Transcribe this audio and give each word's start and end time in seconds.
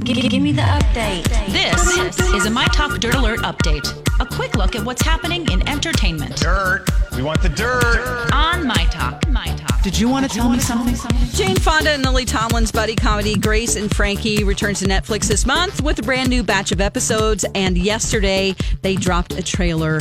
Give, 0.00 0.16
give 0.28 0.42
me 0.42 0.52
the 0.52 0.62
update. 0.62 1.24
This 1.52 2.18
is 2.34 2.46
a 2.46 2.50
My 2.50 2.66
Talk 2.66 2.98
Dirt 2.98 3.14
Alert 3.14 3.40
update. 3.40 3.86
A 4.20 4.26
quick 4.26 4.56
look 4.56 4.74
at 4.74 4.84
what's 4.84 5.02
happening 5.02 5.50
in 5.50 5.66
entertainment 5.68 6.36
Dirt. 6.36 6.84
We 7.16 7.22
want 7.22 7.42
the 7.42 7.48
dirt. 7.48 8.30
on 8.32 8.66
My 8.66 8.86
Talk. 8.90 9.28
My 9.28 9.46
Talk. 9.46 9.82
Did 9.82 9.98
you 9.98 10.08
want 10.08 10.28
to 10.28 10.36
tell 10.36 10.48
me 10.50 10.58
something? 10.58 10.94
Jane 11.32 11.56
Fonda 11.56 11.90
and 11.90 12.02
Lily 12.04 12.24
Tomlin's 12.24 12.72
buddy 12.72 12.96
comedy 12.96 13.36
Grace 13.36 13.76
and 13.76 13.94
Frankie 13.94 14.42
returns 14.44 14.80
to 14.80 14.86
Netflix 14.86 15.26
this 15.26 15.46
month 15.46 15.82
with 15.82 15.98
a 15.98 16.02
brand 16.02 16.28
new 16.28 16.42
batch 16.42 16.72
of 16.72 16.80
episodes. 16.80 17.44
And 17.54 17.78
yesterday 17.78 18.54
they 18.82 18.96
dropped 18.96 19.34
a 19.34 19.42
trailer. 19.42 20.00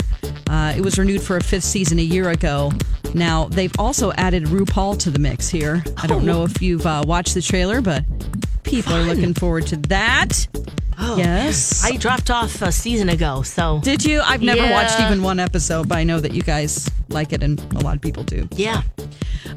Uh, 0.49 0.73
it 0.75 0.81
was 0.81 0.97
renewed 0.97 1.21
for 1.21 1.38
a 1.38 1.44
fifth 1.44 1.64
season 1.66 1.99
a 1.99 2.03
year 2.03 2.30
ago. 2.30 2.71
Now 3.14 3.45
they've 3.45 3.73
also 3.77 4.11
added 4.14 4.45
RuPaul 4.45 4.97
to 4.99 5.11
the 5.11 5.19
mix 5.19 5.49
here. 5.49 5.83
I 5.97 6.08
don't 6.08 6.25
know 6.25 6.44
if 6.44 6.61
you've 6.61 6.86
uh, 6.86 7.03
watched 7.05 7.36
the 7.36 7.41
trailer, 7.41 7.80
but 7.81 8.03
people 8.64 8.94
are 8.94 9.03
looking 9.03 9.33
forward 9.33 9.67
to 9.67 9.78
that. 9.88 10.47
Oh, 11.00 11.17
Yes. 11.17 11.83
I 11.83 11.97
dropped 11.97 12.30
off 12.30 12.61
a 12.61 12.72
season 12.72 13.09
ago, 13.09 13.42
so 13.42 13.80
Did 13.83 14.05
you? 14.05 14.22
I've 14.22 14.42
never 14.44 14.70
watched 14.72 15.00
even 15.00 15.23
one 15.23 15.39
episode, 15.39 15.89
but 15.89 15.97
I 15.97 16.03
know 16.03 16.20
that 16.20 16.33
you 16.33 16.44
guys 16.44 16.89
like 17.09 17.33
it 17.33 17.42
and 17.44 17.59
a 17.75 17.80
lot 17.80 17.95
of 17.95 18.02
people 18.02 18.23
do. 18.23 18.47
yeah. 18.55 18.81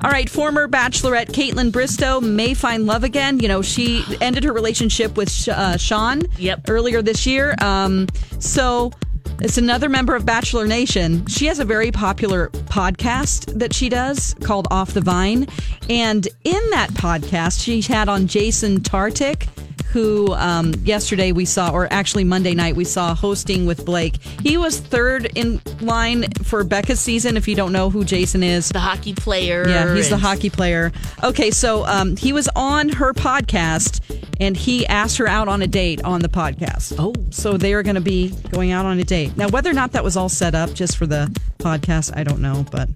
All 0.03 0.11
right, 0.11 0.29
former 0.29 0.67
Bachelorette 0.69 1.29
Kaitlyn 1.29 1.71
Bristowe 1.71 2.21
may 2.21 2.53
find 2.55 2.85
love 2.87 3.03
again. 3.05 3.39
You 3.39 3.49
know, 3.49 3.63
she 3.63 4.05
ended 4.21 4.45
her 4.45 4.53
relationship 4.53 5.17
with 5.17 5.49
uh, 5.49 5.77
Sean 5.79 6.23
Yep. 6.39 6.69
earlier 6.69 7.01
this 7.03 7.27
year. 7.27 7.55
Um, 7.63 8.07
so 8.39 8.93
it's 9.41 9.59
another 9.59 9.89
member 9.89 10.15
of 10.15 10.25
Bachelor 10.25 10.67
Nation. 10.67 11.27
She 11.27 11.47
has 11.47 11.59
a 11.59 11.65
very 11.65 11.91
popular 11.93 12.49
podcast 12.49 13.59
that 13.59 13.75
she 13.75 13.89
does 13.89 14.35
called 14.43 14.67
Off 14.71 14.93
the 14.95 15.01
Vine. 15.01 15.47
And 15.91 16.27
in 16.45 16.71
that 16.71 16.91
podcast, 16.91 17.63
she 17.63 17.81
had 17.83 18.09
on 18.09 18.27
Jason 18.27 18.81
Tartick. 18.81 19.49
Who 19.93 20.35
um, 20.35 20.75
yesterday 20.85 21.33
we 21.33 21.45
saw, 21.45 21.71
or 21.71 21.89
actually 21.91 22.25
Monday 22.25 22.55
night 22.55 22.77
we 22.77 22.85
saw 22.85 23.15
hosting 23.15 23.65
with 23.67 23.85
Blake. 23.87 24.17
He 24.43 24.59
was 24.59 24.79
third 24.79 25.27
in 25.35 25.61
line 25.81 26.31
for 26.43 26.65
Becca's 26.65 27.01
season. 27.01 27.37
If 27.37 27.49
you 27.49 27.55
don't 27.55 27.73
know 27.73 27.89
who 27.89 28.05
Jason 28.05 28.43
is, 28.43 28.69
The 28.69 28.81
hockey 28.81 29.15
player. 29.15 29.67
yeah, 29.67 29.95
he's 29.95 30.11
the 30.11 30.19
hockey 30.19 30.51
player. 30.51 30.93
Okay, 31.25 31.51
so 31.51 31.87
um, 31.87 32.17
he 32.17 32.33
was 32.33 32.49
on 32.57 32.91
her 32.91 33.13
podcast 33.15 34.01
and 34.39 34.57
he 34.57 34.87
asked 34.87 35.17
her 35.17 35.27
out 35.27 35.49
on 35.49 35.63
a 35.63 35.67
date 35.67 36.03
on 36.05 36.21
the 36.21 36.29
podcast. 36.29 36.95
Oh. 36.99 37.15
So 37.31 37.57
they 37.57 37.73
are 37.73 37.83
going 37.83 37.95
to 37.95 38.01
be 38.03 38.31
going 38.51 38.73
out 38.73 38.85
on 38.85 38.99
a 38.99 39.05
date. 39.05 39.37
Now, 39.37 39.49
whether 39.49 39.71
or 39.71 39.75
not 39.75 39.93
that 39.93 40.05
was 40.05 40.17
all 40.17 40.29
set 40.29 40.55
up 40.55 40.75
just 40.75 40.97
for 40.99 41.07
the 41.07 41.35
podcast, 41.59 42.15
I 42.17 42.23
don't 42.25 42.41
know. 42.41 42.67
But, 42.71 42.89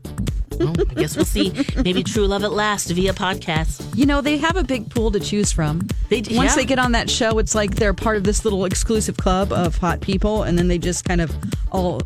Oh, 0.61 0.75
I 0.91 0.95
guess 0.95 1.17
we'll 1.17 1.25
see. 1.25 1.53
Maybe 1.83 2.03
true 2.05 2.27
love 2.27 2.45
at 2.45 2.53
last 2.53 2.91
via 2.91 3.13
podcast. 3.13 3.97
you 3.97 4.07
know, 4.07 4.21
they 4.21 4.37
have 4.39 4.57
a 4.57 4.65
big 4.65 4.91
pool 4.91 5.11
to 5.11 5.21
choose 5.21 5.51
from. 5.51 5.87
They 6.09 6.19
Once 6.19 6.31
yeah. 6.31 6.55
they 6.57 6.65
get 6.65 6.79
on 6.79 6.93
that 6.93 7.09
show, 7.09 7.39
it's 7.39 7.55
like 7.55 7.77
they're 7.77 7.95
part 7.95 8.17
of 8.17 8.25
this 8.25 8.45
little 8.45 8.65
exclusive 8.65 9.17
club 9.17 9.53
of 9.53 9.77
hot 9.79 10.01
people, 10.01 10.43
and 10.43 10.59
then 10.59 10.69
they 10.69 10.79
just 10.79 11.05
kind 11.05 11.21
of 11.21 11.35
all 11.73 12.03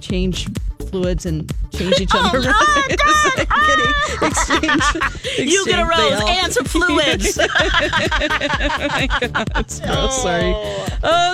change 0.00 0.48
fluids 0.86 1.26
and 1.26 1.52
change 1.72 2.00
each 2.00 2.10
other. 2.14 2.38
around. 2.38 2.54
It's 2.88 3.36
like 3.36 3.48
getting 3.48 3.92
exchange, 4.28 5.38
You 5.38 5.64
get 5.66 5.78
a 5.80 5.84
rose 5.84 6.22
and 6.26 6.52
some 6.52 6.64
fluids. 6.74 7.36
Gross. 9.80 10.22
Sorry. 10.22 10.54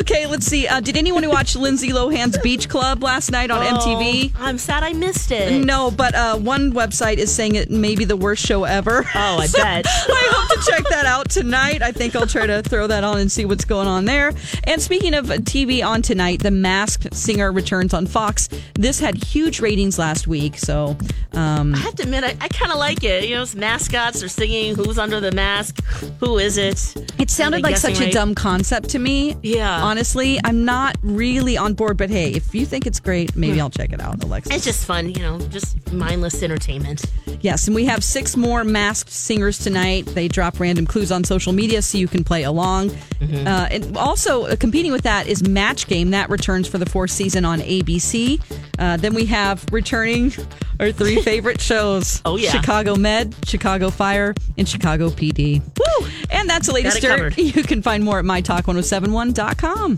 Okay, 0.01 0.27
let's 0.27 0.47
see. 0.47 0.67
Uh, 0.67 0.81
did 0.81 0.97
anyone 0.97 1.27
watch 1.29 1.55
Lindsay 1.57 1.91
Lohan's 1.91 2.39
Beach 2.39 2.69
Club 2.69 3.03
last 3.03 3.31
night 3.31 3.51
on 3.51 3.61
MTV? 3.65 4.33
Oh, 4.35 4.39
I'm 4.45 4.59
sad 4.59 4.83
I 4.83 4.93
missed 4.93 5.31
it. 5.31 5.65
No, 5.65 5.91
but 5.91 6.15
uh, 6.15 6.37
one 6.39 6.73
website 6.73 7.17
is 7.19 7.33
saying 7.33 7.55
it 7.55 7.71
may 7.71 7.95
be 7.95 8.05
the 8.05 8.17
worst 8.17 8.45
show 8.45 8.65
ever. 8.65 9.05
Oh, 9.15 9.39
I 9.39 9.47
bet. 9.49 9.87
I 9.89 10.29
hope 10.35 10.61
to 10.61 10.71
check 10.71 10.85
that 10.91 11.07
out 11.07 11.31
tonight. 11.31 11.83
I 11.83 11.93
think 11.93 12.17
I'll 12.17 12.27
try 12.27 12.47
to 12.47 12.63
throw 12.63 12.87
that 12.87 13.05
on 13.05 13.19
and 13.19 13.31
see 13.31 13.45
what's 13.45 13.65
going 13.65 13.87
on 13.89 14.05
there. 14.05 14.33
And 14.65 14.81
speaking 14.81 15.15
of 15.15 15.27
TV 15.27 15.85
on 15.87 16.03
tonight, 16.03 16.43
The 16.43 16.51
Masked 16.51 17.15
Singer 17.15 17.53
returns 17.53 17.95
on 17.95 18.07
Fox. 18.07 18.49
This 18.75 19.01
had 19.01 19.23
huge 19.23 19.42
ratings 19.61 19.99
last 19.99 20.27
week, 20.27 20.59
so 20.59 20.97
um, 21.35 21.75
I 21.75 21.79
have 21.79 21.95
to 21.97 22.03
admit, 22.03 22.25
I, 22.25 22.37
I 22.41 22.49
kind 22.49 22.73
of 22.73 22.79
like 22.79 23.05
it. 23.05 23.29
You 23.29 23.37
know, 23.37 23.43
it's 23.43 23.55
mascots 23.55 24.23
are 24.23 24.29
singing. 24.29 24.75
Who's 24.75 24.99
under 24.99 25.21
the 25.21 25.33
mask? 25.33 25.83
Who 26.21 26.39
is 26.39 26.59
it? 26.59 26.97
It 27.19 27.31
sounded 27.31 27.63
like 27.63 27.77
such 27.77 27.95
guessing 27.95 28.09
a 28.09 28.13
dumb 28.13 28.35
concept 28.35 28.91
to 28.91 28.99
me. 28.99 29.37
Yeah. 29.43 29.83
Honestly, 29.83 30.39
I'm 30.45 30.65
not 30.65 30.97
really 31.03 31.57
on 31.57 31.75
board, 31.75 31.97
but 31.97 32.11
hey, 32.11 32.33
if 32.33 32.55
you 32.55 32.67
think 32.67 32.87
it's 32.87 33.01
great, 33.01 33.35
maybe 33.37 33.61
I'll 33.61 33.71
check 33.71 33.93
it 33.93 34.01
out, 34.01 34.23
Alexa. 34.23 34.53
It's 34.53 34.65
just 34.65 34.85
fun, 34.85 35.09
you 35.09 35.21
know, 35.21 35.39
just 35.49 35.93
mindless 35.93 36.43
entertainment. 36.43 37.05
Yes, 37.41 37.67
and 37.67 37.75
we 37.75 37.87
have 37.87 38.05
six 38.05 38.37
more 38.37 38.63
masked 38.63 39.11
singers 39.11 39.59
tonight. 39.59 40.07
They 40.07 40.29
drop 40.29 40.61
random 40.61 40.87
clues 40.87 41.11
on 41.11 41.25
social 41.25 41.53
media 41.53 41.83
so 41.83 41.99
you 41.99 42.09
can 42.09 42.25
play 42.25 42.45
along. 42.45 42.91
Mm-hmm. 42.91 43.47
Uh, 43.47 43.69
and 43.71 43.97
also, 43.97 44.45
uh, 44.47 44.57
competing 44.57 44.93
with 44.93 45.03
that 45.03 45.27
is 45.27 45.47
Match 45.47 45.87
Game. 45.87 46.11
That 46.11 46.31
returns 46.31 46.69
for 46.69 46.79
the 46.79 46.87
fourth 46.87 47.11
season 47.11 47.45
on 47.45 47.61
ABC. 47.61 48.41
Uh, 48.79 48.97
then 48.97 49.15
we 49.15 49.27
have 49.33 49.65
returning 49.73 50.33
our 50.79 50.93
three 50.93 51.21
favorite 51.23 51.61
shows 51.61 52.21
Oh, 52.25 52.37
yeah. 52.37 52.51
Chicago 52.51 52.95
Med, 52.97 53.35
Chicago 53.47 53.91
Fire, 53.91 54.35
and 54.59 54.69
Chicago 54.69 55.09
PD. 55.11 55.61
Woo! 55.61 56.07
And 56.31 56.49
that's 56.49 56.67
the 56.69 56.73
latest 56.75 57.01
dirt. 57.01 57.09
covered. 57.17 57.39
You 57.53 57.63
can 57.65 57.83
find 57.83 58.05
more 58.05 58.19
at 58.21 58.25
mytalk1071.com. 58.25 59.97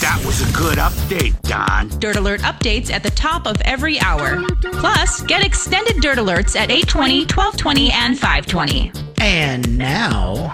That 0.00 0.22
was 0.26 0.42
a 0.42 0.52
good 0.56 0.76
update, 0.78 1.40
Don. 1.42 1.88
Dirt 1.98 2.16
Alert 2.16 2.40
updates 2.42 2.90
at 2.92 3.02
the 3.02 3.10
top 3.10 3.46
of 3.46 3.58
every 3.62 3.98
hour. 4.00 4.42
Plus, 4.60 5.22
get 5.22 5.42
extended 5.44 6.02
Dirt 6.02 6.18
Alerts 6.18 6.56
at 6.56 6.70
820, 6.70 7.20
1220, 7.20 7.90
and 7.90 8.18
520. 8.18 8.92
And 9.20 9.78
now, 9.78 10.52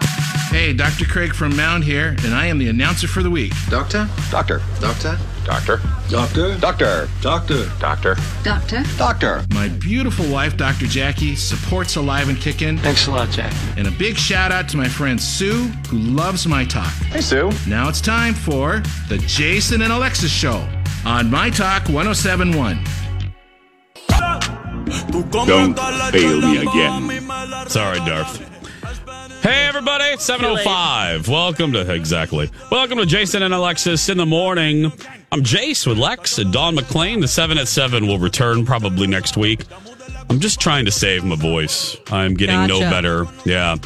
Hey, 0.50 0.72
Dr. 0.72 1.04
Craig 1.04 1.32
from 1.32 1.56
Mound 1.56 1.84
here, 1.84 2.16
and 2.24 2.34
I 2.34 2.46
am 2.46 2.58
the 2.58 2.68
announcer 2.68 3.06
for 3.06 3.22
the 3.22 3.30
week. 3.30 3.52
Doctor? 3.68 4.08
Doctor. 4.32 4.60
Doctor? 4.80 5.16
Doctor. 5.44 5.80
Doctor? 6.10 6.58
Doctor. 6.58 7.08
Doctor. 7.22 7.66
Doctor. 7.78 8.16
Doctor? 8.42 8.82
Doctor. 8.98 9.44
My 9.50 9.68
beautiful 9.68 10.28
wife, 10.28 10.56
Dr. 10.56 10.86
Jackie, 10.86 11.36
supports 11.36 11.94
Alive 11.94 12.28
and 12.28 12.36
Kickin'. 12.36 12.78
Thanks 12.78 13.06
a 13.06 13.12
lot, 13.12 13.30
Jack. 13.30 13.54
And 13.76 13.86
a 13.86 13.92
big 13.92 14.16
shout 14.16 14.50
out 14.50 14.68
to 14.70 14.76
my 14.76 14.88
friend 14.88 15.22
Sue, 15.22 15.66
who 15.88 15.98
loves 15.98 16.48
my 16.48 16.64
talk. 16.64 16.92
Hey, 17.12 17.20
Sue. 17.20 17.52
Now 17.68 17.88
it's 17.88 18.00
time 18.00 18.34
for 18.34 18.82
the 19.08 19.18
Jason 19.28 19.82
and 19.82 19.92
Alexis 19.92 20.32
Show 20.32 20.68
on 21.06 21.30
My 21.30 21.50
Talk 21.50 21.88
1071. 21.88 22.82
Don't 25.12 25.78
fail 26.10 26.40
me 26.40 26.56
again. 26.58 27.68
Sorry, 27.68 27.98
Darth. 28.00 28.49
Hey, 29.42 29.66
everybody, 29.66 30.04
it's 30.04 30.24
705. 30.24 31.28
Welcome 31.28 31.72
to, 31.72 31.90
exactly. 31.92 32.50
Welcome 32.70 32.98
to 32.98 33.06
Jason 33.06 33.42
and 33.42 33.54
Alexis 33.54 34.08
in 34.10 34.18
the 34.18 34.26
morning. 34.26 34.92
I'm 35.32 35.42
Jace 35.42 35.86
with 35.86 35.96
Lex 35.96 36.38
and 36.38 36.52
Don 36.52 36.76
McClain. 36.76 37.22
The 37.22 37.28
7 37.28 37.56
at 37.56 37.66
7 37.66 38.06
will 38.06 38.18
return 38.18 38.66
probably 38.66 39.06
next 39.06 39.38
week. 39.38 39.64
I'm 40.28 40.40
just 40.40 40.60
trying 40.60 40.84
to 40.84 40.90
save 40.90 41.24
my 41.24 41.36
voice. 41.36 41.96
I'm 42.10 42.34
getting 42.34 42.66
no 42.66 42.80
better. 42.80 43.26
Yeah. 43.46 43.76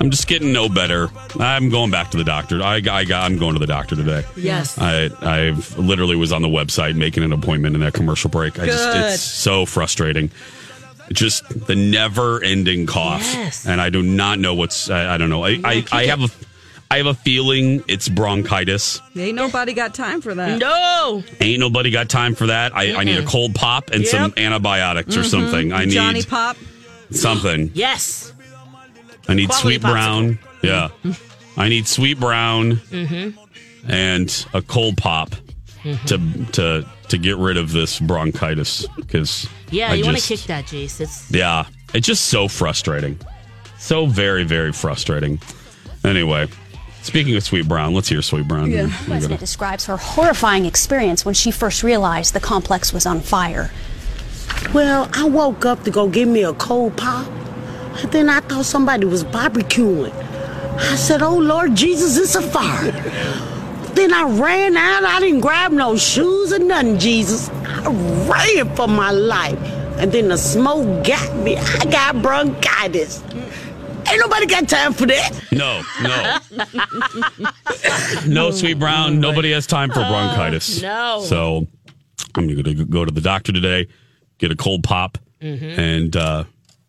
I'm 0.00 0.10
just 0.10 0.28
getting 0.28 0.52
no 0.52 0.68
better. 0.68 1.08
I'm 1.38 1.68
going 1.70 1.90
back 1.90 2.10
to 2.12 2.16
the 2.16 2.24
doctor. 2.24 2.62
I, 2.62 2.76
I 2.76 3.04
got, 3.04 3.24
I'm 3.24 3.36
going 3.36 3.54
to 3.54 3.58
the 3.58 3.66
doctor 3.66 3.96
today. 3.96 4.24
Yes. 4.36 4.78
I 4.78 5.10
I 5.20 5.50
literally 5.76 6.16
was 6.16 6.32
on 6.32 6.40
the 6.40 6.48
website 6.48 6.94
making 6.96 7.22
an 7.22 7.32
appointment 7.32 7.74
in 7.74 7.82
that 7.82 7.92
commercial 7.92 8.30
break. 8.30 8.58
I 8.58 8.66
just 8.66 8.92
Good. 8.92 9.12
it's 9.12 9.22
so 9.22 9.66
frustrating. 9.66 10.30
Just 11.12 11.66
the 11.66 11.74
never 11.74 12.42
ending 12.42 12.86
cough. 12.86 13.22
Yes. 13.22 13.66
And 13.66 13.80
I 13.80 13.90
do 13.90 14.02
not 14.02 14.38
know 14.38 14.54
what's 14.54 14.88
I, 14.90 15.14
I 15.14 15.18
don't 15.18 15.28
know. 15.30 15.44
I, 15.44 15.58
I, 15.64 15.84
I 15.90 16.04
have 16.06 16.22
a 16.22 16.28
I 16.92 16.96
have 16.98 17.06
a 17.06 17.14
feeling 17.14 17.82
it's 17.88 18.08
bronchitis. 18.08 19.00
Ain't 19.16 19.34
nobody 19.36 19.72
got 19.74 19.94
time 19.94 20.20
for 20.20 20.34
that. 20.34 20.58
No. 20.58 21.22
Ain't 21.40 21.60
nobody 21.60 21.90
got 21.90 22.08
time 22.08 22.34
for 22.34 22.46
that. 22.48 22.76
I, 22.76 22.94
I 22.94 23.04
need 23.04 23.18
a 23.18 23.24
cold 23.26 23.54
pop 23.54 23.90
and 23.90 24.06
some 24.06 24.32
Yep. 24.36 24.38
antibiotics 24.38 25.16
or 25.16 25.24
something. 25.24 25.72
I 25.72 25.84
need 25.84 25.92
Johnny 25.94 26.22
Pop. 26.22 26.56
something. 27.10 27.70
Yes. 27.74 28.32
I 29.28 29.34
need 29.34 29.48
Quality 29.48 29.62
sweet 29.68 29.82
brown. 29.82 30.38
Yeah. 30.62 30.88
I 31.56 31.68
need 31.68 31.86
sweet 31.88 32.18
brown 32.20 32.76
Mm-hmm. 32.76 33.90
and 33.90 34.46
a 34.54 34.62
cold 34.62 34.96
pop 34.96 35.30
to 36.06 36.18
to 36.52 36.86
to 37.08 37.18
get 37.18 37.36
rid 37.36 37.56
of 37.56 37.72
this 37.72 37.98
bronchitis 38.00 38.86
because 38.96 39.48
Yeah, 39.70 39.92
you 39.94 40.04
want 40.04 40.18
to 40.18 40.22
kick 40.26 40.40
that, 40.46 40.64
Jace. 40.66 41.00
It's 41.00 41.30
Yeah, 41.30 41.64
it's 41.94 42.06
just 42.06 42.26
so 42.26 42.48
frustrating. 42.48 43.18
So 43.78 44.06
very 44.06 44.44
very 44.44 44.72
frustrating. 44.72 45.40
Anyway, 46.04 46.48
speaking 47.02 47.36
of 47.36 47.42
sweet 47.44 47.68
brown, 47.68 47.94
let's 47.94 48.08
hear 48.08 48.22
sweet 48.22 48.46
brown. 48.48 48.70
Yeah. 48.70 48.82
We're 48.84 48.88
gonna- 48.88 49.14
Resident 49.14 49.40
describes 49.40 49.86
her 49.86 49.96
horrifying 49.96 50.66
experience 50.66 51.24
when 51.24 51.34
she 51.34 51.50
first 51.50 51.82
realized 51.82 52.34
the 52.34 52.40
complex 52.40 52.92
was 52.92 53.06
on 53.06 53.20
fire. 53.20 53.70
Well, 54.74 55.08
I 55.14 55.24
woke 55.24 55.64
up 55.64 55.84
to 55.84 55.90
go 55.90 56.08
get 56.08 56.28
me 56.28 56.42
a 56.42 56.52
cold 56.52 56.96
pop, 56.96 57.26
and 58.02 58.10
then 58.12 58.28
I 58.28 58.40
thought 58.40 58.64
somebody 58.66 59.06
was 59.06 59.24
barbecuing. 59.24 60.12
I 60.78 60.96
said, 60.96 61.22
Oh 61.22 61.36
Lord 61.38 61.74
Jesus, 61.74 62.16
it's 62.16 62.34
a 62.34 62.42
fire. 62.42 62.92
Then 63.94 64.12
I 64.12 64.22
ran 64.24 64.76
out. 64.76 65.04
I 65.04 65.20
didn't 65.20 65.40
grab 65.40 65.72
no 65.72 65.96
shoes 65.96 66.52
or 66.52 66.58
nothing, 66.58 66.98
Jesus. 66.98 67.48
I 67.50 67.88
ran 68.28 68.74
for 68.76 68.88
my 68.88 69.10
life. 69.10 69.58
And 69.98 70.10
then 70.12 70.28
the 70.28 70.38
smoke 70.38 71.04
got 71.06 71.36
me. 71.36 71.56
I 71.56 71.84
got 71.86 72.22
bronchitis. 72.22 73.22
Ain't 74.10 74.18
nobody 74.18 74.46
got 74.46 74.68
time 74.68 74.92
for 74.92 75.06
that. 75.06 75.30
No, 75.52 75.82
no. 76.02 76.38
no, 78.26 78.50
sweet 78.50 78.78
brown. 78.78 79.20
Nobody 79.20 79.52
has 79.52 79.66
time 79.66 79.90
for 79.90 80.00
bronchitis. 80.00 80.82
no. 80.82 81.22
So 81.26 81.66
I'm 82.34 82.46
going 82.48 82.64
to 82.64 82.84
go 82.86 83.04
to 83.04 83.10
the 83.12 83.20
doctor 83.20 83.52
today, 83.52 83.88
get 84.38 84.50
a 84.50 84.56
cold 84.56 84.82
pop, 84.82 85.18
and 85.40 86.16
uh, 86.16 86.44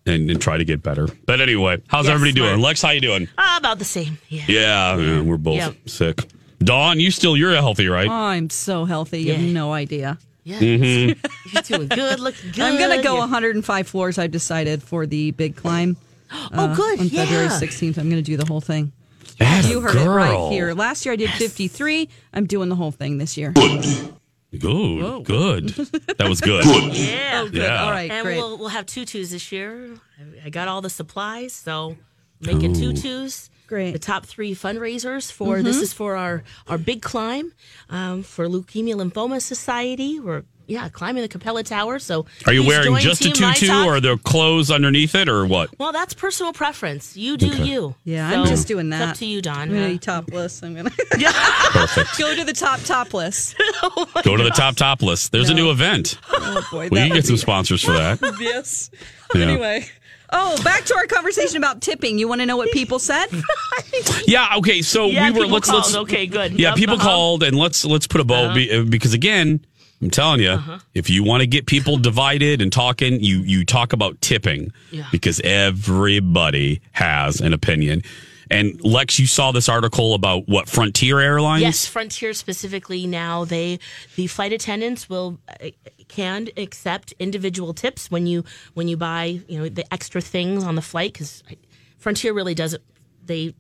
and 0.06 0.30
and 0.30 0.42
try 0.42 0.57
to 0.57 0.65
get 0.65 0.81
better. 0.81 1.07
But 1.25 1.42
anyway, 1.42 1.81
how's 1.88 2.06
Yes, 2.06 2.13
everybody 2.15 2.33
doing? 2.33 2.59
Lex, 2.59 2.81
how 2.81 2.89
you 2.92 3.01
doing? 3.01 3.27
ah, 3.38 3.57
about 3.57 3.77
the 3.80 3.86
same. 3.86 4.18
Yeah. 4.30 4.44
Yeah, 4.47 4.97
yeah, 4.97 5.21
we're 5.21 5.38
both 5.38 5.56
Yep. 5.56 5.75
sick. 5.89 6.25
Dawn, 6.63 7.00
you 7.00 7.12
still 7.12 7.36
you're 7.36 7.54
healthy, 7.56 7.88
right? 7.88 8.08
Oh, 8.08 8.12
I'm 8.12 8.50
so 8.50 8.86
healthy. 8.86 9.22
You 9.22 9.34
have 9.34 9.42
Yeah. 9.42 9.52
no 9.54 9.74
idea. 9.74 10.18
Yeah. 10.44 10.60
Mhm. 10.60 11.18
You're 11.54 11.62
doing 11.63 11.88
good, 11.88 12.19
looking 12.19 12.52
good. 12.54 12.62
I'm 12.62 12.78
going 12.80 12.98
to 12.98 13.04
go 13.04 13.12
You're- 13.13 13.19
105 13.22 13.88
floors. 13.88 14.18
I've 14.18 14.31
decided 14.31 14.81
for 14.81 15.06
the 15.06 15.31
big 15.31 15.56
climb. 15.56 15.98
Oh, 16.54 16.74
good. 16.74 17.00
On 17.02 17.10
February 17.10 17.48
16th, 17.50 17.98
I'm 17.98 18.10
going 18.10 18.24
to 18.24 18.31
do 18.31 18.38
the 18.38 18.46
whole 18.46 18.62
thing. 18.62 18.92
Atta 19.42 19.68
You 19.68 19.81
heard 19.81 19.96
it 19.96 20.04
girl. 20.06 20.16
right 20.16 20.52
here. 20.52 20.74
Last 20.74 21.06
year 21.06 21.12
I 21.13 21.16
did 21.18 21.30
53. 21.30 22.08
I'm 22.34 22.46
doing 22.46 22.69
the 22.69 22.75
whole 22.75 22.92
thing 22.92 23.18
this 23.18 23.36
year. 23.38 23.52
Good, 23.52 25.25
good. 25.25 25.69
That 26.18 26.28
was 26.30 26.42
good. 26.42 26.66
Yeah. 26.94 27.42
Oh, 27.44 27.50
good. 27.50 27.62
Yeah. 27.62 27.84
All 27.84 27.92
right, 27.92 28.10
and 28.12 28.24
great. 28.25 28.38
we'll 28.38 28.57
we'll 28.57 28.68
have 28.69 28.86
tutus 28.86 29.31
this 29.31 29.52
year. 29.52 29.90
I, 30.19 30.46
I 30.48 30.50
got 30.50 30.68
all 30.68 30.81
the 30.81 30.90
supplies, 30.90 31.54
so 31.54 31.96
making 32.42 32.72
Ooh. 32.78 32.94
tutus. 32.94 33.50
Great. 33.71 33.94
The 33.94 34.00
top 34.00 34.25
three 34.25 34.53
fundraisers 34.53 35.31
for 35.31 35.62
this 35.63 35.77
is 35.77 35.94
for 35.94 36.18
our 36.18 36.44
our 36.68 36.77
big 36.77 37.01
climb 37.01 37.53
um, 37.89 38.21
for 38.21 38.45
Leukemia 38.47 38.95
Lymphoma 38.95 39.41
Society. 39.41 40.19
We're 40.19 40.44
yeah 40.68 40.89
climbing 40.89 41.21
the 41.21 41.29
Capella 41.29 41.63
Tower. 41.63 41.97
So 42.00 42.25
Are 42.45 42.51
you 42.51 42.65
wearing 42.68 42.97
just 42.97 43.23
a 43.23 43.31
Team 43.31 43.47
My 43.47 43.53
tutu 43.53 43.68
Talk. 43.68 43.88
or 43.88 44.00
the 44.01 44.18
clothes 44.18 44.69
underneath 44.71 45.15
it 45.15 45.29
or 45.29 45.45
what? 45.45 45.69
Well, 45.79 45.94
that's 45.94 46.13
personal 46.13 46.51
preference. 46.51 47.15
You 47.15 47.38
do 47.38 47.47
Okay. 47.53 47.63
you. 47.63 47.95
Yeah, 48.03 48.29
So 48.29 48.41
I'm 48.41 48.45
just 48.47 48.68
doing 48.68 48.88
It's 48.91 49.00
that. 49.00 49.09
up 49.12 49.15
to 49.19 49.25
you, 49.25 49.41
Don. 49.41 49.57
I'm 49.57 49.69
going 49.69 49.79
to 49.81 49.88
Uh, 49.88 49.91
be 49.94 50.00
topless. 50.00 50.62
I'm 50.63 50.73
going 50.73 50.88
to 50.88 51.06
yeah. 51.18 51.31
Perfect. 51.71 52.18
go 52.18 52.35
to 52.35 52.44
the 52.44 52.51
top 52.53 52.81
topless. 52.81 53.56
Go 54.23 54.35
to 54.38 54.44
the 54.44 54.51
top 54.53 54.75
top 54.75 55.01
list. 55.01 55.31
There's 55.31 55.50
a 55.50 55.53
new 55.53 55.71
event. 55.71 56.19
Oh, 56.29 56.68
boy. 56.71 56.89
We 56.91 56.97
can 56.97 57.09
get 57.12 57.25
some 57.25 57.35
be 57.35 57.39
sponsors 57.39 57.81
for 57.83 57.94
that. 57.94 58.19
yes. 58.41 58.91
Yeah. 59.33 59.45
Anyway. 59.47 59.89
Oh, 60.31 60.62
back 60.63 60.86
to 60.86 60.95
our 60.95 61.07
conversation 61.07 61.57
about 61.57 61.81
tipping. 61.81 62.18
You 62.18 62.28
want 62.28 62.42
to 62.42 62.45
know 62.45 62.57
what 62.57 62.72
people 62.72 63.00
said? 63.00 63.28
Yeah. 64.25 64.56
Okay. 64.57 64.81
So 64.81 65.07
Yeah, 65.07 65.25
we 65.25 65.31
were. 65.31 65.36
people 65.45 65.50
Let's 65.56 65.69
called. 65.69 65.83
let's. 65.83 65.95
Okay, 65.95 66.25
good. 66.28 66.54
Yeah, 66.54 66.69
Yep, 66.69 66.78
people 66.78 66.95
uh-huh. 66.95 67.04
called, 67.07 67.44
and 67.44 67.57
let's 67.57 67.83
let's 67.83 68.07
put 68.07 68.22
a 68.22 68.24
bow 68.24 68.54
be, 68.54 68.83
because 68.86 69.13
again, 69.13 69.66
I'm 70.01 70.10
telling 70.10 70.39
you, 70.39 70.51
Uh-huh. 70.51 70.80
if 70.94 71.10
you 71.10 71.24
want 71.24 71.42
to 71.42 71.48
get 71.48 71.66
people 71.66 71.98
divided 71.98 72.62
and 72.62 72.72
talking, 72.72 73.22
you 73.22 73.39
you 73.39 73.66
talk 73.66 73.92
about 73.94 74.19
tipping 74.22 74.72
Yeah. 74.92 75.06
because 75.12 75.39
everybody 75.44 76.81
has 76.94 77.42
an 77.42 77.54
opinion. 77.54 78.04
And 78.51 78.83
Lex, 78.83 79.18
you 79.18 79.27
saw 79.27 79.53
this 79.53 79.69
article 79.69 80.13
about 80.13 80.50
what 80.50 80.68
Frontier 80.68 81.21
Airlines? 81.21 81.62
Yes, 81.62 81.86
Frontier 81.86 82.33
specifically 82.33 83.07
now 83.07 83.45
they 83.45 83.80
the 84.18 84.27
flight 84.27 84.51
attendants 84.51 85.09
will 85.09 85.39
uh, 85.48 85.69
can 86.09 86.50
accept 86.57 87.13
individual 87.18 87.74
tips 87.74 88.12
when 88.12 88.27
you 88.27 88.44
when 88.74 88.89
you 88.89 88.98
buy 88.98 89.39
you 89.48 89.57
know 89.57 89.69
the 89.69 89.92
extra 89.94 90.19
things 90.19 90.65
on 90.65 90.75
the 90.75 90.81
flight 90.81 91.13
because 91.13 91.44
Frontier 91.98 92.33
really 92.33 92.53
doesn't 92.53 92.83
they 93.24 93.56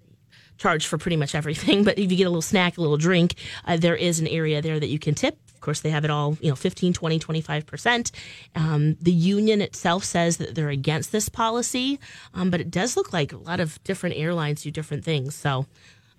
charge 0.57 0.85
for 0.85 0.97
pretty 0.97 1.15
much 1.15 1.33
everything 1.35 1.83
but 1.85 1.97
if 1.97 2.11
you 2.11 2.17
get 2.17 2.25
a 2.25 2.29
little 2.29 2.41
snack 2.41 2.77
a 2.77 2.81
little 2.81 2.97
drink 2.97 3.35
uh, 3.65 3.77
there 3.77 3.95
is 3.95 4.19
an 4.19 4.27
area 4.27 4.61
there 4.61 4.79
that 4.79 4.87
you 4.87 4.99
can 4.99 5.15
tip 5.15 5.39
of 5.61 5.65
course 5.65 5.81
they 5.81 5.91
have 5.91 6.03
it 6.03 6.09
all 6.09 6.37
you 6.41 6.49
know 6.49 6.55
15 6.55 6.93
20 6.93 7.19
25% 7.19 8.11
um, 8.55 8.97
the 8.99 9.11
union 9.11 9.61
itself 9.61 10.03
says 10.03 10.37
that 10.37 10.55
they're 10.55 10.69
against 10.69 11.11
this 11.11 11.29
policy 11.29 11.99
um, 12.33 12.49
but 12.49 12.59
it 12.61 12.71
does 12.71 12.97
look 12.97 13.13
like 13.13 13.31
a 13.31 13.37
lot 13.37 13.59
of 13.59 13.81
different 13.83 14.15
airlines 14.17 14.63
do 14.63 14.71
different 14.71 15.03
things. 15.03 15.35
So 15.35 15.65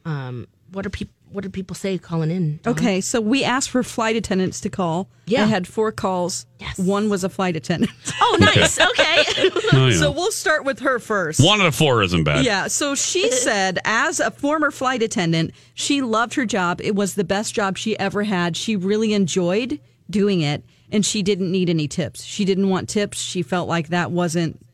um, 0.05 0.49
what 0.73 0.87
are 0.87 0.91
people 0.91 1.15
what 1.33 1.45
do 1.45 1.51
people 1.51 1.75
say 1.75 1.99
calling 1.99 2.31
in 2.31 2.59
Dawn? 2.63 2.73
Okay, 2.75 3.01
so 3.01 3.21
we 3.21 3.45
asked 3.45 3.71
for 3.71 3.83
flight 3.83 4.17
attendants 4.17 4.61
to 4.61 4.69
call. 4.69 5.09
Yeah. 5.27 5.45
I 5.45 5.47
had 5.47 5.67
four 5.67 5.93
calls. 5.93 6.47
Yes. 6.59 6.79
One 6.79 7.09
was 7.09 7.25
a 7.25 7.29
flight 7.29 7.57
attendant. 7.57 7.93
oh 8.21 8.37
nice 8.41 8.79
okay 8.81 9.25
Oh, 9.73 9.89
yeah. 9.89 9.99
So 9.99 10.11
we'll 10.11 10.33
start 10.33 10.65
with 10.65 10.81
her 10.81 10.99
first. 10.99 11.45
One 11.45 11.61
out 11.61 11.67
of 11.67 11.75
four 11.75 12.03
isn't 12.03 12.25
bad. 12.25 12.45
Yeah, 12.45 12.69
so 12.69 12.95
she 12.95 13.31
said, 13.33 13.79
as 13.85 14.21
a 14.21 14.31
former 14.31 14.71
flight 14.71 15.03
attendant, 15.03 15.53
she 15.75 16.03
loved 16.03 16.35
her 16.35 16.45
job. 16.45 16.81
It 16.81 16.95
was 16.95 17.15
the 17.15 17.25
best 17.25 17.55
job 17.55 17.79
she 17.79 17.99
ever 17.99 18.23
had. 18.23 18.57
She 18.57 18.77
really 18.77 19.13
enjoyed 19.13 19.81
doing 20.11 20.41
it, 20.41 20.65
and 20.91 21.05
she 21.05 21.23
didn't 21.23 21.51
need 21.51 21.71
any 21.71 21.89
tips. 21.89 22.23
She 22.23 22.45
didn't 22.45 22.69
want 22.69 22.89
tips. 22.89 23.21
She 23.21 23.43
felt 23.43 23.69
like 23.69 23.89
that 23.89 24.11
wasn't 24.11 24.65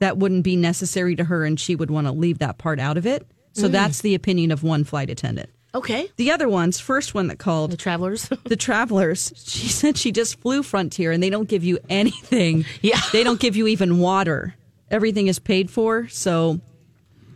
that 0.00 0.16
wouldn't 0.16 0.44
be 0.44 0.56
necessary 0.56 1.14
to 1.16 1.24
her, 1.24 1.44
and 1.44 1.60
she 1.60 1.76
would 1.76 1.90
want 1.90 2.06
to 2.06 2.12
leave 2.12 2.38
that 2.38 2.58
part 2.58 2.80
out 2.80 2.96
of 2.96 3.06
it. 3.06 3.26
So 3.52 3.68
mm. 3.68 3.72
that's 3.72 4.00
the 4.00 4.14
opinion 4.14 4.50
of 4.50 4.62
one 4.62 4.84
flight 4.84 5.10
attendant. 5.10 5.50
Okay 5.74 6.08
The 6.16 6.30
other 6.30 6.48
one's 6.48 6.80
first 6.80 7.14
one 7.14 7.28
that 7.28 7.38
called 7.38 7.70
the 7.70 7.76
travelers 7.76 8.28
the 8.44 8.56
travelers. 8.56 9.32
She 9.36 9.68
said 9.68 9.96
she 9.96 10.12
just 10.12 10.40
flew 10.40 10.62
Frontier 10.62 11.12
and 11.12 11.22
they 11.22 11.30
don't 11.30 11.48
give 11.48 11.64
you 11.64 11.78
anything. 11.88 12.64
Yeah. 12.82 13.00
They 13.12 13.24
don't 13.24 13.40
give 13.40 13.56
you 13.56 13.66
even 13.66 13.98
water. 13.98 14.54
Everything 14.90 15.28
is 15.28 15.38
paid 15.38 15.70
for. 15.70 16.08
So 16.08 16.60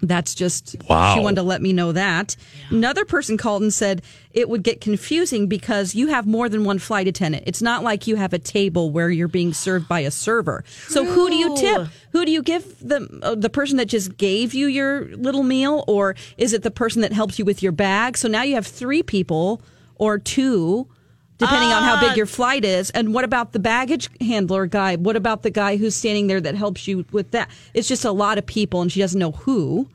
that's 0.07 0.35
just, 0.35 0.77
Wow. 0.89 1.15
she 1.15 1.21
wanted 1.21 1.37
to 1.37 1.43
let 1.43 1.63
me 1.63 1.73
know 1.73 1.93
that. 1.93 2.37
Another 2.71 3.05
person 3.05 3.37
called 3.37 3.63
and 3.63 3.73
said 3.73 4.03
it 4.33 4.49
would 4.49 4.63
get 4.63 4.81
confusing 4.81 5.47
because 5.47 5.95
you 5.95 6.09
have 6.09 6.27
more 6.27 6.49
than 6.49 6.65
one 6.65 6.79
flight 6.79 7.07
attendant. 7.07 7.45
It's 7.47 7.63
not 7.63 7.83
like 7.83 8.07
you 8.07 8.17
have 8.17 8.33
a 8.33 8.39
table 8.39 8.91
where 8.91 9.11
you're 9.11 9.29
being 9.29 9.53
served 9.53 9.89
by 9.89 10.01
a 10.01 10.11
server. 10.11 10.65
So 10.89 11.05
who 11.05 11.29
do 11.31 11.37
you 11.37 11.57
tip? 11.57 11.89
Who 12.13 12.25
do 12.25 12.31
you 12.33 12.43
give 12.43 12.65
the 12.81 13.09
uh, 13.23 13.35
the 13.35 13.51
person 13.51 13.77
that 13.79 13.87
just 13.87 14.17
gave 14.17 14.55
you 14.55 14.67
your 14.67 15.07
little 15.17 15.43
meal, 15.43 15.85
or 15.87 16.15
is 16.37 16.53
it 16.53 16.63
the 16.63 16.71
person 16.71 17.03
that 17.03 17.13
helps 17.13 17.39
you 17.39 17.45
with 17.45 17.63
your 17.63 17.73
bag? 17.73 18.17
So 18.17 18.29
now 18.29 18.43
you 18.43 18.55
have 18.55 18.67
three 18.67 19.03
people 19.03 19.61
or 19.97 20.19
two 20.19 20.89
depending 21.39 21.71
on 21.71 21.83
how 21.83 22.01
big 22.01 22.17
your 22.17 22.27
flight 22.27 22.65
is. 22.65 22.91
And 22.91 23.13
what 23.13 23.25
about 23.25 23.53
the 23.53 23.59
baggage 23.59 24.09
handler 24.21 24.67
guy? 24.67 24.97
What 24.97 25.17
about 25.17 25.43
the 25.43 25.51
guy 25.51 25.77
who's 25.77 25.95
standing 25.95 26.27
there 26.27 26.41
that 26.41 26.55
helps 26.55 26.87
you 26.87 27.05
with 27.13 27.31
that? 27.33 27.51
It's 27.73 27.89
just 27.89 28.05
a 28.05 28.13
lot 28.13 28.39
of 28.39 28.47
people, 28.47 28.83
and 28.83 28.91
she 28.91 29.01
doesn't 29.01 29.19
know 29.19 29.33
who. 29.33 29.89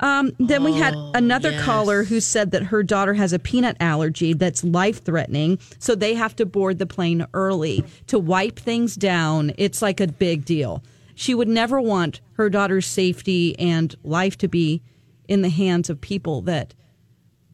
Um, 0.00 0.32
then 0.38 0.62
we 0.62 0.74
had 0.74 0.94
another 1.14 1.60
caller 1.62 2.04
who 2.04 2.20
said 2.20 2.52
that 2.52 2.64
her 2.64 2.82
daughter 2.82 3.14
has 3.14 3.32
a 3.32 3.38
peanut 3.38 3.76
allergy 3.80 4.32
that's 4.32 4.62
life 4.62 5.04
threatening. 5.04 5.58
So 5.78 5.94
they 5.94 6.14
have 6.14 6.36
to 6.36 6.46
board 6.46 6.78
the 6.78 6.86
plane 6.86 7.26
early 7.34 7.84
to 8.06 8.18
wipe 8.18 8.58
things 8.58 8.94
down. 8.94 9.52
It's 9.58 9.82
like 9.82 10.00
a 10.00 10.06
big 10.06 10.44
deal. 10.44 10.84
She 11.16 11.34
would 11.34 11.48
never 11.48 11.80
want 11.80 12.20
her 12.34 12.48
daughter's 12.48 12.86
safety 12.86 13.58
and 13.58 13.94
life 14.04 14.38
to 14.38 14.48
be 14.48 14.82
in 15.26 15.42
the 15.42 15.48
hands 15.48 15.90
of 15.90 16.00
people 16.00 16.42
that, 16.42 16.74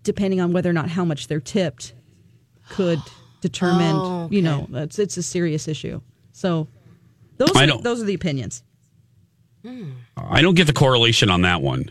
depending 0.02 0.38
on 0.38 0.52
whether 0.52 0.68
or 0.68 0.74
not 0.74 0.90
how 0.90 1.04
much 1.04 1.28
they're 1.28 1.40
tipped, 1.40 1.94
could 2.68 2.98
determine, 3.48 3.94
Oh, 3.96 4.28
you 4.30 4.40
know, 4.42 4.66
it's, 4.72 4.98
it's 4.98 5.16
a 5.16 5.22
serious 5.22 5.68
issue. 5.68 6.00
So 6.32 6.66
those 7.36 7.54
are, 7.54 7.78
those 7.78 8.02
are 8.02 8.06
the 8.06 8.14
opinions. 8.14 8.62
Hmm. 9.64 9.90
I 10.16 10.42
don't 10.42 10.54
get 10.54 10.66
the 10.66 10.72
correlation 10.72 11.30
on 11.30 11.42
that 11.42 11.60
one 11.62 11.90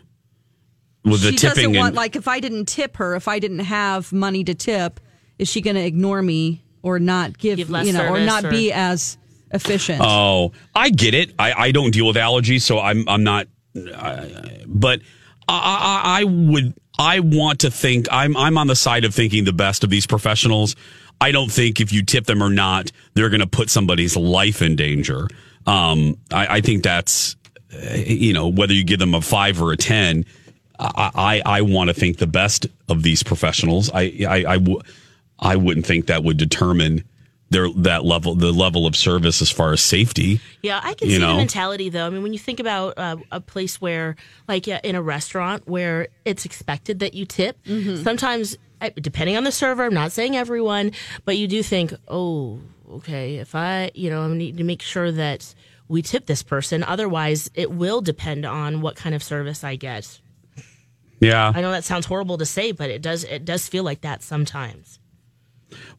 with 1.05 1.22
the 1.22 1.31
she 1.31 1.38
tipping. 1.38 1.55
doesn't 1.55 1.75
want 1.75 1.88
and, 1.89 1.95
like 1.95 2.15
if 2.15 2.27
I 2.27 2.39
didn't 2.39 2.65
tip 2.65 2.98
her, 2.98 3.15
if 3.15 3.27
I 3.27 3.39
didn't 3.39 3.60
have 3.60 4.12
money 4.12 4.43
to 4.43 4.53
tip, 4.53 5.00
is 5.38 5.48
she 5.48 5.62
going 5.62 5.75
to 5.75 5.83
ignore 5.86 6.22
me 6.22 6.63
or 6.81 7.00
not 7.00 7.38
give, 7.38 7.57
Give 7.57 7.69
less 7.69 7.86
you 7.88 7.93
know 7.93 8.07
or 8.10 8.19
not 8.19 8.45
or- 8.45 8.50
be 8.51 8.72
as 8.72 9.17
efficient? 9.51 10.01
Oh, 10.03 10.51
I 10.75 10.89
get 10.89 11.13
it. 11.13 11.33
I, 11.39 11.53
I 11.53 11.72
don't 11.72 11.91
deal 11.91 12.07
with 12.07 12.15
allergies, 12.15 12.62
so 12.62 12.79
I'm 12.79 13.07
I'm 13.07 13.24
not. 13.24 13.48
Uh, 13.75 13.91
I, 13.95 14.63
but 14.67 15.01
I, 15.48 16.01
I, 16.03 16.22
I 16.22 16.24
would. 16.25 16.74
I 17.00 17.22
want 17.22 17.62
to 17.62 17.72
think 17.72 18.07
I'm 18.12 18.38
I'm 18.38 18.57
on 18.60 18.67
the 18.67 18.75
side 18.75 19.03
of 19.03 19.15
thinking 19.15 19.45
the 19.45 19.53
best 19.53 19.83
of 19.83 19.89
these 19.89 20.05
professionals. 20.05 20.75
I 21.22 21.32
don't 21.32 21.51
think 21.51 21.79
if 21.79 21.93
you 21.93 22.03
tip 22.03 22.25
them 22.25 22.43
or 22.43 22.50
not, 22.50 22.91
they're 23.13 23.29
going 23.29 23.39
to 23.41 23.48
put 23.48 23.70
somebody's 23.70 24.17
life 24.17 24.62
in 24.62 24.75
danger. 24.75 25.27
Um, 25.65 26.17
I, 26.32 26.58
I 26.58 26.62
think 26.62 26.84
that's 26.84 27.36
uh, 27.74 27.93
you 27.96 28.34
know 28.34 28.48
whether 28.50 28.74
you 28.74 28.84
give 28.84 29.00
them 29.00 29.13
a 29.13 29.22
five 29.22 29.62
or 29.62 29.72
a 29.72 29.77
ten. 29.77 30.25
I 30.79 31.12
I, 31.15 31.58
I 31.58 31.62
want 31.62 31.89
to 31.89 31.93
think 31.93 32.17
the 32.17 32.27
best 32.27 32.67
of 32.89 33.03
these 33.03 33.24
professionals. 33.24 33.89
I 33.93 34.13
I 34.27 34.36
I, 34.36 34.58
w- 34.58 34.82
I 35.39 35.55
wouldn't 35.55 35.86
think 35.86 36.08
that 36.08 36.24
would 36.24 36.38
determine 36.38 37.03
their 37.53 37.69
that 37.69 38.03
level 38.03 38.36
the 38.36 38.51
level 38.51 38.86
of 38.86 38.95
service 38.95 39.41
as 39.41 39.50
far 39.50 39.72
as 39.72 39.81
safety. 39.81 40.41
Yeah, 40.62 40.79
I 40.83 40.93
can 40.93 41.07
You 41.07 41.15
see 41.15 41.22
know? 41.22 41.31
the 41.31 41.38
mentality 41.38 41.89
though. 41.89 42.05
I 42.05 42.10
mean, 42.10 42.24
when 42.24 42.33
you 42.33 42.39
think 42.39 42.60
about 42.60 42.95
uh, 42.98 43.17
a 43.31 43.39
place 43.39 43.79
where, 43.79 44.15
like 44.48 44.67
uh, 44.67 44.79
in 44.83 44.95
a 44.95 45.01
restaurant, 45.01 45.67
where 45.67 46.07
it's 46.25 46.45
expected 46.45 47.00
that 47.00 47.13
you 47.13 47.25
tip, 47.25 47.57
sometimes 48.03 48.57
uh, 48.81 48.89
depending 48.95 49.38
on 49.38 49.43
the 49.45 49.51
server, 49.51 49.86
I'm 49.86 49.93
not 49.93 50.12
saying 50.12 50.36
everyone, 50.36 50.91
but 51.25 51.38
you 51.38 51.48
do 51.48 51.63
think, 51.63 51.93
oh, 52.07 52.60
okay, 52.91 53.38
if 53.38 53.55
I, 53.55 53.91
you 53.93 54.10
know, 54.10 54.24
I 54.24 54.27
need 54.27 54.57
to 54.57 54.63
make 54.63 54.81
sure 54.81 55.12
that 55.12 55.53
we 55.88 56.01
tip 56.01 56.25
this 56.25 56.43
person. 56.43 56.83
Otherwise, 56.83 57.50
it 57.53 57.72
will 57.72 58.01
depend 58.01 58.45
on 58.45 58.81
what 58.81 58.95
kind 58.95 59.13
of 59.15 59.22
service 59.24 59.63
I 59.63 59.75
get. 59.75 60.19
Yeah. 61.19 61.51
I 61.55 61.62
know 61.62 61.72
that 61.72 61.83
sounds 61.86 62.05
horrible 62.05 62.38
to 62.39 62.45
say, 62.45 62.72
but 62.74 62.89
it 62.89 63.01
does. 63.01 63.24
It 63.24 63.45
does 63.45 63.67
feel 63.67 63.83
like 63.83 64.01
that 64.01 64.22
sometimes. 64.24 65.00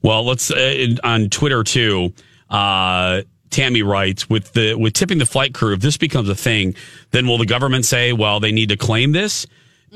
Well, 0.03 0.25
let's 0.25 0.51
uh, 0.51 0.97
on 1.03 1.31
Twitter 1.31 1.65
too. 1.65 2.13
Uh, 2.51 3.23
Tammy 3.51 3.83
writes 3.83 4.29
with 4.29 4.53
the 4.53 4.75
with 4.75 4.95
tipping 4.95 5.19
the 5.19 5.27
flight 5.27 5.55
crew. 5.55 5.75
If 5.75 5.81
this 5.81 5.97
becomes 5.97 6.29
a 6.29 6.35
thing, 6.35 6.75
then 7.13 7.27
will 7.27 7.39
the 7.39 7.47
government 7.47 7.85
say, 7.85 8.13
well, 8.13 8.41
they 8.41 8.53
need 8.53 8.71
to 8.71 8.77
claim 8.77 9.13
this? 9.13 9.47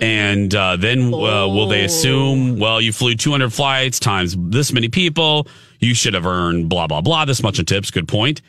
And 0.01 0.55
uh, 0.55 0.77
then 0.77 1.13
uh, 1.13 1.49
will 1.49 1.67
they 1.67 1.83
assume, 1.83 2.61
well, 2.61 2.81
you 2.81 2.93
flew 2.93 3.17
200 3.17 3.53
flights 3.53 3.99
times 3.99 4.37
this 4.39 4.73
many 4.73 4.89
people, 4.89 5.49
you 5.81 5.93
should 5.93 6.15
have 6.15 6.25
earned 6.25 6.69
blah 6.69 6.87
blah 6.87 7.01
blah 7.01 7.25
this 7.25 7.43
much 7.43 7.59
in 7.59 7.65
tips. 7.65 7.91
Good 7.91 8.07
point. 8.07 8.41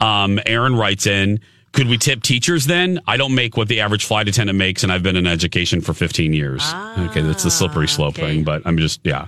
Um, 0.00 0.40
Aaron 0.46 0.74
writes 0.74 1.06
in, 1.06 1.40
could 1.72 1.88
we 1.88 1.98
tip 1.98 2.22
teachers 2.22 2.66
then? 2.66 3.00
I 3.06 3.16
don't 3.16 3.34
make 3.34 3.56
what 3.56 3.68
the 3.68 3.80
average 3.80 4.04
flight 4.06 4.28
attendant 4.28 4.58
makes, 4.58 4.82
and 4.82 4.90
I've 4.92 5.02
been 5.02 5.16
in 5.16 5.26
education 5.26 5.80
for 5.80 5.92
15 5.92 6.32
years. 6.32 6.62
okay, 6.98 7.20
that's 7.20 7.42
the 7.42 7.50
slippery 7.50 7.88
slope 7.88 8.14
thing, 8.14 8.44
but 8.44 8.62
I'm 8.64 8.78
just 8.78 9.00
yeah, 9.04 9.26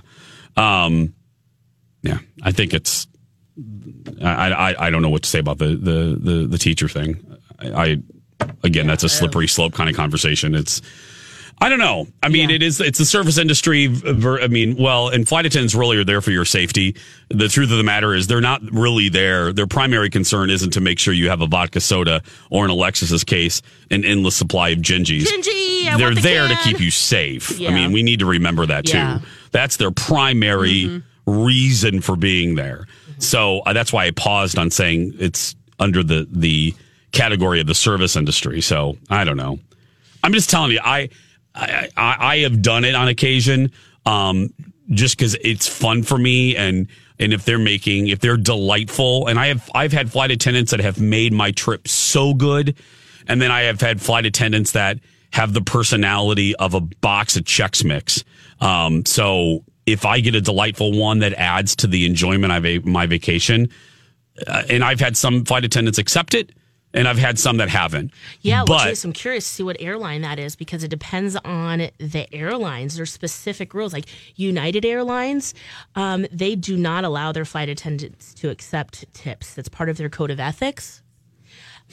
um, 0.55 1.13
yeah. 2.01 2.19
I 2.43 2.51
think 2.51 2.73
it's 2.73 3.07
I, 4.21 4.51
I 4.51 4.87
I 4.87 4.89
don't 4.89 5.01
know 5.01 5.09
what 5.09 5.23
to 5.23 5.29
say 5.29 5.39
about 5.39 5.57
the 5.57 5.75
the 5.75 6.17
the, 6.19 6.47
the 6.47 6.57
teacher 6.57 6.87
thing. 6.87 7.37
I, 7.59 7.67
I 7.83 7.97
again, 8.63 8.87
that's 8.87 9.03
a 9.03 9.09
slippery 9.09 9.47
slope 9.47 9.73
kind 9.73 9.89
of 9.89 9.95
conversation. 9.95 10.55
It's 10.55 10.81
I 11.59 11.69
don't 11.69 11.79
know. 11.79 12.05
I 12.21 12.29
mean, 12.29 12.51
it 12.51 12.61
is. 12.61 12.79
It's 12.79 12.99
the 12.99 13.05
service 13.05 13.39
industry. 13.39 13.85
I 14.05 14.47
mean, 14.47 14.75
well, 14.77 15.09
and 15.09 15.27
flight 15.27 15.47
attendants 15.47 15.73
really 15.73 15.97
are 15.97 16.03
there 16.03 16.21
for 16.21 16.29
your 16.29 16.45
safety. 16.45 16.95
The 17.29 17.47
truth 17.47 17.71
of 17.71 17.77
the 17.77 17.83
matter 17.83 18.13
is, 18.13 18.27
they're 18.27 18.41
not 18.41 18.61
really 18.71 19.09
there. 19.09 19.51
Their 19.51 19.65
primary 19.65 20.11
concern 20.11 20.51
isn't 20.51 20.73
to 20.73 20.81
make 20.81 20.99
sure 20.99 21.15
you 21.15 21.29
have 21.29 21.41
a 21.41 21.47
vodka 21.47 21.79
soda 21.79 22.21
or, 22.51 22.63
in 22.63 22.69
Alexis's 22.69 23.23
case, 23.23 23.63
an 23.89 24.05
endless 24.05 24.35
supply 24.35 24.69
of 24.69 24.79
gingies. 24.79 25.23
Gingy, 25.23 25.87
I 25.87 25.97
they're 25.97 26.13
the 26.13 26.21
there 26.21 26.47
to 26.47 26.55
keep 26.57 26.79
you 26.79 26.91
safe. 26.91 27.57
Yeah. 27.57 27.71
I 27.71 27.73
mean, 27.73 27.91
we 27.91 28.03
need 28.03 28.19
to 28.19 28.27
remember 28.27 28.67
that 28.67 28.85
too. 28.85 28.97
Yeah. 28.97 29.21
That's 29.51 29.77
their 29.77 29.89
primary 29.89 30.83
mm-hmm. 30.83 30.97
Reason 31.27 32.01
for 32.01 32.15
being 32.15 32.55
there. 32.55 32.87
So 33.19 33.59
uh, 33.59 33.73
that's 33.73 33.93
why 33.93 34.05
I 34.05 34.11
paused 34.11 34.57
on 34.57 34.71
saying 34.71 35.13
it's 35.19 35.55
under 35.79 36.01
the 36.01 36.27
the 36.31 36.73
category 37.11 37.59
of 37.59 37.67
the 37.67 37.75
service 37.75 38.15
industry. 38.15 38.61
So 38.61 38.97
I 39.09 39.23
don't 39.23 39.37
know. 39.37 39.59
I'm 40.23 40.33
just 40.33 40.49
telling 40.49 40.71
you, 40.71 40.79
I 40.83 41.09
I, 41.53 41.89
I, 41.95 42.15
I 42.19 42.37
have 42.39 42.61
done 42.61 42.85
it 42.85 42.95
on 42.95 43.07
occasion, 43.07 43.71
um, 44.05 44.53
just 44.89 45.17
because 45.17 45.35
it's 45.43 45.67
fun 45.67 46.03
for 46.03 46.17
me, 46.17 46.55
and 46.55 46.87
and 47.19 47.33
if 47.33 47.45
they're 47.45 47.59
making 47.59 48.07
if 48.07 48.19
they're 48.19 48.37
delightful, 48.37 49.27
and 49.27 49.39
I 49.39 49.47
have 49.47 49.69
I've 49.75 49.93
had 49.93 50.11
flight 50.11 50.31
attendants 50.31 50.71
that 50.71 50.79
have 50.79 50.99
made 50.99 51.33
my 51.33 51.51
trip 51.51 51.87
so 51.87 52.33
good, 52.33 52.77
and 53.27 53.41
then 53.41 53.51
I 53.51 53.63
have 53.63 53.81
had 53.81 54.01
flight 54.01 54.25
attendants 54.25 54.71
that 54.71 54.99
have 55.33 55.53
the 55.53 55.61
personality 55.61 56.55
of 56.55 56.73
a 56.73 56.79
box 56.81 57.35
of 57.35 57.43
Chex 57.43 57.83
Mix. 57.83 58.23
Um, 58.61 59.05
so 59.05 59.63
if 59.87 60.05
I 60.05 60.19
get 60.19 60.35
a 60.35 60.41
delightful 60.41 60.91
one 60.91 61.19
that 61.19 61.33
adds 61.33 61.75
to 61.77 61.87
the 61.87 62.05
enjoyment 62.05 62.53
of 62.53 62.65
a, 62.65 62.79
my 62.79 63.07
vacation, 63.07 63.69
uh, 64.45 64.63
and 64.69 64.83
I've 64.83 64.99
had 64.99 65.17
some 65.17 65.45
flight 65.45 65.65
attendants 65.65 65.97
accept 65.97 66.35
it, 66.35 66.51
and 66.93 67.07
I've 67.07 67.17
had 67.17 67.39
some 67.39 67.57
that 67.57 67.69
haven't. 67.69 68.11
Yeah, 68.41 68.57
well, 68.59 68.65
but 68.65 68.83
Jason, 68.83 69.09
I'm 69.09 69.13
curious 69.13 69.47
to 69.47 69.53
see 69.55 69.63
what 69.63 69.77
airline 69.79 70.21
that 70.21 70.39
is 70.39 70.55
because 70.55 70.83
it 70.83 70.89
depends 70.89 71.35
on 71.37 71.89
the 71.99 72.27
airlines. 72.33 72.97
There's 72.97 73.11
specific 73.11 73.73
rules. 73.73 73.93
Like 73.93 74.05
United 74.35 74.85
Airlines, 74.85 75.53
um, 75.95 76.27
they 76.31 76.55
do 76.55 76.75
not 76.77 77.03
allow 77.03 77.31
their 77.31 77.45
flight 77.45 77.69
attendants 77.69 78.33
to 78.35 78.49
accept 78.49 79.11
tips. 79.13 79.53
That's 79.53 79.69
part 79.69 79.89
of 79.89 79.97
their 79.97 80.09
code 80.09 80.31
of 80.31 80.39
ethics. 80.39 81.01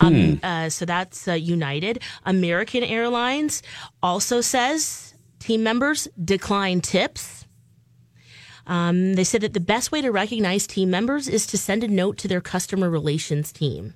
Um, 0.00 0.40
uh, 0.42 0.68
so 0.68 0.84
that's 0.84 1.28
uh, 1.28 1.34
United. 1.34 2.02
American 2.24 2.82
Airlines 2.82 3.62
also 4.02 4.40
says 4.40 5.14
team 5.38 5.62
members 5.62 6.08
decline 6.22 6.80
tips. 6.80 7.43
Um, 8.66 9.14
they 9.14 9.24
said 9.24 9.42
that 9.42 9.52
the 9.52 9.60
best 9.60 9.92
way 9.92 10.00
to 10.00 10.10
recognize 10.10 10.66
team 10.66 10.90
members 10.90 11.28
is 11.28 11.46
to 11.48 11.58
send 11.58 11.84
a 11.84 11.88
note 11.88 12.18
to 12.18 12.28
their 12.28 12.40
customer 12.40 12.88
relations 12.88 13.52
team, 13.52 13.94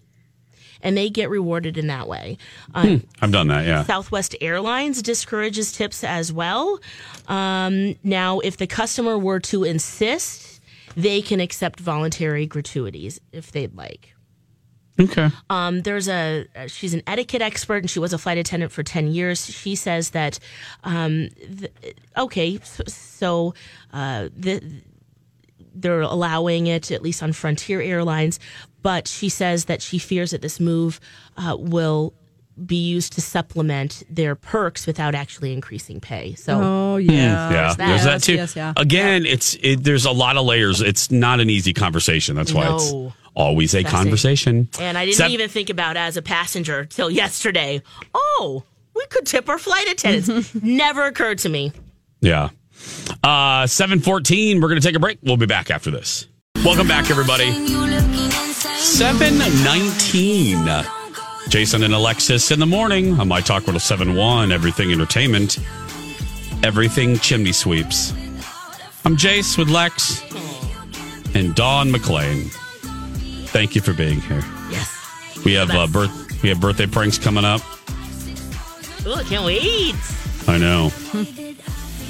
and 0.82 0.96
they 0.96 1.08
get 1.10 1.30
rewarded 1.30 1.78
in 1.78 1.86
that 1.86 2.06
way. 2.06 2.36
Um, 2.74 3.06
I've 3.20 3.32
done 3.32 3.48
that. 3.48 3.66
Yeah. 3.66 3.84
Southwest 3.84 4.36
Airlines 4.40 5.00
discourages 5.02 5.72
tips 5.72 6.04
as 6.04 6.32
well. 6.32 6.80
Um, 7.28 7.96
now, 8.04 8.40
if 8.40 8.56
the 8.58 8.66
customer 8.66 9.18
were 9.18 9.40
to 9.40 9.64
insist, 9.64 10.60
they 10.96 11.22
can 11.22 11.40
accept 11.40 11.80
voluntary 11.80 12.46
gratuities 12.46 13.20
if 13.32 13.52
they'd 13.52 13.74
like. 13.74 14.14
Okay. 15.00 15.30
Um, 15.48 15.82
there's 15.82 16.08
a 16.08 16.46
she's 16.66 16.92
an 16.94 17.02
etiquette 17.06 17.40
expert 17.42 17.76
and 17.78 17.90
she 17.90 17.98
was 18.00 18.12
a 18.12 18.18
flight 18.18 18.38
attendant 18.38 18.72
for 18.72 18.82
10 18.82 19.08
years. 19.08 19.46
She 19.46 19.74
says 19.76 20.10
that 20.10 20.38
um, 20.84 21.28
th- 21.58 21.72
okay, 22.16 22.58
so, 22.64 22.82
so 22.88 23.54
uh, 23.92 24.28
the, 24.36 24.60
they're 25.74 26.00
allowing 26.00 26.66
it 26.66 26.90
at 26.90 27.02
least 27.02 27.22
on 27.22 27.32
Frontier 27.32 27.80
Airlines, 27.80 28.40
but 28.82 29.06
she 29.06 29.28
says 29.28 29.66
that 29.66 29.82
she 29.82 29.98
fears 29.98 30.32
that 30.32 30.42
this 30.42 30.58
move 30.58 30.98
uh, 31.36 31.56
will 31.58 32.12
be 32.66 32.74
used 32.88 33.12
to 33.12 33.20
supplement 33.20 34.02
their 34.10 34.34
perks 34.34 34.84
without 34.84 35.14
actually 35.14 35.52
increasing 35.52 36.00
pay. 36.00 36.34
So 36.34 36.60
Oh 36.60 36.96
yeah. 36.96 37.12
Yeah, 37.12 37.74
that. 37.74 37.76
there's 37.76 38.02
that 38.04 38.22
too. 38.24 38.34
yes, 38.34 38.56
yeah. 38.56 38.72
Again, 38.76 39.24
it's 39.26 39.56
it, 39.62 39.84
there's 39.84 40.06
a 40.06 40.10
lot 40.10 40.36
of 40.36 40.44
layers. 40.44 40.80
It's 40.80 41.08
not 41.12 41.38
an 41.38 41.50
easy 41.50 41.72
conversation. 41.72 42.34
That's 42.34 42.52
why 42.52 42.64
No. 42.64 42.74
it's 42.74 43.14
always 43.38 43.74
a 43.74 43.82
conversation. 43.84 44.68
And 44.78 44.98
I 44.98 45.06
didn't 45.06 45.16
Sev- 45.16 45.30
even 45.30 45.48
think 45.48 45.70
about 45.70 45.96
as 45.96 46.18
a 46.18 46.22
passenger 46.22 46.84
till 46.84 47.10
yesterday. 47.10 47.80
Oh, 48.12 48.64
we 48.94 49.06
could 49.06 49.24
tip 49.26 49.48
our 49.48 49.58
flight 49.58 49.88
attendants. 49.88 50.54
Never 50.62 51.06
occurred 51.06 51.38
to 51.38 51.48
me. 51.48 51.72
Yeah. 52.20 52.50
Uh, 53.22 53.66
714, 53.66 54.60
we're 54.60 54.68
going 54.68 54.80
to 54.80 54.86
take 54.86 54.96
a 54.96 55.00
break. 55.00 55.18
We'll 55.22 55.36
be 55.36 55.46
back 55.46 55.70
after 55.70 55.90
this. 55.90 56.26
Welcome 56.64 56.88
back, 56.88 57.10
everybody. 57.10 57.52
719. 58.78 60.84
Jason 61.48 61.82
and 61.82 61.94
Alexis 61.94 62.50
in 62.50 62.60
the 62.60 62.66
morning 62.66 63.18
on 63.18 63.26
My 63.28 63.40
Talk 63.40 63.66
1071, 63.66 64.52
Everything 64.52 64.92
Entertainment, 64.92 65.58
Everything 66.62 67.18
Chimney 67.18 67.52
Sweeps. 67.52 68.12
I'm 69.04 69.16
Jace 69.16 69.56
with 69.56 69.70
Lex 69.70 70.22
and 71.34 71.54
Dawn 71.54 71.90
McClain. 71.90 72.54
Thank 73.50 73.74
you 73.74 73.80
for 73.80 73.92
being 73.92 74.20
here. 74.20 74.42
Yes. 74.70 74.94
We 75.44 75.54
have 75.54 75.70
uh, 75.70 75.86
birth. 75.86 76.42
We 76.42 76.48
have 76.50 76.60
birthday 76.60 76.86
pranks 76.86 77.18
coming 77.18 77.44
up. 77.44 77.60
Ooh, 79.06 79.14
I 79.14 79.22
can't 79.24 79.44
wait. 79.44 79.94
I 80.46 80.58
know. 80.58 80.90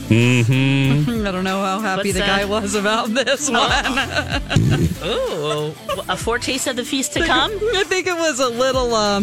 Mm-hmm. 0.08 1.26
I 1.26 1.30
don't 1.30 1.44
know 1.44 1.62
how 1.62 1.80
happy 1.80 2.08
What's 2.08 2.12
the 2.14 2.18
that? 2.20 2.40
guy 2.40 2.44
was 2.46 2.74
about 2.74 3.08
this 3.10 3.50
one. 3.50 3.70
Ooh, 5.04 5.74
a 6.08 6.16
foretaste 6.16 6.66
of 6.66 6.76
the 6.76 6.84
feast 6.84 7.12
to 7.14 7.20
come. 7.26 7.52
I 7.52 7.84
think 7.86 8.06
it 8.06 8.14
was 8.16 8.40
a 8.40 8.48
little 8.48 8.94
uh, 8.94 9.20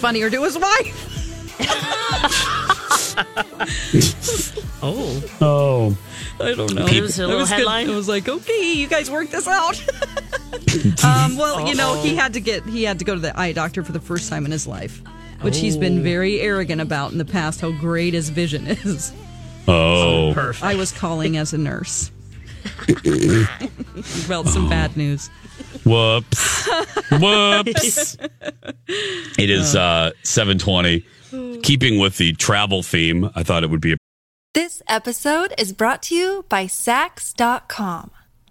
funnier 0.00 0.30
to 0.30 0.42
his 0.44 0.56
wife. 0.58 1.04
Oh, 4.82 5.22
Oh. 5.40 5.96
I 6.40 6.54
don't 6.54 6.72
know. 6.72 6.86
It 6.86 7.02
was 7.02 7.18
a 7.18 7.24
It 7.24 7.26
little 7.26 7.40
was 7.40 7.48
good. 7.50 7.56
headline? 7.58 7.90
It 7.90 7.94
was 7.94 8.08
like, 8.08 8.28
okay, 8.28 8.72
you 8.74 8.86
guys 8.86 9.10
work 9.10 9.28
this 9.30 9.48
out. 9.48 9.74
um, 11.04 11.36
well, 11.36 11.66
you 11.66 11.74
know, 11.74 12.00
he 12.02 12.14
had 12.14 12.34
to 12.34 12.40
get 12.40 12.64
he 12.66 12.84
had 12.84 12.98
to 12.98 13.04
go 13.04 13.14
to 13.14 13.20
the 13.20 13.38
eye 13.38 13.52
doctor 13.52 13.82
for 13.84 13.92
the 13.92 14.00
first 14.00 14.28
time 14.28 14.44
in 14.44 14.50
his 14.50 14.66
life, 14.66 15.02
which 15.40 15.58
he's 15.58 15.76
been 15.76 16.02
very 16.02 16.40
arrogant 16.40 16.80
about 16.80 17.12
in 17.12 17.18
the 17.18 17.24
past. 17.24 17.60
How 17.60 17.70
great 17.72 18.14
his 18.14 18.28
vision 18.30 18.66
is. 18.68 19.12
Oh. 19.66 20.32
perfect. 20.34 20.64
I 20.64 20.74
was 20.74 20.92
calling 20.92 21.36
as 21.36 21.52
a 21.52 21.58
nurse. 21.58 22.10
well, 24.28 24.44
some 24.44 24.68
bad 24.68 24.96
news. 24.96 25.28
Whoops. 25.84 26.68
Whoops. 27.10 28.16
it 29.38 29.50
is 29.50 29.76
uh 29.76 30.10
720. 30.22 31.04
keeping 31.62 31.98
with 31.98 32.16
the 32.16 32.32
travel 32.34 32.82
theme, 32.82 33.30
I 33.34 33.42
thought 33.42 33.62
it 33.64 33.70
would 33.70 33.80
be 33.80 33.92
a 33.92 33.96
This 34.54 34.82
episode 34.88 35.52
is 35.58 35.72
brought 35.72 36.02
to 36.04 36.14
you 36.14 36.44
by 36.48 36.64
Saks.com. 36.66 38.10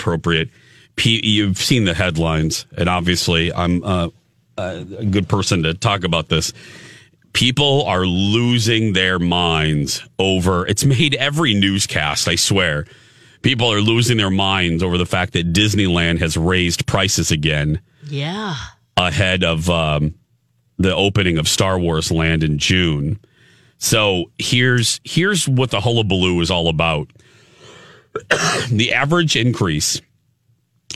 Appropriate. 0.00 0.48
P- 0.96 1.20
you've 1.24 1.58
seen 1.58 1.84
the 1.84 1.94
headlines, 1.94 2.66
and 2.76 2.88
obviously, 2.88 3.52
I'm 3.52 3.84
uh, 3.84 4.08
a 4.56 4.84
good 4.84 5.28
person 5.28 5.62
to 5.64 5.74
talk 5.74 6.04
about 6.04 6.28
this. 6.28 6.52
People 7.32 7.84
are 7.84 8.04
losing 8.06 8.92
their 8.92 9.18
minds 9.18 10.02
over. 10.18 10.66
It's 10.66 10.84
made 10.84 11.14
every 11.14 11.54
newscast. 11.54 12.26
I 12.28 12.34
swear, 12.34 12.86
people 13.42 13.72
are 13.72 13.80
losing 13.80 14.16
their 14.16 14.30
minds 14.30 14.82
over 14.82 14.98
the 14.98 15.06
fact 15.06 15.34
that 15.34 15.52
Disneyland 15.52 16.18
has 16.18 16.36
raised 16.36 16.86
prices 16.86 17.30
again 17.30 17.80
Yeah. 18.06 18.56
ahead 18.96 19.44
of 19.44 19.70
um, 19.70 20.14
the 20.78 20.94
opening 20.94 21.38
of 21.38 21.46
Star 21.46 21.78
Wars 21.78 22.10
Land 22.10 22.42
in 22.42 22.58
June. 22.58 23.20
So 23.78 24.30
here's 24.38 25.00
here's 25.04 25.48
what 25.48 25.70
the 25.70 25.80
hullabaloo 25.80 26.40
is 26.40 26.50
all 26.50 26.68
about. 26.68 27.08
the 28.70 28.92
average 28.92 29.36
increase 29.36 30.00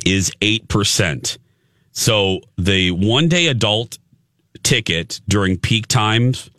is 0.05 0.33
eight 0.41 0.69
percent. 0.69 1.39
So 1.93 2.41
the 2.59 2.91
one 2.91 3.29
day 3.29 3.47
adult 3.47 3.99
ticket 4.63 5.21
during 5.29 5.59
peak 5.59 5.87
times 5.87 6.51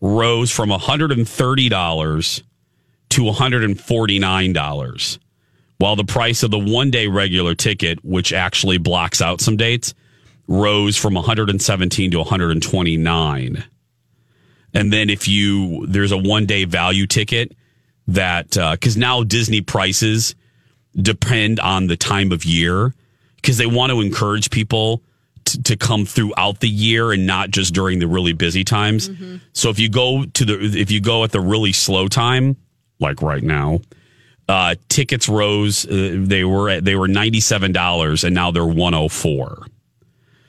rose 0.00 0.50
from 0.50 0.70
hundred 0.70 1.12
and 1.12 1.28
thirty 1.28 1.68
dollars 1.68 2.42
to 3.10 3.24
one 3.24 3.34
hundred 3.34 3.64
and 3.64 3.78
forty 3.78 4.18
nine 4.18 4.52
dollars, 4.52 5.18
while 5.78 5.96
the 5.96 6.04
price 6.04 6.42
of 6.42 6.50
the 6.50 6.58
one 6.58 6.90
day 6.90 7.06
regular 7.06 7.54
ticket, 7.54 8.02
which 8.04 8.32
actually 8.32 8.78
blocks 8.78 9.20
out 9.20 9.40
some 9.40 9.56
dates, 9.56 9.94
rose 10.50 10.96
from 10.96 11.14
117 11.14 12.10
to 12.10 12.18
129. 12.18 13.64
And 14.74 14.92
then 14.92 15.10
if 15.10 15.28
you 15.28 15.86
there's 15.86 16.12
a 16.12 16.18
one 16.18 16.46
day 16.46 16.64
value 16.64 17.06
ticket 17.06 17.54
that 18.08 18.50
because 18.50 18.96
now 18.96 19.22
Disney 19.22 19.60
prices 19.60 20.34
depend 21.00 21.60
on 21.60 21.86
the 21.86 21.96
time 21.96 22.32
of 22.32 22.44
year 22.44 22.94
because 23.36 23.58
they 23.58 23.66
want 23.66 23.92
to 23.92 24.00
encourage 24.00 24.50
people 24.50 25.02
to, 25.44 25.62
to 25.62 25.76
come 25.76 26.04
throughout 26.04 26.60
the 26.60 26.68
year 26.68 27.12
and 27.12 27.26
not 27.26 27.50
just 27.50 27.72
during 27.72 27.98
the 27.98 28.06
really 28.06 28.32
busy 28.32 28.64
times. 28.64 29.08
So 29.52 29.70
if 29.70 29.78
you 29.78 29.88
go 29.88 30.24
to 30.24 30.44
the 30.44 30.60
if 30.78 30.90
you 30.90 31.00
go 31.00 31.24
at 31.24 31.32
the 31.32 31.40
really 31.40 31.72
slow 31.72 32.08
time, 32.08 32.56
like 32.98 33.22
right 33.22 33.42
now, 33.42 33.80
uh, 34.48 34.74
tickets 34.88 35.28
rose. 35.28 35.86
Uh, 35.86 36.16
they 36.18 36.44
were 36.44 36.68
at, 36.68 36.84
they 36.84 36.96
were 36.96 37.08
ninety 37.08 37.40
seven 37.40 37.72
dollars 37.72 38.24
and 38.24 38.34
now 38.34 38.50
they're 38.50 38.66
one 38.66 38.92
hundred 38.92 39.12
four. 39.12 39.66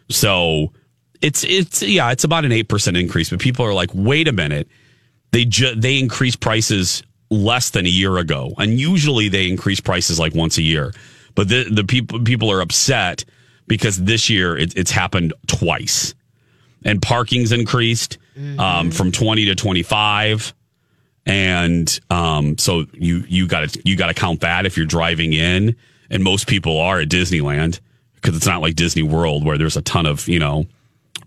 So 0.09 0.73
it's 1.21 1.43
it's 1.43 1.81
yeah, 1.83 2.11
it's 2.11 2.23
about 2.23 2.45
an 2.45 2.51
eight 2.51 2.67
percent 2.67 2.97
increase. 2.97 3.29
But 3.29 3.39
people 3.39 3.65
are 3.65 3.73
like, 3.73 3.91
wait 3.93 4.27
a 4.27 4.31
minute, 4.31 4.67
they 5.31 5.45
ju- 5.45 5.75
they 5.75 5.99
increase 5.99 6.35
prices 6.35 7.03
less 7.31 7.69
than 7.71 7.87
a 7.87 7.89
year 7.89 8.17
ago, 8.17 8.53
and 8.57 8.79
usually 8.79 9.29
they 9.29 9.47
increase 9.47 9.79
prices 9.79 10.19
like 10.19 10.35
once 10.35 10.57
a 10.57 10.61
year. 10.61 10.93
But 11.33 11.47
the 11.49 11.63
the 11.63 11.85
people 11.85 12.19
people 12.19 12.51
are 12.51 12.61
upset 12.61 13.23
because 13.67 14.03
this 14.03 14.29
year 14.29 14.55
it, 14.55 14.77
it's 14.77 14.91
happened 14.91 15.33
twice, 15.47 16.13
and 16.83 17.01
parking's 17.01 17.51
increased 17.51 18.17
um, 18.59 18.91
from 18.91 19.11
twenty 19.11 19.45
to 19.45 19.55
twenty 19.55 19.81
five. 19.81 20.53
And 21.25 21.99
um, 22.09 22.57
so 22.57 22.85
you 22.93 23.23
you 23.27 23.47
got 23.47 23.69
to 23.69 23.81
you 23.85 23.95
got 23.95 24.07
to 24.07 24.13
count 24.13 24.41
that 24.41 24.65
if 24.65 24.75
you're 24.75 24.85
driving 24.85 25.33
in, 25.33 25.75
and 26.09 26.23
most 26.23 26.47
people 26.47 26.79
are 26.79 26.99
at 26.99 27.09
Disneyland 27.09 27.79
because 28.15 28.35
it's 28.35 28.45
not 28.45 28.61
like 28.61 28.75
Disney 28.75 29.03
World 29.03 29.45
where 29.45 29.57
there's 29.57 29.77
a 29.77 29.81
ton 29.81 30.05
of 30.05 30.27
you 30.27 30.39
know 30.39 30.65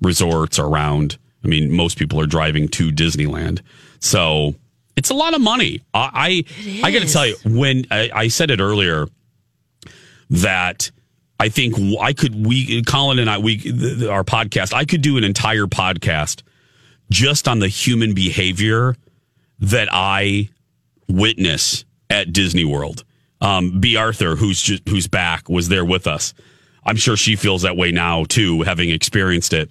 resorts 0.02 0.58
around. 0.58 1.16
I 1.44 1.46
mean, 1.46 1.72
most 1.72 1.98
people 1.98 2.20
are 2.20 2.26
driving 2.26 2.68
to 2.68 2.90
Disneyland, 2.90 3.60
so 4.00 4.54
it's 4.96 5.10
a 5.10 5.14
lot 5.14 5.34
of 5.34 5.40
money. 5.40 5.82
I 5.92 6.44
I, 6.64 6.86
I 6.86 6.90
got 6.90 7.02
to 7.06 7.12
tell 7.12 7.26
you, 7.26 7.36
when 7.44 7.86
I, 7.90 8.10
I 8.14 8.28
said 8.28 8.50
it 8.50 8.60
earlier 8.60 9.06
that 10.30 10.90
I 11.38 11.48
think 11.48 11.74
I 12.00 12.12
could 12.12 12.46
we 12.46 12.82
Colin 12.82 13.18
and 13.18 13.28
I 13.28 13.38
we 13.38 13.58
the, 13.58 14.10
our 14.10 14.24
podcast 14.24 14.72
I 14.72 14.84
could 14.84 15.02
do 15.02 15.16
an 15.16 15.24
entire 15.24 15.66
podcast 15.66 16.42
just 17.10 17.48
on 17.48 17.58
the 17.58 17.68
human 17.68 18.14
behavior 18.14 18.96
that 19.60 19.88
I 19.92 20.48
witness 21.08 21.84
at 22.10 22.32
Disney 22.32 22.64
World. 22.64 23.04
Um, 23.40 23.80
B. 23.80 23.96
Arthur, 23.96 24.36
who's 24.36 24.60
just, 24.60 24.88
who's 24.88 25.06
back, 25.06 25.48
was 25.48 25.68
there 25.68 25.84
with 25.84 26.06
us. 26.06 26.32
I'm 26.84 26.96
sure 26.96 27.16
she 27.16 27.36
feels 27.36 27.62
that 27.62 27.76
way 27.76 27.92
now 27.92 28.24
too, 28.24 28.62
having 28.62 28.90
experienced 28.90 29.52
it. 29.52 29.70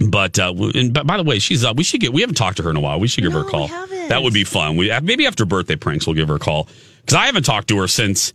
But 0.00 0.38
uh, 0.38 0.54
and 0.74 0.92
by 0.92 1.16
the 1.16 1.24
way, 1.24 1.40
she's 1.40 1.64
uh, 1.64 1.72
we 1.76 1.82
should 1.82 2.00
get 2.00 2.12
we 2.12 2.20
haven't 2.20 2.36
talked 2.36 2.58
to 2.58 2.62
her 2.62 2.70
in 2.70 2.76
a 2.76 2.80
while. 2.80 3.00
We 3.00 3.08
should 3.08 3.24
give 3.24 3.32
her 3.32 3.40
a 3.40 3.44
call. 3.44 3.68
That 4.10 4.22
would 4.22 4.34
be 4.34 4.44
fun. 4.44 4.76
We 4.76 4.92
maybe 5.00 5.26
after 5.26 5.44
birthday 5.46 5.76
pranks, 5.76 6.06
we'll 6.06 6.14
give 6.16 6.28
her 6.28 6.34
a 6.36 6.38
call 6.38 6.68
because 7.00 7.14
I 7.14 7.26
haven't 7.26 7.44
talked 7.44 7.68
to 7.68 7.78
her 7.78 7.88
since 7.88 8.32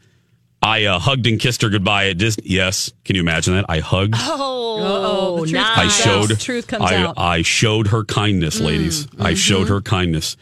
I 0.61 0.85
uh, 0.85 0.97
hugged 0.99 1.27
and 1.27 1.39
kissed 1.39 1.61
her 1.61 1.69
goodbye 1.69 2.07
at 2.07 2.17
Disney. 2.17 2.45
Yes, 2.47 2.91
can 3.03 3.15
you 3.15 3.21
imagine 3.21 3.53
that? 3.55 3.65
I 3.69 3.79
hugged. 3.79 4.15
Oh, 4.17 5.35
the 5.41 5.51
truth 5.51 5.53
nice. 5.53 5.77
I 5.77 5.87
showed 6.03 6.31
out. 6.31 6.39
Truth 6.39 6.67
comes 6.67 6.91
I, 6.91 6.95
out. 6.95 7.13
I 7.17 7.41
showed 7.43 7.87
her 7.87 8.03
kindness, 8.03 8.59
ladies. 8.59 9.07
I 9.19 9.33
showed 9.35 9.69
her 9.69 9.81
kindness. 9.81 10.37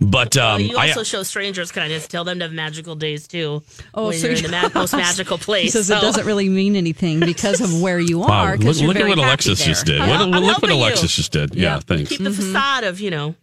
But 0.00 0.36
um, 0.36 0.60
you 0.60 0.76
I, 0.76 0.88
also 0.88 1.04
show 1.04 1.22
strangers 1.22 1.70
kindness. 1.70 2.08
Tell 2.08 2.24
them 2.24 2.40
to 2.40 2.46
have 2.46 2.52
magical 2.52 2.96
days 2.96 3.28
too. 3.28 3.62
Oh, 3.94 4.08
when 4.08 4.18
so 4.18 4.26
you're 4.26 4.36
in 4.36 4.42
the 4.42 4.48
ma- 4.50 4.68
most 4.74 4.92
magical 4.92 5.38
place. 5.38 5.62
He 5.62 5.70
says 5.70 5.86
so. 5.86 5.96
it 5.96 6.00
doesn't 6.00 6.26
really 6.26 6.48
mean 6.48 6.74
anything 6.76 7.20
because 7.20 7.60
of 7.60 7.80
where 7.80 8.00
you 8.00 8.22
are. 8.22 8.28
wow, 8.28 8.54
look, 8.56 8.76
look 8.78 8.96
at 8.96 9.06
what 9.08 9.18
Alexis 9.18 9.60
there. 9.60 9.68
just 9.68 9.86
did. 9.86 10.00
I'm 10.00 10.08
What, 10.10 10.20
I'm 10.20 10.30
look 10.32 10.42
what 10.42 10.50
helping 10.50 10.70
you. 10.70 10.76
Alexis 10.76 11.14
just 11.14 11.30
did. 11.32 11.54
Yeah, 11.54 11.78
thanks. 11.78 12.10
Keep 12.10 12.18
the 12.24 12.30
Mm-hmm. 12.30 12.40
facade 12.40 12.84
of 12.84 13.00
you 13.00 13.10
know. 13.10 13.34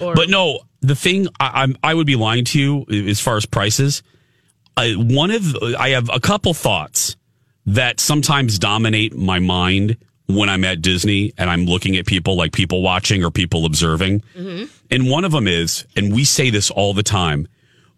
Or, 0.00 0.14
But 0.14 0.28
no, 0.28 0.60
the 0.80 0.94
thing 0.94 1.28
I, 1.40 1.62
I'm 1.62 1.76
I 1.82 1.94
would 1.94 2.06
be 2.06 2.16
lying 2.16 2.44
to 2.46 2.58
you 2.58 3.08
as 3.08 3.20
far 3.20 3.36
as 3.36 3.46
prices. 3.46 4.02
I, 4.76 4.92
one 4.94 5.30
of 5.30 5.56
I 5.78 5.90
have 5.90 6.10
a 6.12 6.20
couple 6.20 6.52
thoughts 6.52 7.16
that 7.66 8.00
sometimes 8.00 8.58
dominate 8.58 9.16
my 9.16 9.38
mind 9.38 9.96
when 10.26 10.48
I'm 10.48 10.64
at 10.64 10.82
Disney 10.82 11.32
and 11.38 11.50
I'm 11.50 11.66
looking 11.66 11.96
at 11.96 12.06
people 12.06 12.36
like 12.36 12.52
people 12.52 12.82
watching 12.82 13.24
or 13.24 13.30
people 13.30 13.66
observing. 13.66 14.20
Mm-hmm. 14.36 14.64
And 14.90 15.10
one 15.10 15.24
of 15.24 15.32
them 15.32 15.46
is, 15.46 15.86
and 15.96 16.12
we 16.12 16.24
say 16.24 16.50
this 16.50 16.70
all 16.70 16.94
the 16.94 17.02
time, 17.02 17.46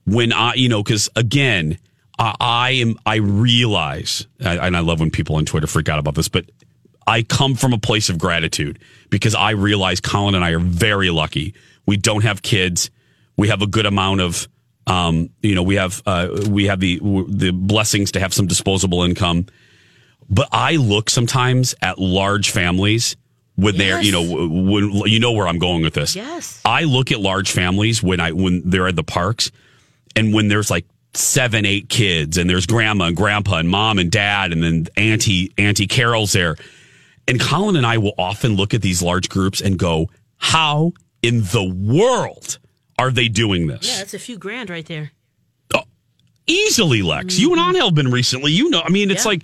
when 0.05 0.33
I, 0.33 0.55
you 0.55 0.69
know, 0.69 0.83
because 0.83 1.09
again, 1.17 1.79
I, 2.19 2.35
I 2.41 2.71
am, 2.71 2.99
I 3.07 3.17
realize, 3.17 4.27
and 4.41 4.77
I 4.77 4.81
love 4.81 5.01
when 5.01 5.11
people 5.11 5.37
on 5.37 5.45
Twitter 5.45 5.67
freak 5.67 5.89
out 5.89 5.99
about 5.99 6.15
this, 6.15 6.29
but 6.29 6.51
I 7.07 7.23
come 7.23 7.55
from 7.55 7.73
a 7.73 7.79
place 7.79 8.09
of 8.09 8.19
gratitude 8.19 8.81
because 9.11 9.35
I 9.35 9.51
realize 9.51 10.01
Colin 10.01 10.35
and 10.35 10.45
I 10.45 10.51
are 10.51 10.59
very 10.59 11.11
lucky. 11.11 11.55
We 11.87 11.97
don't 11.97 12.23
have 12.23 12.43
kids. 12.43 12.91
We 13.37 13.49
have 13.49 13.63
a 13.63 13.67
good 13.67 13.87
amount 13.87 14.21
of, 14.21 14.49
um, 14.87 15.31
you 15.43 15.55
know, 15.55 15.63
we 15.63 15.77
have 15.77 16.03
uh, 16.07 16.29
we 16.49 16.67
have 16.67 16.81
the 16.81 17.01
the 17.29 17.53
blessings 17.53 18.13
to 18.13 18.21
have 18.21 18.35
some 18.35 18.47
disposable 18.47 19.03
income. 19.03 19.47
But 20.29 20.49
I 20.53 20.77
look 20.77 21.09
sometimes 21.11 21.75
at 21.81 21.99
large 21.99 22.51
families 22.51 23.17
when 23.55 23.77
they're, 23.77 24.03
you 24.03 24.13
know, 24.13 24.49
when 24.49 24.91
you 25.07 25.21
know 25.21 25.33
where 25.33 25.47
I'm 25.47 25.59
going 25.59 25.83
with 25.83 25.95
this. 25.95 26.15
Yes. 26.17 26.61
I 26.65 26.85
look 26.85 27.13
at 27.13 27.21
large 27.21 27.51
families 27.51 28.03
when 28.03 28.21
I 28.21 28.33
when 28.33 28.63
they're 28.69 28.89
at 28.89 28.97
the 28.97 29.05
parks, 29.05 29.51
and 30.15 30.35
when 30.35 30.49
there's 30.49 30.71
like 30.71 30.87
seven, 31.15 31.65
eight 31.65 31.89
kids, 31.89 32.37
and 32.39 32.49
there's 32.49 32.67
grandma 32.67 33.07
and 33.07 33.17
grandpa 33.17 33.57
and 33.59 33.69
mom 33.69 33.99
and 33.99 34.11
dad, 34.11 34.53
and 34.53 34.63
then 34.63 34.87
auntie 34.97 35.53
Auntie 35.57 35.87
Carol's 35.87 36.33
there, 36.33 36.57
and 37.27 37.41
Colin 37.41 37.77
and 37.77 37.87
I 37.87 37.99
will 37.99 38.15
often 38.19 38.57
look 38.57 38.75
at 38.75 38.83
these 38.83 39.03
large 39.03 39.29
groups 39.29 39.61
and 39.61 39.79
go, 39.79 40.11
"How 40.37 40.93
in 41.27 41.43
the 41.43 41.65
world 41.65 42.59
are 42.99 43.11
they 43.11 43.29
doing 43.29 43.67
this?" 43.67 43.89
yeah, 43.89 43.99
that's 43.99 44.15
a 44.15 44.19
few 44.19 44.39
grand 44.39 44.71
right 44.71 44.87
there. 44.87 45.13
Oh, 45.75 45.85
easily, 46.47 47.03
Lex. 47.03 47.39
You 47.39 47.53
and 47.53 47.61
mm-hmm. 47.61 47.71
Angel 47.71 47.89
have 47.89 47.95
been 47.95 48.11
recently. 48.11 48.53
You 48.53 48.71
know, 48.71 48.83
I 48.85 48.91
mean, 48.91 49.11
it's 49.11 49.25
Yeah. 49.25 49.31
like 49.31 49.43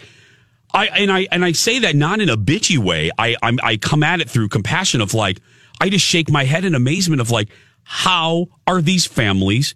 I 0.74 0.86
and 0.86 1.12
I 1.12 1.26
and 1.30 1.44
I 1.44 1.52
say 1.52 1.80
that 1.80 1.94
not 1.94 2.20
in 2.20 2.28
a 2.30 2.36
bitchy 2.36 2.78
way. 2.78 3.10
I 3.18 3.36
I'm, 3.42 3.58
I 3.62 3.76
come 3.76 4.02
at 4.02 4.20
it 4.20 4.30
through 4.30 4.48
compassion 4.48 5.00
of 5.00 5.12
like 5.14 5.38
I 5.80 5.88
just 5.88 6.04
shake 6.04 6.30
my 6.30 6.44
head 6.44 6.64
in 6.64 6.74
amazement 6.74 7.20
of 7.20 7.30
like 7.30 7.48
how 7.84 8.46
are 8.66 8.80
these 8.80 9.06
families 9.06 9.74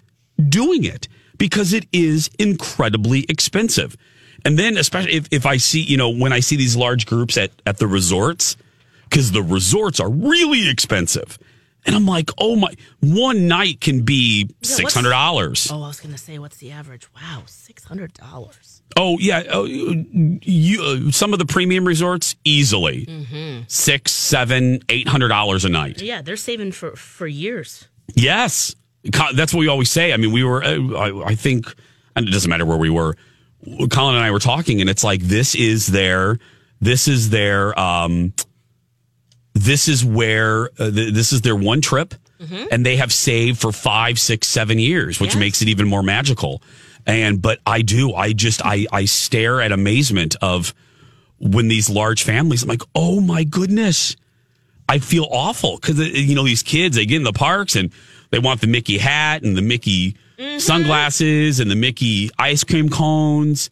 doing 0.49 0.85
it 0.85 1.09
because 1.39 1.73
it 1.73 1.87
is 1.93 2.31
incredibly 2.39 3.27
expensive. 3.29 3.97
And 4.45 4.59
then 4.59 4.79
especially 4.79 5.15
if, 5.15 5.29
if 5.31 5.45
I 5.45 5.59
see 5.59 5.83
you 5.83 5.97
know 5.97 6.11
when 6.11 6.33
I 6.33 6.41
see 6.41 6.57
these 6.57 6.77
large 6.77 7.05
groups 7.05 7.37
at 7.37 7.51
at 7.67 7.77
the 7.79 7.87
resorts 7.87 8.57
because 9.05 9.33
the 9.33 9.43
resorts 9.43 10.01
are 10.01 10.11
really 10.11 10.69
expensive. 10.71 11.39
And 11.87 11.95
I'm 11.95 12.05
like, 12.07 12.31
oh 12.39 12.57
my, 12.57 12.75
one 13.01 13.47
night 13.49 13.81
can 13.81 14.03
be 14.03 14.45
what's- 14.45 14.77
six 14.77 14.93
hundred 14.95 15.11
dollars. 15.11 15.69
Oh, 15.73 15.83
I 15.83 15.87
was 15.89 16.01
gonna 16.01 16.19
say, 16.19 16.39
what's 16.39 16.57
the 16.59 16.73
average? 16.73 17.09
Wow, 17.15 17.45
six 17.47 17.85
hundred 17.85 18.13
dollars. 18.15 18.83
Oh 18.97 19.19
yeah, 19.19 19.45
oh, 19.51 19.65
you 19.65 20.83
uh, 20.83 21.11
some 21.11 21.33
of 21.33 21.39
the 21.39 21.47
premium 21.47 21.87
resorts 21.87 22.35
easily 22.45 23.07
Mm-hmm. 23.07 23.63
six, 23.69 24.13
seven, 24.13 24.81
eight 24.89 25.07
hundred 25.09 25.29
dollars 25.29 25.65
a 25.65 25.69
night. 25.69 26.03
Yeah, 26.03 26.23
they're 26.23 26.37
saving 26.37 26.73
for 26.73 26.97
for 26.97 27.27
years. 27.27 27.87
Yes, 28.15 28.75
that's 29.35 29.53
what 29.55 29.61
we 29.61 29.69
always 29.69 29.91
say. 29.91 30.13
I 30.13 30.17
mean, 30.17 30.33
we 30.33 30.43
were, 30.45 30.63
uh, 30.65 30.79
I, 30.95 31.29
I 31.31 31.35
think, 31.35 31.73
and 32.15 32.27
it 32.27 32.31
doesn't 32.33 32.49
matter 32.49 32.65
where 32.67 32.77
we 32.79 32.91
were. 32.91 33.17
Colin 33.91 34.15
and 34.15 34.25
I 34.25 34.31
were 34.31 34.39
talking, 34.39 34.81
and 34.81 34.89
it's 34.89 35.03
like 35.05 35.21
this 35.23 35.55
is 35.55 35.89
their, 35.89 36.39
this 36.81 37.09
is 37.09 37.31
their, 37.31 37.79
um, 37.79 38.33
this 39.57 39.89
is 39.89 40.05
where 40.05 40.71
uh, 40.79 40.91
th- 40.91 41.15
this 41.15 41.33
is 41.33 41.41
their 41.41 41.57
one 41.57 41.81
trip, 41.81 42.15
mm-hmm. 42.41 42.67
and 42.71 42.85
they 42.85 42.97
have 42.97 43.13
saved 43.13 43.61
for 43.61 43.73
five, 43.73 44.19
six, 44.19 44.47
seven 44.47 44.79
years, 44.79 45.19
which 45.21 45.31
Yes. 45.35 45.41
makes 45.41 45.63
it 45.63 45.69
even 45.69 45.89
more 45.89 46.03
magical. 46.03 46.63
And 47.07 47.41
but 47.41 47.61
I 47.67 47.83
do, 47.83 48.13
I 48.15 48.33
just, 48.33 48.61
I, 48.65 48.87
I 48.93 49.05
stare 49.07 49.61
at 49.61 49.73
amazement 49.73 50.37
of 50.43 50.75
when 51.39 51.69
these 51.69 51.89
large 51.89 52.23
families. 52.23 52.63
I'm 52.63 52.69
like, 52.69 52.83
oh 52.95 53.21
my 53.21 53.45
goodness. 53.45 54.17
I 54.89 54.99
feel 55.01 55.27
awful 55.31 55.77
because 55.77 55.99
uh, 55.99 56.05
you 56.05 56.35
know 56.37 56.45
these 56.45 56.63
kids 56.63 56.95
they 56.97 57.07
get 57.07 57.17
in 57.17 57.25
the 57.25 57.33
parks 57.33 57.75
and 57.75 57.91
they 58.31 58.39
want 58.39 58.61
the 58.61 58.69
Mickey 58.69 58.99
hat 58.99 59.43
and 59.43 59.57
the 59.57 59.63
Mickey 59.63 60.15
mm-hmm. 60.39 60.59
sunglasses 60.59 61.59
and 61.61 61.69
the 61.71 61.75
Mickey 61.75 62.31
ice 62.39 62.63
cream 62.63 62.89
cones 62.89 63.69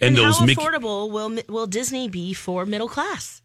and, 0.00 0.08
And, 0.08 0.16
those 0.16 0.38
how 0.38 0.46
Mickey. 0.46 0.60
affordable 0.60 1.08
will 1.10 1.38
will 1.48 1.66
Disney 1.68 2.08
be 2.08 2.32
for 2.34 2.66
middle 2.66 2.88
class? 2.88 3.42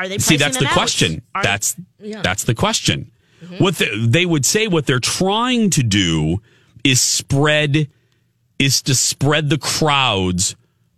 Are 0.00 0.08
they 0.08 0.18
See, 0.18 0.36
that's 0.36 0.56
the 0.56 0.66
out? 0.66 0.72
question. 0.72 1.22
Are- 1.34 1.42
that's 1.42 1.76
Yeah. 1.98 2.14
Mm-hmm. 2.16 2.22
that's 2.22 2.44
the 2.44 2.54
question. 2.54 3.10
What 3.58 3.76
the, 3.76 4.06
they 4.06 4.26
would 4.26 4.44
say, 4.44 4.66
what 4.68 4.86
they're 4.86 5.00
trying 5.00 5.70
to 5.70 5.82
do 5.82 6.42
is 6.84 7.00
spread 7.00 7.88
is 8.58 8.82
to 8.82 8.94
spread 8.94 9.48
the 9.50 9.56
crowds 9.58 10.56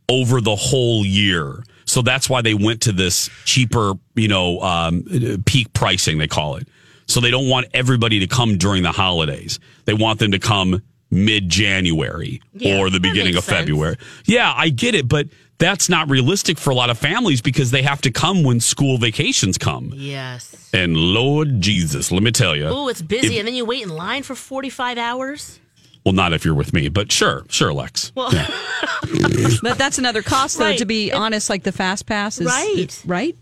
over 0.08 0.40
the 0.40 0.56
whole 0.56 1.04
year. 1.06 1.62
So 1.84 2.02
that's 2.02 2.28
why 2.28 2.42
they 2.42 2.54
went 2.54 2.82
to 2.82 2.92
this 2.92 3.30
cheaper, 3.44 3.94
you 4.16 4.28
know, 4.28 4.60
um, 4.60 5.04
peak 5.46 5.72
pricing 5.72 6.18
they 6.18 6.26
call 6.28 6.56
it. 6.56 6.66
So 7.06 7.20
they 7.20 7.30
don't 7.30 7.48
want 7.48 7.66
everybody 7.74 8.18
to 8.20 8.26
come 8.26 8.56
during 8.58 8.82
the 8.82 8.92
holidays. 8.92 9.58
They 9.84 9.94
want 9.94 10.18
them 10.18 10.32
to 10.32 10.38
come 10.38 10.82
mid 11.10 11.48
January 11.48 12.40
Yeah, 12.54 12.78
or 12.78 12.90
the 12.90 13.00
beginning 13.00 13.36
of 13.36 13.44
sense. 13.44 13.58
February. 13.58 13.96
Yeah, 14.24 14.52
I 14.56 14.70
get 14.70 14.94
it, 14.94 15.06
but 15.08 15.28
that's 15.62 15.88
not 15.88 16.11
realistic 16.11 16.59
for 16.59 16.70
a 16.70 16.75
lot 16.75 16.90
of 16.90 16.98
families 16.98 17.40
because 17.40 17.70
they 17.70 17.83
have 17.83 18.01
to 18.03 18.11
come 18.11 18.42
when 18.42 18.59
school 18.59 18.98
vacations 18.98 19.57
come. 19.57 19.92
Yes. 19.94 20.68
And 20.75 20.96
Lord 20.96 21.61
Jesus, 21.61 22.11
let 22.11 22.22
me 22.22 22.33
tell 22.33 22.57
you. 22.57 22.66
Oh, 22.66 22.88
it's 22.88 23.01
busy, 23.01 23.35
If- 23.35 23.38
and 23.40 23.46
then 23.48 23.55
you 23.55 23.64
wait 23.64 23.83
in 23.85 23.88
line 23.90 24.22
for 24.25 24.35
forty 24.35 24.68
five 24.70 24.98
hours. 24.98 25.61
well, 26.05 26.12
not 26.12 26.33
if 26.33 26.44
you're 26.44 26.55
with 26.55 26.72
me, 26.72 26.88
but 26.88 27.12
sure, 27.12 27.44
sure, 27.48 27.72
Lex. 27.72 28.11
Well, 28.16 28.31
But 29.62 29.79
that's 29.79 29.98
another 29.98 30.22
cost, 30.22 30.59
though. 30.59 30.64
Right. 30.66 30.79
To 30.79 30.85
be 30.87 31.11
It- 31.11 31.14
honest, 31.14 31.48
like 31.48 31.62
the 31.62 31.72
fast 31.72 32.07
pass 32.07 32.40
is 32.40 32.46
Right. 32.46 33.03
right. 33.07 33.37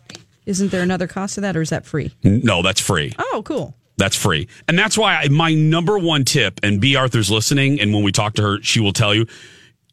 Isn't 0.46 0.70
there 0.70 0.83
another 0.83 1.06
cost 1.06 1.37
to 1.37 1.40
that, 1.42 1.56
or 1.56 1.62
is 1.62 1.70
that 1.70 1.87
free? 1.87 2.12
No, 2.22 2.61
that's 2.62 2.80
free. 2.80 3.12
Oh, 3.18 3.42
cool. 3.44 3.74
That's 3.98 4.16
free. 4.16 4.48
And 4.66 4.78
that's 4.78 4.96
why 4.98 5.16
I, 5.16 5.28
my 5.28 5.52
number 5.54 5.98
one 5.98 6.24
tip, 6.24 6.59
and 6.62 6.80
B. 6.80 6.96
Arthur's 6.96 7.30
listening, 7.30 7.80
and 7.80 7.92
when 7.94 8.02
we 8.02 8.12
talk 8.12 8.35
to 8.35 8.42
her, 8.42 8.59
she 8.62 8.80
will 8.80 8.92
tell 8.94 9.14
you 9.14 9.26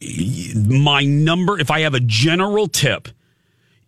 my 0.02 1.04
number, 1.06 1.60
if 1.60 1.72
I 1.72 1.82
have 1.82 1.94
a 1.94 2.00
general 2.00 2.68
tip, 2.68 3.08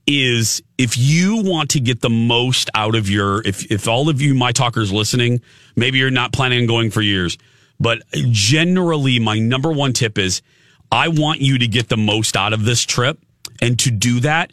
is 0.08 0.63
if 0.78 0.98
you 0.98 1.43
want 1.43 1.69
to 1.72 1.80
get 1.80 2.02
the 2.02 2.10
most 2.10 2.69
out 2.74 2.95
of 2.95 3.10
your, 3.10 3.45
if, 3.48 3.72
if 3.72 3.88
all 3.88 4.10
of 4.10 4.22
you, 4.22 4.34
my 4.34 4.52
talkers 4.52 4.91
listening, 4.91 5.41
maybe 5.76 6.00
you're 6.00 6.10
not 6.10 6.34
planning 6.34 6.62
on 6.62 6.67
going 6.67 6.89
for 6.89 7.02
years, 7.02 7.38
but 7.80 8.02
generally, 8.32 9.19
my 9.19 9.38
number 9.38 9.72
one 9.72 9.93
tip 9.93 10.17
is 10.17 10.41
I 10.91 11.10
want 11.10 11.41
you 11.41 11.60
to 11.60 11.67
get 11.67 11.89
the 11.89 11.98
most 11.98 12.36
out 12.36 12.54
of 12.54 12.65
this 12.65 12.84
trip. 12.84 13.19
And 13.62 13.78
to 13.80 13.91
do 13.91 14.19
that, 14.22 14.52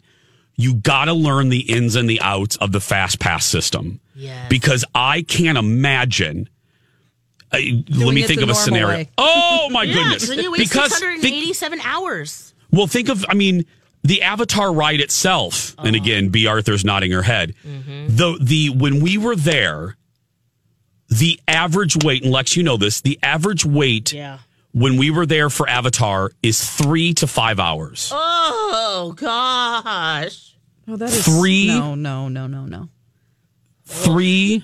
you 0.55 0.75
got 0.75 1.05
to 1.05 1.13
learn 1.13 1.49
the 1.49 1.59
ins 1.59 1.95
and 1.95 2.09
the 2.09 2.21
outs 2.21 2.55
of 2.57 2.71
the 2.71 2.79
fast 2.79 3.19
pass 3.19 3.45
system. 3.45 3.99
Yes. 4.15 4.49
Because 4.49 4.85
I 4.93 5.21
can't 5.23 5.57
imagine. 5.57 6.49
I, 7.51 7.83
let 7.89 8.13
me 8.13 8.23
think 8.23 8.41
of 8.41 8.49
a 8.49 8.55
scenario. 8.55 8.87
way. 8.89 9.09
Oh 9.17 9.69
my 9.71 9.83
yeah, 9.83 9.93
goodness! 9.93 10.27
then 10.27 10.39
you 10.39 10.51
wait 10.51 10.59
because 10.59 10.91
six 10.91 11.01
hundred 11.01 11.21
think- 11.21 11.33
and 11.35 11.43
eighty 11.43 11.53
seven 11.53 11.79
hours. 11.81 12.53
well, 12.71 12.87
think 12.87 13.07
of, 13.09 13.25
I 13.29 13.33
mean, 13.35 13.65
the 14.03 14.21
Avatar 14.21 14.73
ride 14.73 14.99
itself, 14.99 15.73
and 15.79 15.95
Uh-huh. 15.95 16.03
again, 16.03 16.29
B. 16.29 16.45
Arthur's 16.47 16.83
nodding 16.83 17.11
her 17.11 17.21
head. 17.23 17.53
Mm-hmm. 17.65 18.15
The 18.15 18.37
the 18.41 18.69
when 18.71 19.01
we 19.01 19.17
were 19.17 19.35
there, 19.35 19.95
the 21.09 21.39
average 21.47 21.95
wait, 22.03 22.23
and 22.23 22.31
Lex, 22.33 22.55
you 22.57 22.63
know 22.63 22.75
this, 22.77 22.99
the 23.01 23.17
average 23.23 23.63
wait 23.65 24.11
Yeah. 24.13 24.39
when 24.73 24.97
we 24.97 25.09
were 25.09 25.25
there 25.25 25.49
for 25.49 25.69
Avatar 25.69 26.31
is 26.43 26.61
three 26.69 27.13
to 27.15 27.27
five 27.27 27.59
hours. 27.61 28.11
Oh 28.13 29.13
gosh. 29.15 30.55
Oh, 30.89 30.95
that 30.97 31.09
is 31.09 31.25
Three- 31.25 31.67
No, 31.67 31.95
no, 31.95 32.27
no, 32.29 32.47
no, 32.47 32.65
no. 32.65 32.89
Three, 33.85 34.63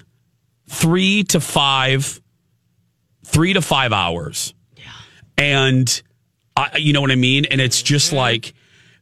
three 0.70 1.24
to 1.26 1.40
five, 1.40 2.22
three 3.34 3.54
to 3.54 3.62
five 3.62 3.92
hours. 3.92 4.54
Yeah. 4.78 4.84
And 5.38 6.02
I, 6.56 6.78
you 6.78 6.94
know 6.94 7.02
what 7.02 7.12
I 7.12 7.16
mean? 7.16 7.46
And 7.46 7.60
it's 7.60 7.82
just 7.82 8.08
mm-hmm. 8.08 8.18
like, 8.18 8.54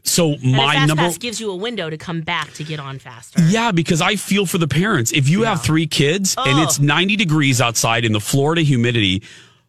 so 0.04 0.36
my 0.38 0.74
fast 0.74 0.88
number. 0.88 1.04
pass 1.04 1.17
gives 1.20 1.39
you 1.39 1.52
a 1.52 1.56
window 1.56 1.89
to 1.89 1.98
come 1.98 2.22
back 2.22 2.52
to 2.54 2.63
get 2.63 2.80
on 2.80 2.98
faster. 2.98 3.39
Yeah, 3.44 3.72
because 3.72 4.02
I 4.02 4.15
feel 4.15 4.48
for 4.48 4.58
the 4.58 4.67
parents. 4.67 5.12
If 5.12 5.30
you 5.30 5.44
have 5.44 5.62
three 5.62 5.86
kids 5.86 6.36
and 6.39 6.60
it's 6.60 6.80
90 6.80 7.17
degrees 7.17 7.62
outside 7.62 8.04
in 8.04 8.12
the 8.12 8.20
Florida 8.20 8.62
humidity, 8.62 9.22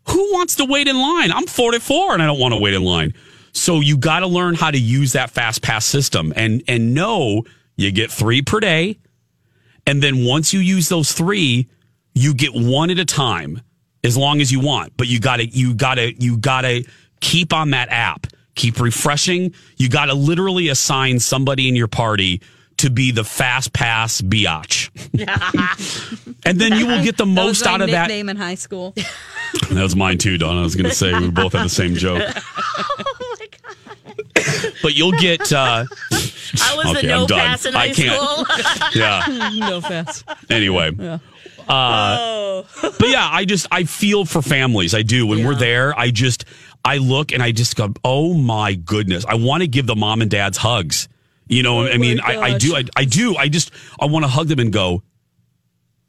who 0.08 0.32
wants 0.32 0.56
to 0.56 0.64
wait 0.64 0.88
in 0.88 0.96
line? 0.96 1.30
I'm 1.32 1.46
44 1.46 2.14
and 2.14 2.22
I 2.22 2.26
don't 2.26 2.40
want 2.40 2.54
to 2.54 2.60
wait 2.60 2.72
in 2.72 2.82
line. 2.82 3.12
So 3.52 3.80
you 3.80 3.98
got 3.98 4.20
to 4.20 4.26
learn 4.26 4.54
how 4.54 4.70
to 4.70 4.78
use 4.78 5.12
that 5.12 5.30
fast 5.30 5.60
pass 5.60 5.84
system 5.84 6.32
and 6.34 6.62
and 6.66 6.94
know 6.94 7.44
you 7.76 7.92
get 7.92 8.10
3 8.10 8.40
per 8.42 8.60
day. 8.60 8.98
And 9.86 10.02
then 10.02 10.24
once 10.24 10.54
you 10.54 10.60
use 10.60 10.88
those 10.88 11.12
3, 11.12 11.68
you 12.14 12.34
get 12.34 12.54
one 12.54 12.90
at 12.90 12.98
a 12.98 13.04
time 13.04 13.60
as 14.04 14.16
long 14.16 14.40
as 14.40 14.50
you 14.52 14.60
want. 14.60 14.92
But 14.96 15.08
you 15.08 15.20
got 15.20 15.36
to 15.36 15.46
you 15.46 15.74
got 15.74 15.94
to 15.96 16.12
you 16.22 16.36
got 16.36 16.62
to 16.62 16.84
keep 17.20 17.52
on 17.52 17.70
that 17.70 17.88
app. 17.90 18.26
Keep 18.54 18.80
refreshing. 18.80 19.54
You 19.78 19.88
got 19.88 20.06
to 20.06 20.14
literally 20.14 20.68
assign 20.68 21.18
somebody 21.20 21.68
in 21.68 21.74
your 21.76 21.88
party 21.88 22.42
to 22.78 22.90
be 22.90 23.12
the 23.12 23.24
fast 23.24 23.72
pass 23.72 24.20
biatch. 24.20 24.90
and 26.44 26.60
then 26.60 26.72
you 26.72 26.86
will 26.86 27.02
get 27.02 27.16
the 27.16 27.24
most 27.26 27.66
out 27.66 27.80
of 27.80 27.90
that. 27.90 28.08
Name 28.08 28.28
in 28.28 28.36
high 28.36 28.56
school. 28.56 28.92
That 29.70 29.82
was 29.82 29.94
mine 29.96 30.18
too, 30.18 30.36
Don. 30.36 30.58
I 30.58 30.62
was 30.62 30.74
going 30.74 30.88
to 30.90 30.94
say 30.94 31.18
we 31.18 31.30
both 31.30 31.52
have 31.52 31.62
the 31.62 31.68
same 31.68 31.94
joke. 31.94 32.22
Oh 32.78 33.36
my 33.38 33.46
god! 33.46 34.74
but 34.82 34.94
you'll 34.94 35.12
get. 35.12 35.52
Uh, 35.52 35.84
I 36.60 36.74
was 36.76 36.96
Okay, 36.96 37.12
I'm 37.12 37.20
no 37.20 37.26
pass 37.26 37.64
in 37.66 37.74
I 37.74 37.88
high 37.88 37.92
can't. 37.92 38.20
school. 38.20 38.46
yeah. 38.94 39.50
no 39.54 39.80
fast. 39.80 40.24
Anyway. 40.50 40.90
Uh, 41.68 42.62
but 42.80 43.08
yeah, 43.08 43.28
I 43.30 43.44
just 43.44 43.66
I 43.70 43.84
feel 43.84 44.24
for 44.24 44.42
families. 44.42 44.94
I 44.94 45.02
do. 45.02 45.26
When 45.26 45.44
we're 45.44 45.54
there, 45.54 45.98
I 45.98 46.10
just 46.10 46.44
I 46.84 46.98
look 46.98 47.32
and 47.32 47.42
I 47.42 47.52
just 47.52 47.76
go, 47.76 47.92
oh 48.04 48.34
my 48.34 48.74
goodness, 48.74 49.24
I 49.26 49.34
want 49.34 49.62
to 49.62 49.68
give 49.68 49.86
the 49.86 49.96
mom 49.96 50.22
and 50.22 50.30
dads 50.30 50.58
hugs. 50.58 51.08
You 51.48 51.62
know, 51.62 51.84
I 51.86 51.98
mean, 51.98 52.20
I, 52.20 52.38
I 52.38 52.58
do, 52.58 52.74
I, 52.76 52.84
I 52.96 53.04
do, 53.04 53.36
I 53.36 53.48
just 53.48 53.70
I 54.00 54.06
want 54.06 54.24
to 54.24 54.28
hug 54.28 54.48
them 54.48 54.58
and 54.58 54.72
go, 54.72 55.02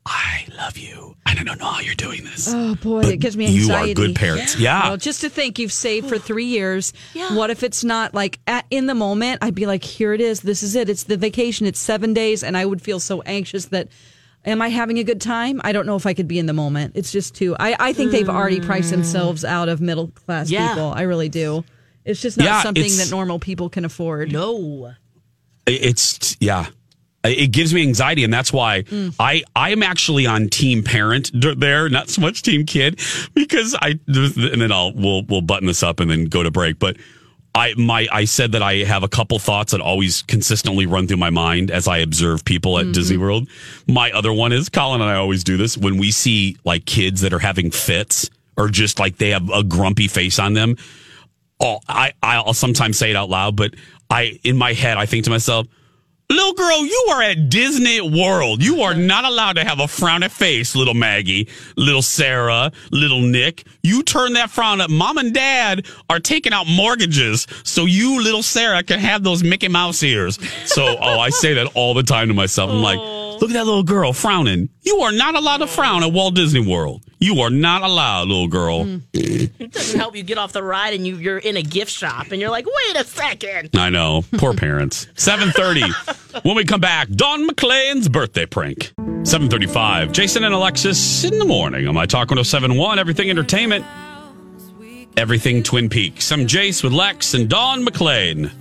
I 0.05 0.45
love 0.57 0.77
you. 0.77 1.15
I 1.25 1.33
don't 1.35 1.45
know 1.45 1.65
how 1.65 1.79
you're 1.79 1.95
doing 1.95 2.23
this. 2.25 2.49
Oh 2.53 2.75
boy, 2.75 3.01
But 3.03 3.11
it 3.13 3.17
gives 3.17 3.35
me 3.37 3.45
anxiety. 3.47 3.89
you 3.89 3.91
are 3.91 3.93
good 3.95 4.15
parents. 4.15 4.57
Yeah. 4.59 4.89
Well, 4.89 4.97
just 4.97 5.21
to 5.21 5.29
think 5.29 5.57
you've 5.57 5.71
saved 5.71 6.07
for 6.09 6.19
three 6.19 6.45
years. 6.45 6.93
Yeah. 7.13 7.35
What 7.35 7.49
if 7.49 7.63
it's 7.63 7.83
not 7.83 8.13
like 8.13 8.39
at, 8.45 8.65
in 8.69 8.85
the 8.87 8.93
moment? 8.93 9.39
I'd 9.41 9.55
be 9.55 9.65
like, 9.65 9.83
here 9.83 10.13
it 10.13 10.21
is. 10.21 10.41
This 10.41 10.61
is 10.63 10.75
it. 10.75 10.89
It's 10.89 11.03
the 11.03 11.17
vacation. 11.17 11.65
It's 11.65 11.79
seven 11.79 12.13
days, 12.13 12.43
and 12.43 12.55
I 12.57 12.65
would 12.65 12.81
feel 12.81 12.99
so 12.99 13.21
anxious 13.23 13.65
that. 13.67 13.87
Am 14.45 14.61
I 14.61 14.67
having 14.69 14.99
a 14.99 15.03
good 15.03 15.21
time? 15.21 15.61
I 15.63 15.71
don't 15.71 15.85
know 15.85 15.95
if 15.95 16.05
I 16.05 16.13
could 16.13 16.27
be 16.27 16.37
in 16.37 16.45
the 16.47 16.53
moment. 16.53 16.93
It's 16.95 17.11
just 17.11 17.33
too. 17.35 17.55
I, 17.59 17.75
I 17.79 17.93
think 17.93 18.11
they've 18.11 18.27
already 18.29 18.59
priced 18.59 18.91
themselves 18.91 19.45
out 19.45 19.69
of 19.69 19.79
middle 19.79 20.07
class 20.09 20.49
Yeah. 20.49 20.67
people. 20.69 20.91
I 20.93 21.03
really 21.03 21.29
do. 21.29 21.63
It's 22.03 22.21
just 22.21 22.37
not 22.37 22.43
Yeah, 22.45 22.61
something 22.63 22.83
that 22.97 23.07
normal 23.09 23.39
people 23.39 23.69
can 23.69 23.85
afford. 23.85 24.31
no. 24.31 24.93
It's 25.65 26.35
yeah. 26.41 26.65
it 27.23 27.53
gives 27.53 27.73
me 27.73 27.83
anxiety, 27.83 28.25
and 28.25 28.33
that's 28.33 28.51
why 28.51 28.81
Mm. 28.83 29.15
I 29.17 29.43
I 29.55 29.69
am 29.71 29.81
actually 29.81 30.25
on 30.25 30.49
team 30.49 30.83
parent 30.83 31.31
there, 31.33 31.87
not 31.87 32.09
so 32.09 32.19
much 32.19 32.41
team 32.41 32.65
kid, 32.65 32.99
because 33.33 33.73
I 33.81 33.97
and 34.07 34.61
then 34.61 34.73
I'll 34.73 34.91
we'll 34.93 35.23
we'll 35.23 35.41
button 35.41 35.67
this 35.67 35.83
up 35.83 36.01
and 36.01 36.11
then 36.11 36.25
go 36.25 36.43
to 36.43 36.51
break, 36.51 36.79
but. 36.79 36.97
I 37.55 37.73
my 37.77 38.07
I 38.11 38.25
said 38.25 38.53
that 38.53 38.63
I 38.63 38.77
have 38.77 39.03
a 39.03 39.07
couple 39.07 39.37
thoughts 39.37 39.73
that 39.73 39.81
always 39.81 40.23
consistently 40.23 40.85
run 40.85 41.07
through 41.07 41.17
my 41.17 41.29
mind 41.29 41.69
as 41.69 41.87
I 41.87 41.99
observe 41.99 42.43
people 42.43 42.79
at 42.79 42.91
Disney 42.93 43.15
mm-hmm. 43.15 43.23
World. 43.23 43.47
My 43.87 44.11
other 44.11 44.33
one 44.33 44.51
is 44.51 44.69
Colin 44.69 45.01
and 45.01 45.09
I 45.09 45.15
always 45.15 45.43
do 45.43 45.57
this 45.57 45.77
when 45.77 45.97
we 45.97 46.11
see 46.11 46.57
like 46.63 46.85
kids 46.85 47.21
that 47.21 47.31
are 47.31 47.39
having 47.39 47.69
fits 47.69 48.29
or 48.57 48.69
just 48.69 48.99
like 48.99 49.17
they 49.17 49.29
have 49.29 49.49
a 49.51 49.63
grumpy 49.63 50.07
face 50.07 50.39
on 50.39 50.53
them. 50.53 50.77
Oh, 51.59 51.79
I 51.87 52.13
I'll 52.23 52.53
sometimes 52.53 52.97
say 52.97 53.11
it 53.11 53.15
out 53.15 53.29
loud, 53.29 53.55
but 53.55 53.75
I 54.09 54.39
in 54.43 54.57
my 54.57 54.73
head 54.73 54.97
I 54.97 55.05
think 55.05 55.25
to 55.25 55.29
myself, 55.29 55.67
Little 56.33 56.53
girl, 56.53 56.83
you 56.83 57.07
are 57.11 57.21
at 57.21 57.49
Disney 57.49 58.01
World. 58.01 58.63
You 58.63 58.81
are 58.81 58.95
not 58.95 59.23
allowed 59.23 59.53
to 59.57 59.63
have 59.63 59.79
a 59.79 59.83
frowny 59.83 60.31
face, 60.31 60.75
little 60.75 60.95
Maggie, 60.95 61.47
little 61.77 62.01
Sarah, 62.01 62.71
little 62.91 63.21
Nick. 63.21 63.67
You 63.83 64.01
turn 64.01 64.33
that 64.33 64.49
frown 64.49 64.81
up. 64.81 64.89
Mom 64.89 65.19
and 65.19 65.31
dad 65.31 65.85
are 66.09 66.19
taking 66.19 66.51
out 66.51 66.65
mortgages 66.65 67.45
so 67.63 67.85
you, 67.85 68.19
little 68.19 68.41
Sarah, 68.41 68.81
can 68.81 68.97
have 68.97 69.23
those 69.23 69.43
Mickey 69.43 69.67
Mouse 69.67 70.01
ears. 70.01 70.39
So, 70.65 70.97
oh, 70.99 71.19
I 71.19 71.29
say 71.29 71.53
that 71.53 71.67
all 71.75 71.93
the 71.93 72.01
time 72.01 72.29
to 72.29 72.33
myself. 72.33 72.71
I'm 72.71 72.81
like, 72.81 72.97
oh. 73.01 73.22
Look 73.41 73.49
at 73.49 73.53
that 73.53 73.65
little 73.65 73.83
girl 73.83 74.13
frowning. 74.13 74.69
You 74.81 74.97
are 74.99 75.11
not 75.11 75.35
allowed 75.35 75.57
to 75.57 75.67
frown 75.67 76.03
at 76.03 76.11
Walt 76.11 76.35
Disney 76.35 76.65
World. 76.65 77.03
You 77.19 77.39
are 77.41 77.49
not 77.49 77.83
allowed, 77.83 78.27
little 78.27 78.47
girl. 78.47 78.85
Mm. 78.85 79.01
It 79.13 79.71
doesn't 79.71 79.99
help 79.99 80.15
you 80.15 80.23
get 80.23 80.37
off 80.37 80.51
the 80.51 80.63
ride 80.63 80.93
and 80.93 81.07
you, 81.07 81.15
you're 81.17 81.37
in 81.37 81.55
a 81.55 81.61
gift 81.61 81.91
shop 81.91 82.31
and 82.31 82.41
you're 82.41 82.49
like, 82.49 82.65
wait 82.65 82.97
a 82.97 83.05
second. 83.05 83.69
I 83.75 83.89
know. 83.89 84.23
Poor 84.33 84.53
parents. 84.53 85.05
7:30. 85.15 86.43
when 86.43 86.55
we 86.55 86.65
come 86.65 86.81
back, 86.81 87.09
Don 87.09 87.47
McClain's 87.47 88.09
birthday 88.09 88.45
prank. 88.45 88.93
7:35. 88.97 90.11
Jason 90.11 90.43
and 90.43 90.53
Alexis 90.53 91.23
in 91.23 91.39
the 91.39 91.45
morning 91.45 91.87
on 91.87 91.95
my 91.95 92.05
Talk 92.05 92.29
1071 92.29 92.99
Everything 92.99 93.29
Entertainment. 93.29 93.85
Everything 95.15 95.63
Twin 95.63 95.89
Peaks. 95.89 96.31
I'm 96.31 96.47
Jace 96.47 96.83
with 96.83 96.91
Lex 96.91 97.35
and 97.35 97.47
Don 97.47 97.85
McClain 97.85 98.51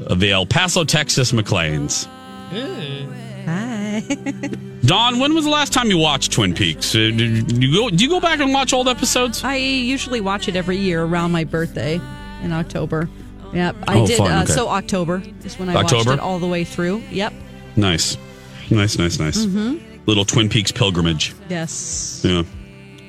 of 0.00 0.20
the 0.20 0.32
El 0.32 0.46
Paso, 0.46 0.84
Texas 0.84 1.32
McClains. 1.32 2.06
Hi. 2.50 3.13
Don, 4.84 5.18
when 5.18 5.34
was 5.34 5.44
the 5.44 5.50
last 5.50 5.72
time 5.72 5.88
you 5.88 5.98
watched 5.98 6.32
Twin 6.32 6.54
Peaks? 6.54 6.94
Uh, 6.94 7.10
did 7.14 7.62
you 7.62 7.72
go, 7.72 7.90
do 7.90 8.04
you 8.04 8.10
go 8.10 8.20
back 8.20 8.40
and 8.40 8.52
watch 8.52 8.72
old 8.72 8.88
episodes? 8.88 9.42
I 9.44 9.56
usually 9.56 10.20
watch 10.20 10.48
it 10.48 10.56
every 10.56 10.76
year 10.76 11.02
around 11.02 11.32
my 11.32 11.44
birthday 11.44 12.00
in 12.42 12.52
October. 12.52 13.08
Yep, 13.52 13.76
I 13.88 14.00
Oh, 14.00 14.06
did. 14.06 14.18
fun, 14.18 14.30
Uh, 14.32 14.42
okay. 14.42 14.52
So 14.52 14.68
October 14.68 15.22
is 15.44 15.58
when 15.58 15.68
I 15.68 15.74
October? 15.76 16.10
watched 16.10 16.18
it 16.18 16.20
all 16.20 16.38
the 16.38 16.46
way 16.48 16.64
through. 16.64 17.02
Yep. 17.10 17.32
Nice. 17.76 18.16
Nice, 18.70 18.98
nice, 18.98 19.18
nice. 19.18 19.44
Mhm. 19.46 19.80
Little 20.06 20.24
Twin 20.24 20.48
Peaks 20.48 20.72
pilgrimage. 20.72 21.32
Yes. 21.48 22.20
Yeah. 22.24 22.42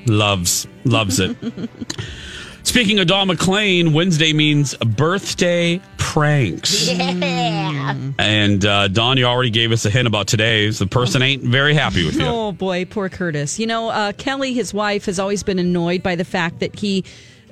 Loves, 0.05 0.67
loves 0.85 1.19
it. 1.19 1.35
Speaking 2.63 2.99
of 2.99 3.07
Don 3.07 3.27
McClain, 3.27 3.91
Wednesday 3.93 4.33
means 4.33 4.75
a 4.81 4.85
birthday 4.85 5.79
pranks. 6.15 6.87
Yeah. 6.89 7.93
And 8.17 8.65
uh, 8.65 8.87
Don, 8.87 9.17
you 9.17 9.25
already 9.25 9.49
gave 9.49 9.73
us 9.73 9.85
a 9.85 9.89
hint 9.89 10.07
about 10.07 10.27
today. 10.27 10.71
So 10.71 10.85
the 10.85 10.89
person 10.89 11.21
ain't 11.21 11.43
very 11.43 11.73
happy 11.73 12.05
with 12.05 12.15
you. 12.15 12.25
Oh 12.25 12.53
boy, 12.53 12.85
poor 12.85 13.09
Curtis. 13.09 13.59
You 13.59 13.67
know, 13.67 13.89
uh, 13.89 14.13
Kelly, 14.13 14.53
his 14.53 14.73
wife, 14.73 15.07
has 15.07 15.19
always 15.19 15.43
been 15.43 15.59
annoyed 15.59 16.01
by 16.01 16.15
the 16.15 16.23
fact 16.23 16.61
that 16.61 16.79
he 16.79 17.03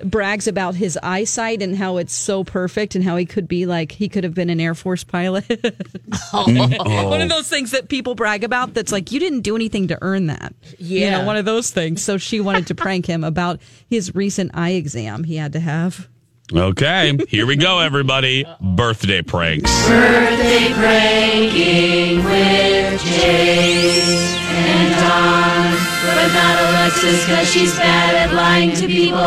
brags 0.06 0.48
about 0.48 0.76
his 0.76 0.98
eyesight 1.04 1.62
and 1.62 1.76
how 1.76 1.98
it's 1.98 2.14
so 2.14 2.46
perfect 2.46 2.96
and 2.96 3.04
how 3.04 3.18
he 3.18 3.26
could 3.26 3.50
be 3.50 3.66
like 3.66 3.92
he 3.92 4.08
could 4.08 4.24
have 4.24 4.34
been 4.34 4.50
an 4.50 4.62
Air 4.62 4.76
Force 4.76 5.04
pilot. 5.04 5.44
Oh. 6.36 7.10
One 7.10 7.20
of 7.22 7.28
those 7.30 7.50
things 7.50 7.72
that 7.72 7.90
people 7.90 8.16
brag 8.16 8.44
about 8.46 8.74
that's 8.74 8.92
like 8.94 9.12
you 9.12 9.20
didn't 9.20 9.42
do 9.42 9.56
anything 9.58 9.90
to 9.90 9.98
earn 10.02 10.28
that. 10.28 10.54
You 10.80 11.00
Yeah. 11.02 11.20
know, 11.20 11.26
one 11.26 11.36
of 11.38 11.44
those 11.46 11.70
things. 11.70 12.02
So 12.02 12.18
she 12.18 12.40
wanted 12.40 12.68
to 12.68 12.76
prank 12.76 13.06
him 13.06 13.24
about 13.26 13.60
his 13.90 14.16
recent 14.16 14.52
eye 14.54 14.72
exam 14.72 15.26
he 15.26 15.36
had 15.36 15.52
to 15.54 15.60
have. 15.60 16.08
Okay, 16.52 17.18
here 17.30 17.46
we 17.48 17.56
go, 17.56 17.80
everybody. 17.80 18.46
Birthday 18.60 19.22
pranks. 19.22 19.72
Birthday 19.88 20.74
pranking 20.74 22.18
with 22.26 23.02
Jay 23.02 24.02
and 24.50 24.94
Don, 25.00 25.72
but 26.06 26.34
not 26.34 26.60
Alexis 26.70 27.26
because 27.26 27.50
she's 27.52 27.74
bad 27.78 28.16
at 28.30 28.36
lying 28.36 28.72
to 28.76 28.88
people. 28.88 29.18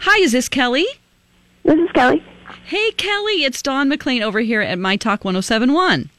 Hi, 0.00 0.18
is 0.20 0.32
this 0.32 0.48
Kelly? 0.48 0.86
This 1.64 1.78
is 1.78 1.90
Kelly. 1.92 2.22
Hey, 2.64 2.90
Kelly, 2.96 3.44
it's 3.44 3.62
Dawn 3.62 3.88
McClain 3.88 4.20
over 4.20 4.40
here 4.40 4.60
at 4.62 4.78
My 4.80 4.96
Talk 4.96 5.24
1071. 5.24 6.10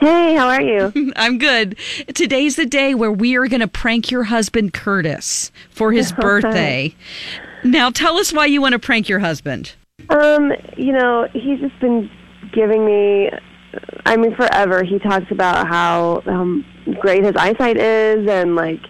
Hey, 0.00 0.34
how 0.34 0.48
are 0.48 0.62
you? 0.62 1.12
I'm 1.16 1.36
good. 1.38 1.76
Today's 2.14 2.56
the 2.56 2.66
day 2.66 2.94
where 2.94 3.12
we 3.12 3.36
are 3.36 3.46
going 3.46 3.60
to 3.60 3.68
prank 3.68 4.10
your 4.10 4.24
husband, 4.24 4.72
Curtis, 4.72 5.52
for 5.70 5.92
his 5.92 6.12
Okay. 6.18 6.20
birthday. 6.22 6.94
Now, 7.64 7.90
tell 7.90 8.18
us 8.18 8.32
why 8.32 8.46
you 8.46 8.60
want 8.60 8.74
to 8.74 8.78
prank 8.78 9.08
your 9.08 9.20
husband. 9.20 9.74
Um, 10.10 10.52
you 10.76 10.92
know, 10.92 11.26
he's 11.32 11.60
just 11.60 11.78
been 11.80 12.10
giving 12.52 12.84
me. 12.84 13.30
I 14.04 14.16
mean, 14.16 14.36
forever. 14.36 14.84
He 14.84 14.98
talks 14.98 15.30
about 15.30 15.66
how 15.66 16.22
um, 16.26 16.64
great 17.00 17.24
his 17.24 17.34
eyesight 17.36 17.78
is, 17.78 18.28
and 18.28 18.54
like 18.54 18.80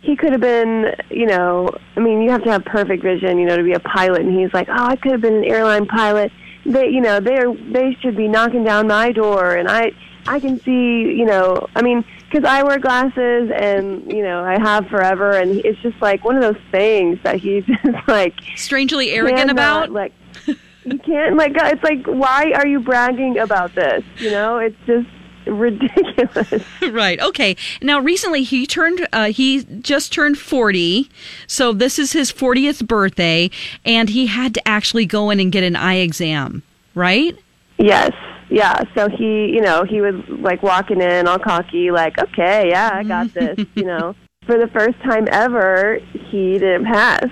he 0.00 0.16
could 0.16 0.32
have 0.32 0.40
been. 0.40 0.94
You 1.10 1.26
know, 1.26 1.68
I 1.96 2.00
mean, 2.00 2.22
you 2.22 2.30
have 2.30 2.42
to 2.44 2.50
have 2.50 2.64
perfect 2.64 3.02
vision, 3.02 3.38
you 3.38 3.46
know, 3.46 3.56
to 3.56 3.62
be 3.62 3.74
a 3.74 3.80
pilot. 3.80 4.22
And 4.22 4.38
he's 4.38 4.52
like, 4.54 4.68
oh, 4.70 4.86
I 4.86 4.96
could 4.96 5.12
have 5.12 5.20
been 5.20 5.36
an 5.36 5.44
airline 5.44 5.86
pilot. 5.86 6.32
They, 6.64 6.88
you 6.88 7.00
know, 7.00 7.20
they're 7.20 7.52
they 7.54 7.96
should 8.00 8.16
be 8.16 8.28
knocking 8.28 8.64
down 8.64 8.86
my 8.86 9.12
door, 9.12 9.56
and 9.56 9.68
I, 9.68 9.92
I 10.26 10.40
can 10.40 10.58
see. 10.60 11.02
You 11.02 11.26
know, 11.26 11.68
I 11.76 11.82
mean, 11.82 12.04
because 12.32 12.48
I 12.48 12.62
wear 12.62 12.78
glasses, 12.78 13.50
and 13.54 14.10
you 14.10 14.22
know, 14.22 14.42
I 14.42 14.58
have 14.60 14.86
forever, 14.86 15.32
and 15.32 15.58
it's 15.64 15.78
just 15.80 16.00
like 16.00 16.24
one 16.24 16.36
of 16.36 16.42
those 16.42 16.62
things 16.70 17.18
that 17.24 17.36
he's 17.36 17.64
just 17.84 18.08
like 18.08 18.34
strangely 18.56 19.10
arrogant 19.10 19.50
about? 19.50 19.90
Like 19.90 20.12
you 20.46 20.98
can't 20.98 21.36
like 21.36 21.52
it's 21.54 21.82
like 21.82 22.06
why 22.06 22.52
are 22.54 22.66
you 22.66 22.80
bragging 22.80 23.38
about 23.38 23.74
this? 23.74 24.02
You 24.16 24.30
know, 24.30 24.58
it's 24.58 24.76
just 24.86 25.08
ridiculous. 25.46 26.64
right. 26.90 27.20
Okay. 27.20 27.56
Now, 27.82 27.98
recently 27.98 28.44
he 28.44 28.66
turned, 28.66 29.08
uh, 29.12 29.32
he 29.32 29.64
just 29.64 30.12
turned 30.12 30.38
40. 30.38 31.10
So 31.48 31.72
this 31.72 31.98
is 31.98 32.12
his 32.12 32.32
40th 32.32 32.86
birthday, 32.86 33.50
and 33.84 34.08
he 34.08 34.26
had 34.26 34.54
to 34.54 34.68
actually 34.68 35.04
go 35.04 35.30
in 35.30 35.40
and 35.40 35.50
get 35.50 35.64
an 35.64 35.74
eye 35.74 35.96
exam, 35.96 36.62
right? 36.94 37.36
Yes. 37.78 38.12
Yeah. 38.52 38.82
So 38.94 39.08
he, 39.08 39.46
you 39.46 39.62
know, 39.62 39.84
he 39.84 40.02
was 40.02 40.14
like 40.28 40.62
walking 40.62 41.00
in 41.00 41.26
all 41.26 41.38
cocky, 41.38 41.90
like, 41.90 42.18
okay, 42.18 42.68
yeah, 42.68 42.90
I 42.92 43.02
got 43.02 43.32
this. 43.32 43.58
you 43.74 43.84
know, 43.84 44.14
for 44.46 44.58
the 44.58 44.68
first 44.68 45.00
time 45.02 45.26
ever, 45.32 45.98
he 46.30 46.58
didn't 46.58 46.84
pass. 46.84 47.24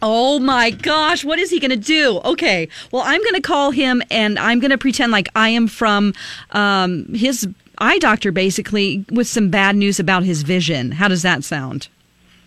Oh 0.00 0.38
my 0.38 0.70
gosh, 0.70 1.22
what 1.24 1.38
is 1.38 1.50
he 1.50 1.60
going 1.60 1.72
to 1.72 1.76
do? 1.76 2.20
Okay, 2.24 2.68
well, 2.92 3.02
I'm 3.04 3.20
going 3.22 3.34
to 3.34 3.42
call 3.42 3.72
him 3.72 4.02
and 4.10 4.38
I'm 4.38 4.58
going 4.58 4.70
to 4.70 4.78
pretend 4.78 5.12
like 5.12 5.28
I 5.34 5.50
am 5.50 5.66
from 5.66 6.14
um, 6.52 7.12
his 7.14 7.46
eye 7.78 7.98
doctor, 7.98 8.32
basically, 8.32 9.04
with 9.10 9.26
some 9.26 9.50
bad 9.50 9.76
news 9.76 10.00
about 10.00 10.22
his 10.22 10.42
vision. 10.42 10.92
How 10.92 11.08
does 11.08 11.22
that 11.22 11.44
sound? 11.44 11.88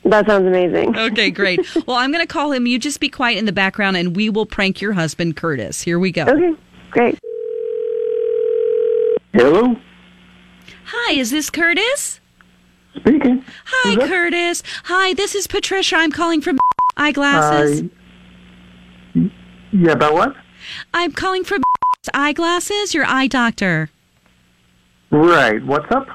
That 0.06 0.26
sounds 0.26 0.48
amazing. 0.48 0.98
Okay, 0.98 1.30
great. 1.30 1.60
well, 1.86 1.98
I'm 1.98 2.12
going 2.12 2.26
to 2.26 2.34
call 2.34 2.52
him. 2.52 2.66
You 2.66 2.80
just 2.80 3.00
be 3.00 3.10
quiet 3.10 3.38
in 3.38 3.46
the 3.46 3.52
background 3.52 3.96
and 3.98 4.16
we 4.16 4.30
will 4.30 4.48
prank 4.48 4.82
your 4.82 4.94
husband, 4.94 5.38
Curtis. 5.38 5.82
Here 5.82 6.00
we 6.00 6.12
go. 6.12 6.24
Okay, 6.24 6.56
great. 6.90 7.20
Hello? 9.34 9.76
Hi, 10.86 11.14
is 11.14 11.32
this 11.32 11.50
Curtis? 11.50 12.20
Speaking. 12.98 13.46
Hi, 13.66 13.96
Curtis. 13.96 14.62
Hi, 14.86 15.14
this 15.14 15.36
is 15.36 15.48
Patricia. 15.48 15.96
I'm 15.96 16.12
calling 16.12 16.42
from 16.42 16.60
eyeglasses. 16.98 17.84
Uh, 19.16 19.22
yeah, 19.72 19.94
about 19.94 20.14
what? 20.14 20.36
I'm 20.94 21.14
calling 21.14 21.46
from 21.46 21.64
eyeglasses, 22.14 22.94
your 22.94 23.06
eye 23.06 23.28
doctor. 23.28 23.90
Right. 25.12 25.64
What's 25.66 25.92
up? 25.92 26.08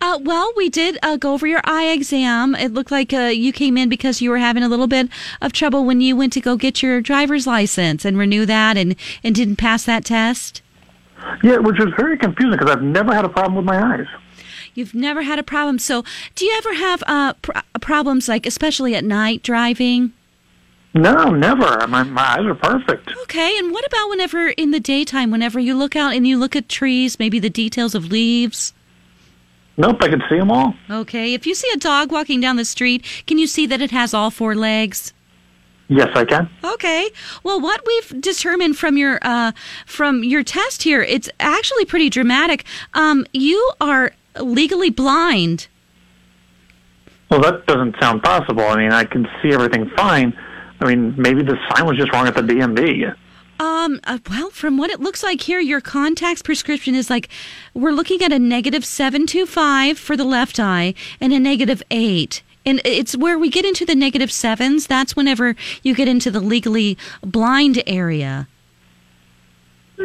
Uh, 0.00 0.18
well, 0.22 0.52
we 0.56 0.68
did 0.68 0.98
uh, 1.02 1.16
go 1.16 1.34
over 1.34 1.46
your 1.46 1.60
eye 1.64 1.88
exam. 1.88 2.54
It 2.54 2.72
looked 2.72 2.90
like 2.90 3.12
uh, 3.12 3.32
you 3.32 3.52
came 3.52 3.76
in 3.76 3.88
because 3.88 4.20
you 4.20 4.30
were 4.30 4.38
having 4.38 4.62
a 4.62 4.68
little 4.68 4.88
bit 4.88 5.08
of 5.40 5.52
trouble 5.52 5.84
when 5.84 6.00
you 6.00 6.16
went 6.16 6.32
to 6.34 6.40
go 6.40 6.56
get 6.56 6.82
your 6.82 7.00
driver's 7.00 7.46
license 7.46 8.04
and 8.04 8.16
renew 8.18 8.46
that 8.46 8.76
and, 8.76 8.96
and 9.24 9.34
didn't 9.34 9.56
pass 9.56 9.84
that 9.84 10.04
test. 10.04 10.62
Yeah, 11.42 11.58
which 11.58 11.78
is 11.80 11.86
very 11.96 12.16
confusing 12.18 12.58
because 12.58 12.70
I've 12.70 12.82
never 12.82 13.14
had 13.14 13.24
a 13.24 13.28
problem 13.28 13.54
with 13.56 13.64
my 13.64 13.94
eyes. 13.94 14.06
You've 14.74 14.94
never 14.94 15.22
had 15.22 15.38
a 15.38 15.42
problem. 15.42 15.78
So, 15.78 16.04
do 16.34 16.44
you 16.44 16.54
ever 16.56 16.74
have 16.74 17.02
uh, 17.06 17.32
pr- 17.34 17.58
problems, 17.80 18.28
like 18.28 18.46
especially 18.46 18.94
at 18.94 19.04
night 19.04 19.42
driving? 19.42 20.12
No, 20.94 21.30
never. 21.30 21.86
My, 21.86 22.02
my 22.02 22.22
eyes 22.22 22.46
are 22.46 22.54
perfect. 22.54 23.12
Okay, 23.22 23.56
and 23.58 23.72
what 23.72 23.86
about 23.86 24.08
whenever 24.08 24.48
in 24.48 24.70
the 24.70 24.80
daytime, 24.80 25.30
whenever 25.30 25.60
you 25.60 25.76
look 25.76 25.94
out 25.94 26.14
and 26.14 26.26
you 26.26 26.38
look 26.38 26.56
at 26.56 26.68
trees, 26.68 27.18
maybe 27.18 27.38
the 27.38 27.50
details 27.50 27.94
of 27.94 28.10
leaves? 28.10 28.72
Nope, 29.76 29.98
I 30.00 30.08
can 30.08 30.22
see 30.28 30.36
them 30.36 30.50
all. 30.50 30.74
Okay, 30.90 31.32
if 31.32 31.46
you 31.46 31.54
see 31.54 31.70
a 31.72 31.78
dog 31.78 32.10
walking 32.10 32.40
down 32.40 32.56
the 32.56 32.64
street, 32.64 33.04
can 33.26 33.38
you 33.38 33.46
see 33.46 33.66
that 33.66 33.80
it 33.80 33.92
has 33.92 34.12
all 34.12 34.30
four 34.30 34.54
legs? 34.54 35.14
Yes, 35.90 36.08
I 36.14 36.24
can. 36.24 36.48
Okay. 36.62 37.10
Well, 37.42 37.60
what 37.60 37.82
we've 37.84 38.22
determined 38.22 38.78
from 38.78 38.96
your 38.96 39.18
uh, 39.22 39.50
from 39.86 40.22
your 40.22 40.44
test 40.44 40.84
here, 40.84 41.02
it's 41.02 41.28
actually 41.40 41.84
pretty 41.84 42.08
dramatic. 42.08 42.64
Um, 42.94 43.26
you 43.32 43.72
are 43.80 44.12
legally 44.40 44.90
blind. 44.90 45.66
Well, 47.28 47.40
that 47.40 47.66
doesn't 47.66 47.96
sound 48.00 48.22
possible. 48.22 48.62
I 48.62 48.76
mean, 48.76 48.92
I 48.92 49.02
can 49.02 49.26
see 49.42 49.52
everything 49.52 49.90
fine. 49.96 50.32
I 50.80 50.86
mean, 50.86 51.12
maybe 51.18 51.42
the 51.42 51.56
sign 51.68 51.86
was 51.86 51.96
just 51.96 52.12
wrong 52.12 52.28
at 52.28 52.36
the 52.36 52.42
DMV. 52.42 53.16
Um, 53.58 54.00
uh, 54.04 54.18
well, 54.30 54.50
from 54.50 54.78
what 54.78 54.90
it 54.90 55.00
looks 55.00 55.24
like 55.24 55.42
here, 55.42 55.60
your 55.60 55.80
contacts 55.80 56.40
prescription 56.40 56.94
is 56.94 57.10
like 57.10 57.28
we're 57.74 57.90
looking 57.90 58.22
at 58.22 58.32
a 58.32 58.38
negative 58.38 58.84
725 58.84 59.98
for 59.98 60.16
the 60.16 60.24
left 60.24 60.60
eye 60.60 60.94
and 61.20 61.32
a 61.32 61.40
negative 61.40 61.82
8. 61.90 62.42
And 62.66 62.80
it's 62.84 63.16
where 63.16 63.38
we 63.38 63.48
get 63.48 63.64
into 63.64 63.86
the 63.86 63.94
negative 63.94 64.30
sevens. 64.30 64.86
That's 64.86 65.16
whenever 65.16 65.56
you 65.82 65.94
get 65.94 66.08
into 66.08 66.30
the 66.30 66.40
legally 66.40 66.98
blind 67.22 67.82
area. 67.86 68.48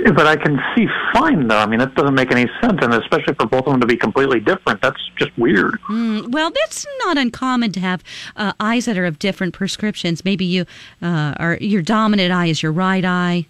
But 0.03 0.27
I 0.27 0.35
can 0.35 0.59
see 0.75 0.87
fine, 1.13 1.47
though. 1.47 1.57
I 1.57 1.65
mean, 1.65 1.79
that 1.79 1.95
doesn't 1.95 2.15
make 2.15 2.29
any 2.29 2.49
sense, 2.61 2.79
and 2.81 2.93
especially 2.93 3.33
for 3.35 3.45
both 3.45 3.65
of 3.65 3.71
them 3.71 3.81
to 3.81 3.87
be 3.87 3.95
completely 3.95 4.41
different, 4.41 4.81
that's 4.81 4.99
just 5.17 5.31
weird. 5.37 5.79
Mm, 5.89 6.31
well, 6.31 6.51
that's 6.51 6.85
not 7.05 7.17
uncommon 7.17 7.71
to 7.73 7.79
have 7.79 8.03
uh, 8.35 8.51
eyes 8.59 8.85
that 8.85 8.97
are 8.97 9.05
of 9.05 9.19
different 9.19 9.53
prescriptions. 9.53 10.25
Maybe 10.25 10.43
you 10.43 10.65
uh, 11.01 11.35
are 11.39 11.57
your 11.61 11.81
dominant 11.81 12.33
eye 12.33 12.47
is 12.47 12.61
your 12.61 12.73
right 12.73 13.05
eye. 13.05 13.47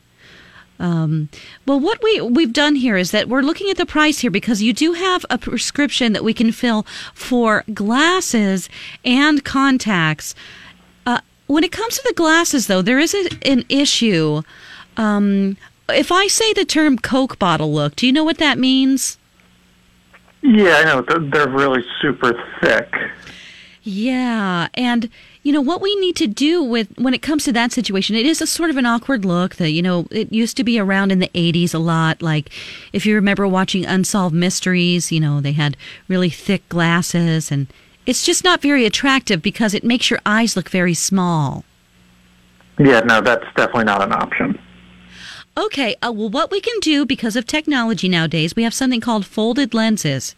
Um, 0.80 1.30
well, 1.66 1.80
what 1.80 2.04
we 2.04 2.22
we've 2.22 2.52
done 2.54 2.76
here 2.76 2.98
is 2.98 3.12
that 3.12 3.30
we're 3.30 3.42
looking 3.42 3.70
at 3.70 3.78
the 3.78 3.86
price 3.86 4.20
here 4.20 4.32
because 4.32 4.62
you 4.62 4.74
do 4.74 4.94
have 4.94 5.26
a 5.30 5.38
prescription 5.38 6.14
that 6.14 6.24
we 6.24 6.34
can 6.34 6.52
fill 6.52 6.86
for 7.14 7.64
glasses 7.74 8.70
and 9.04 9.44
contacts. 9.44 10.36
Uh, 11.06 11.22
when 11.48 11.64
it 11.64 11.72
comes 11.72 11.96
to 11.96 12.04
the 12.06 12.14
glasses, 12.14 12.68
though, 12.68 12.82
there 12.82 13.00
is 13.00 13.14
a, 13.14 13.30
an 13.48 13.64
issue. 13.70 14.42
Um, 14.98 15.58
if 15.90 16.12
I 16.12 16.28
say 16.28 16.52
the 16.54 16.66
term 16.66 16.98
Coke 16.98 17.40
bottle 17.40 17.74
look, 17.74 17.96
do 17.96 18.08
you 18.08 18.14
know 18.14 18.24
what 18.24 18.40
that 18.40 18.58
means? 18.58 19.18
Yeah, 20.42 20.78
I 20.78 20.84
know. 20.84 21.02
They're, 21.02 21.20
they're 21.20 21.50
really 21.50 21.84
super 22.02 22.34
thick. 22.62 22.94
Yeah, 23.88 24.68
and 24.74 25.12
you 25.44 25.54
know 25.54 25.62
what 25.62 25.80
we 25.80 25.96
need 25.98 26.16
to 26.16 26.26
do 26.26 26.64
with 26.64 26.88
when 26.98 27.14
it 27.14 27.22
comes 27.22 27.44
to 27.44 27.54
that 27.54 27.72
situation, 27.72 28.16
it 28.16 28.26
is 28.26 28.42
a 28.42 28.48
sort 28.48 28.72
of 28.72 28.78
an 28.78 28.88
awkward 28.88 29.24
look 29.24 29.58
that 29.58 29.70
you 29.70 29.84
know 29.84 30.08
it 30.10 30.34
used 30.34 30.58
to 30.58 30.64
be 30.64 30.80
around 30.80 31.12
in 31.12 31.20
the 31.20 31.30
'80s 31.36 31.72
a 31.72 31.78
lot. 31.78 32.20
Like 32.20 32.50
if 32.94 33.06
you 33.06 33.14
remember 33.14 33.48
watching 33.48 33.86
Unsolved 33.86 34.34
Mysteries, 34.34 35.12
you 35.12 35.20
know 35.20 35.40
they 35.40 35.52
had 35.52 35.78
really 36.08 36.32
thick 36.32 36.68
glasses, 36.68 37.52
and 37.52 37.68
it's 38.08 38.26
just 38.26 38.44
not 38.44 38.60
very 38.60 38.88
attractive 38.88 39.44
because 39.44 39.76
it 39.76 39.84
makes 39.84 40.10
your 40.10 40.20
eyes 40.26 40.56
look 40.56 40.70
very 40.70 40.96
small. 40.96 41.64
Yeah, 42.80 43.02
no, 43.02 43.22
that's 43.22 43.46
definitely 43.56 43.86
not 43.86 44.02
an 44.02 44.14
option. 44.14 44.60
Okay, 45.58 45.96
uh, 46.02 46.12
well, 46.12 46.30
what 46.30 46.52
we 46.52 46.60
can 46.60 46.78
do 46.82 47.06
because 47.06 47.38
of 47.38 47.48
technology 47.48 48.10
nowadays, 48.10 48.56
we 48.56 48.64
have 48.64 48.74
something 48.74 49.00
called 49.00 49.26
folded 49.26 49.74
lenses. 49.74 50.36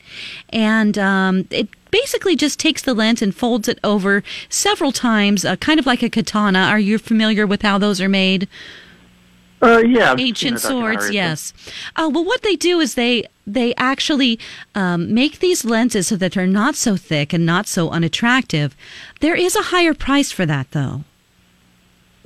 And 0.49 0.97
um, 0.97 1.47
it 1.49 1.69
basically 1.89 2.35
just 2.35 2.59
takes 2.59 2.83
the 2.83 2.93
lens 2.93 3.21
and 3.23 3.35
folds 3.35 3.67
it 3.67 3.79
over 3.83 4.23
several 4.47 4.91
times, 4.91 5.43
uh, 5.43 5.55
kind 5.55 5.79
of 5.79 5.87
like 5.87 6.03
a 6.03 6.09
katana. 6.09 6.59
Are 6.59 6.79
you 6.79 6.99
familiar 6.99 7.47
with 7.47 7.63
how 7.63 7.79
those 7.79 7.99
are 7.99 8.09
made? 8.09 8.47
Uh, 9.59 9.79
yeah. 9.79 10.15
Ancient 10.17 10.59
swords, 10.59 11.09
yes. 11.09 11.51
Uh, 11.95 12.09
well, 12.13 12.23
what 12.23 12.43
they 12.43 12.55
do 12.55 12.79
is 12.79 12.93
they 12.93 13.25
they 13.47 13.73
actually 13.75 14.37
um, 14.75 15.13
make 15.13 15.39
these 15.39 15.65
lenses 15.65 16.07
so 16.07 16.15
that 16.17 16.33
they're 16.33 16.45
not 16.45 16.75
so 16.75 16.95
thick 16.95 17.33
and 17.33 17.45
not 17.45 17.65
so 17.65 17.89
unattractive. 17.89 18.75
There 19.21 19.35
is 19.35 19.55
a 19.55 19.63
higher 19.63 19.93
price 19.95 20.31
for 20.31 20.45
that, 20.45 20.71
though. 20.71 21.05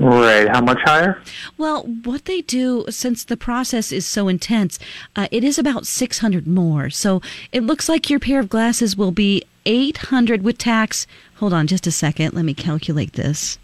Right. 0.02 0.50
How 0.50 0.62
much 0.62 0.80
higher? 0.84 1.22
Well, 1.58 1.84
what 1.84 2.26
they 2.26 2.42
do, 2.42 2.86
since 2.90 3.24
the 3.24 3.38
process 3.38 3.92
is 3.92 4.06
so 4.06 4.28
intense, 4.28 4.80
uh, 5.16 5.28
it 5.32 5.44
is 5.44 5.60
about 5.60 5.86
600 5.86 6.48
more. 6.48 6.90
So 6.90 7.22
it 7.52 7.64
looks 7.64 7.88
like 7.88 8.10
your 8.10 8.20
pair 8.20 8.40
of 8.40 8.50
glasses 8.50 8.98
will 8.98 9.12
be 9.12 9.44
800 9.66 10.44
with 10.44 10.58
tax. 10.58 11.06
Hold 11.36 11.54
on 11.54 11.68
just 11.68 11.86
a 11.86 11.92
second. 11.92 12.34
Let 12.34 12.46
me 12.46 12.54
calculate 12.54 13.14
this. 13.14 13.60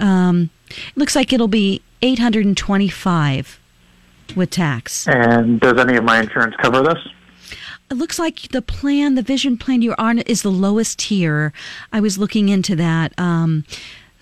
Um, 0.00 0.50
it 0.68 0.96
looks 0.96 1.14
like 1.14 1.32
it'll 1.32 1.46
be 1.46 1.82
825 2.02 3.60
with 4.34 4.50
tax. 4.50 5.06
And 5.06 5.60
does 5.60 5.78
any 5.78 5.96
of 5.96 6.04
my 6.04 6.20
insurance 6.20 6.56
cover 6.60 6.82
this? 6.82 6.98
It 7.90 7.94
looks 7.94 8.18
like 8.18 8.48
the 8.48 8.62
plan, 8.62 9.14
the 9.14 9.22
vision 9.22 9.58
plan 9.58 9.82
you're 9.82 10.00
on, 10.00 10.20
is 10.20 10.42
the 10.42 10.50
lowest 10.50 10.98
tier. 10.98 11.52
I 11.92 12.00
was 12.00 12.16
looking 12.16 12.48
into 12.48 12.74
that. 12.76 13.12
Um, 13.18 13.64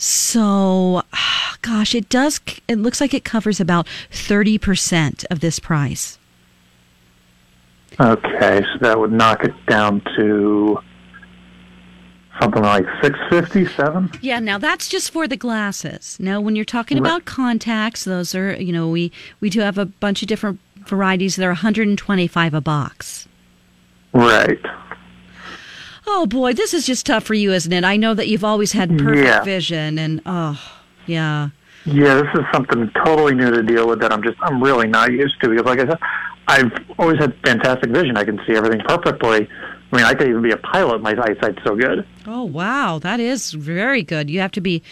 so, 0.01 1.03
gosh, 1.63 1.95
it 1.95 2.09
does, 2.09 2.41
it 2.67 2.79
looks 2.79 3.01
like 3.01 3.13
it 3.13 3.23
covers 3.23 3.61
about 3.61 3.87
30% 4.11 5.25
of 5.31 5.41
this 5.41 5.59
price. 5.59 6.19
Okay, 8.01 8.63
so 8.63 8.79
that 8.81 8.99
would 8.99 9.13
knock 9.13 9.45
it 9.45 9.55
down 9.67 10.01
to 10.17 10.79
something 12.41 12.63
like 12.63 12.87
six 13.03 13.19
fifty 13.29 13.67
seven. 13.67 14.11
Yeah, 14.23 14.39
now 14.39 14.57
that's 14.57 14.89
just 14.89 15.11
for 15.11 15.29
the 15.29 15.37
glasses. 15.37 16.17
Now, 16.19 16.41
when 16.41 16.57
you're 16.57 16.65
talking 16.65 16.97
about 16.97 17.27
contacts, 17.27 18.05
those 18.05 18.35
are 18.35 18.55
you 18.55 18.73
know 18.73 18.89
we 18.89 19.13
we 19.41 19.51
do 19.51 19.61
have 19.61 19.77
a 19.77 19.85
bunch 19.85 20.23
of 20.23 20.29
different 20.29 20.61
varieties. 20.87 21.37
They're 21.37 21.51
125 21.51 22.55
a 22.55 22.61
box. 22.63 23.29
Right. 24.15 24.59
Oh 26.13 26.27
boy, 26.27 26.53
this 26.55 26.75
is 26.75 26.87
just 26.87 27.07
tough 27.07 27.23
for 27.23 27.35
you, 27.35 27.53
isn't 27.53 27.73
it? 27.73 27.85
I 27.85 27.97
know 27.97 28.15
that 28.15 28.27
you've 28.27 28.43
always 28.43 28.73
had 28.73 28.99
perfect 28.99 29.25
yeah. 29.25 29.45
vision, 29.45 29.97
and 29.97 30.21
oh, 30.27 30.61
yeah. 31.07 31.51
Yeah, 31.87 32.15
this 32.17 32.27
is 32.35 32.45
something 32.53 32.91
totally 33.05 33.37
new 33.37 33.49
to 33.53 33.63
deal 33.63 33.87
with 33.89 34.01
that 34.01 34.13
I'm 34.13 34.21
just 34.21 34.37
I'm 34.41 34.61
really 34.61 34.89
not 34.89 35.13
used 35.13 35.41
to 35.41 35.49
because, 35.49 35.65
like 35.65 35.79
I 35.79 35.87
said, 35.87 35.99
I've 36.49 36.73
always 36.99 37.21
had 37.21 37.33
fantastic 37.45 37.91
vision. 37.91 38.17
I 38.17 38.25
can 38.25 38.41
see 38.45 38.57
everything 38.57 38.81
perfectly. 38.89 39.49
I 39.93 39.97
mean, 39.97 40.05
I 40.05 40.15
could 40.15 40.29
even 40.29 40.43
be 40.43 40.51
a 40.51 40.57
pilot. 40.57 41.01
My 41.01 41.13
eyesight's 41.13 41.63
so 41.65 41.77
good. 41.77 42.05
Oh 42.27 42.43
wow, 42.43 42.99
that 42.99 43.21
is 43.21 43.53
very 43.53 44.03
good. 44.03 44.29
You 44.29 44.41
have 44.41 44.53
to 44.53 44.61
be. 44.61 44.83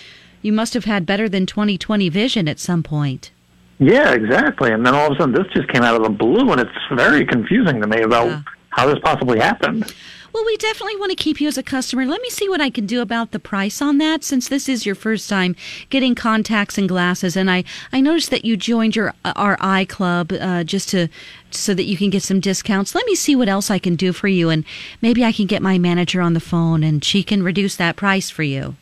You 0.41 0.53
must 0.53 0.73
have 0.75 0.85
had 0.85 1.05
better 1.05 1.29
than 1.29 1.47
20/20 1.47 2.13
vision 2.13 2.47
at 2.47 2.61
some 2.61 2.85
point. 2.85 3.33
Yeah, 3.81 4.13
exactly. 4.13 4.71
And 4.71 4.87
then 4.87 4.95
all 4.95 5.09
of 5.09 5.13
a 5.15 5.17
sudden, 5.19 5.35
this 5.35 5.53
just 5.53 5.69
came 5.69 5.83
out 5.83 5.97
of 5.97 6.05
the 6.05 6.11
blue, 6.11 6.53
and 6.53 6.61
it's 6.61 6.71
very 6.95 7.27
confusing 7.27 7.81
to 7.81 7.89
me 7.89 8.03
about 8.03 8.29
yeah. 8.29 8.43
how 8.71 8.87
this 8.87 9.01
possibly 9.03 9.41
happened. 9.41 9.93
Well, 10.33 10.45
we 10.45 10.57
definitely 10.59 10.97
want 10.97 11.11
to 11.11 11.17
keep 11.17 11.41
you 11.41 11.49
as 11.49 11.57
a 11.57 11.63
customer. 11.63 12.05
Let 12.05 12.21
me 12.21 12.29
see 12.29 12.49
what 12.49 12.61
I 12.61 12.69
can 12.69 12.87
do 12.87 13.01
about 13.01 13.33
the 13.33 13.39
price 13.39 13.81
on 13.81 13.99
that 13.99 14.23
since 14.23 14.49
this 14.49 14.69
is 14.69 14.85
your 14.85 14.95
first 14.95 15.29
time 15.29 15.57
getting 15.89 16.15
contacts 16.15 16.77
and 16.77 16.89
glasses. 16.89 17.35
And 17.37 17.51
I, 17.51 17.65
I 17.93 18.01
noticed 18.01 18.31
that 18.31 18.45
you 18.45 18.57
joined 18.57 18.95
your 18.95 19.15
our 19.25 19.57
eye 19.61 19.87
club 19.87 20.33
uh, 20.33 20.65
just 20.65 20.91
to 20.91 21.09
so 21.51 21.73
that 21.73 21.85
you 21.85 21.97
can 21.97 22.11
get 22.11 22.23
some 22.23 22.41
discounts. 22.41 22.95
Let 22.95 23.07
me 23.07 23.15
see 23.15 23.35
what 23.35 23.49
else 23.49 23.71
I 23.71 23.79
can 23.79 23.97
do 23.97 24.13
for 24.13 24.29
you, 24.29 24.51
and 24.51 24.65
maybe 25.01 25.25
I 25.25 25.33
can 25.33 25.47
get 25.47 25.63
my 25.63 25.79
manager 25.79 26.21
on 26.21 26.35
the 26.35 26.41
phone 26.41 26.83
and 26.85 27.03
she 27.03 27.23
can 27.23 27.43
reduce 27.43 27.77
that 27.77 27.97
price 27.97 28.29
for 28.29 28.43
you. 28.43 28.77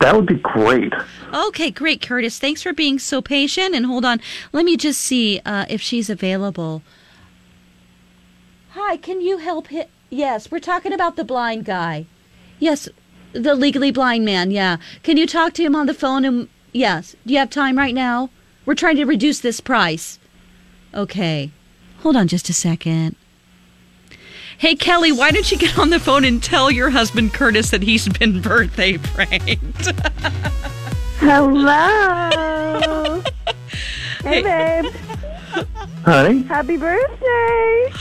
That 0.00 0.14
would 0.14 0.26
be 0.26 0.36
great. 0.36 0.92
Okay, 1.34 1.70
great, 1.70 2.00
Curtis. 2.00 2.38
Thanks 2.38 2.62
for 2.62 2.72
being 2.72 2.98
so 2.98 3.20
patient. 3.20 3.74
And 3.74 3.84
hold 3.84 4.04
on, 4.04 4.20
let 4.52 4.64
me 4.64 4.76
just 4.76 5.00
see 5.00 5.40
uh, 5.44 5.66
if 5.68 5.82
she's 5.82 6.08
available. 6.08 6.82
Hi, 8.70 8.96
can 8.96 9.20
you 9.20 9.38
help 9.38 9.68
hit? 9.68 9.90
Yes, 10.10 10.50
we're 10.50 10.58
talking 10.58 10.92
about 10.92 11.16
the 11.16 11.24
blind 11.24 11.64
guy. 11.64 12.06
Yes, 12.58 12.88
the 13.32 13.54
legally 13.54 13.90
blind 13.90 14.24
man. 14.24 14.50
Yeah. 14.50 14.78
Can 15.02 15.16
you 15.16 15.26
talk 15.26 15.52
to 15.54 15.62
him 15.62 15.76
on 15.76 15.86
the 15.86 15.94
phone? 15.94 16.24
And 16.24 16.48
yes, 16.72 17.14
do 17.26 17.34
you 17.34 17.38
have 17.38 17.50
time 17.50 17.76
right 17.76 17.94
now? 17.94 18.30
We're 18.64 18.74
trying 18.74 18.96
to 18.96 19.04
reduce 19.04 19.40
this 19.40 19.60
price. 19.60 20.18
Okay. 20.94 21.50
Hold 22.00 22.16
on 22.16 22.28
just 22.28 22.48
a 22.48 22.52
second. 22.52 23.16
Hey, 24.56 24.74
Kelly, 24.74 25.12
why 25.12 25.30
don't 25.30 25.50
you 25.52 25.58
get 25.58 25.78
on 25.78 25.90
the 25.90 26.00
phone 26.00 26.24
and 26.24 26.42
tell 26.42 26.70
your 26.70 26.90
husband 26.90 27.32
Curtis 27.32 27.70
that 27.70 27.82
he's 27.82 28.08
been 28.08 28.40
birthday 28.42 28.98
pranked? 28.98 29.92
Hello. 31.18 33.22
hey, 34.22 34.42
babe. 34.42 34.92
Honey. 36.04 36.42
Happy 36.42 36.76
birthday. 36.76 37.92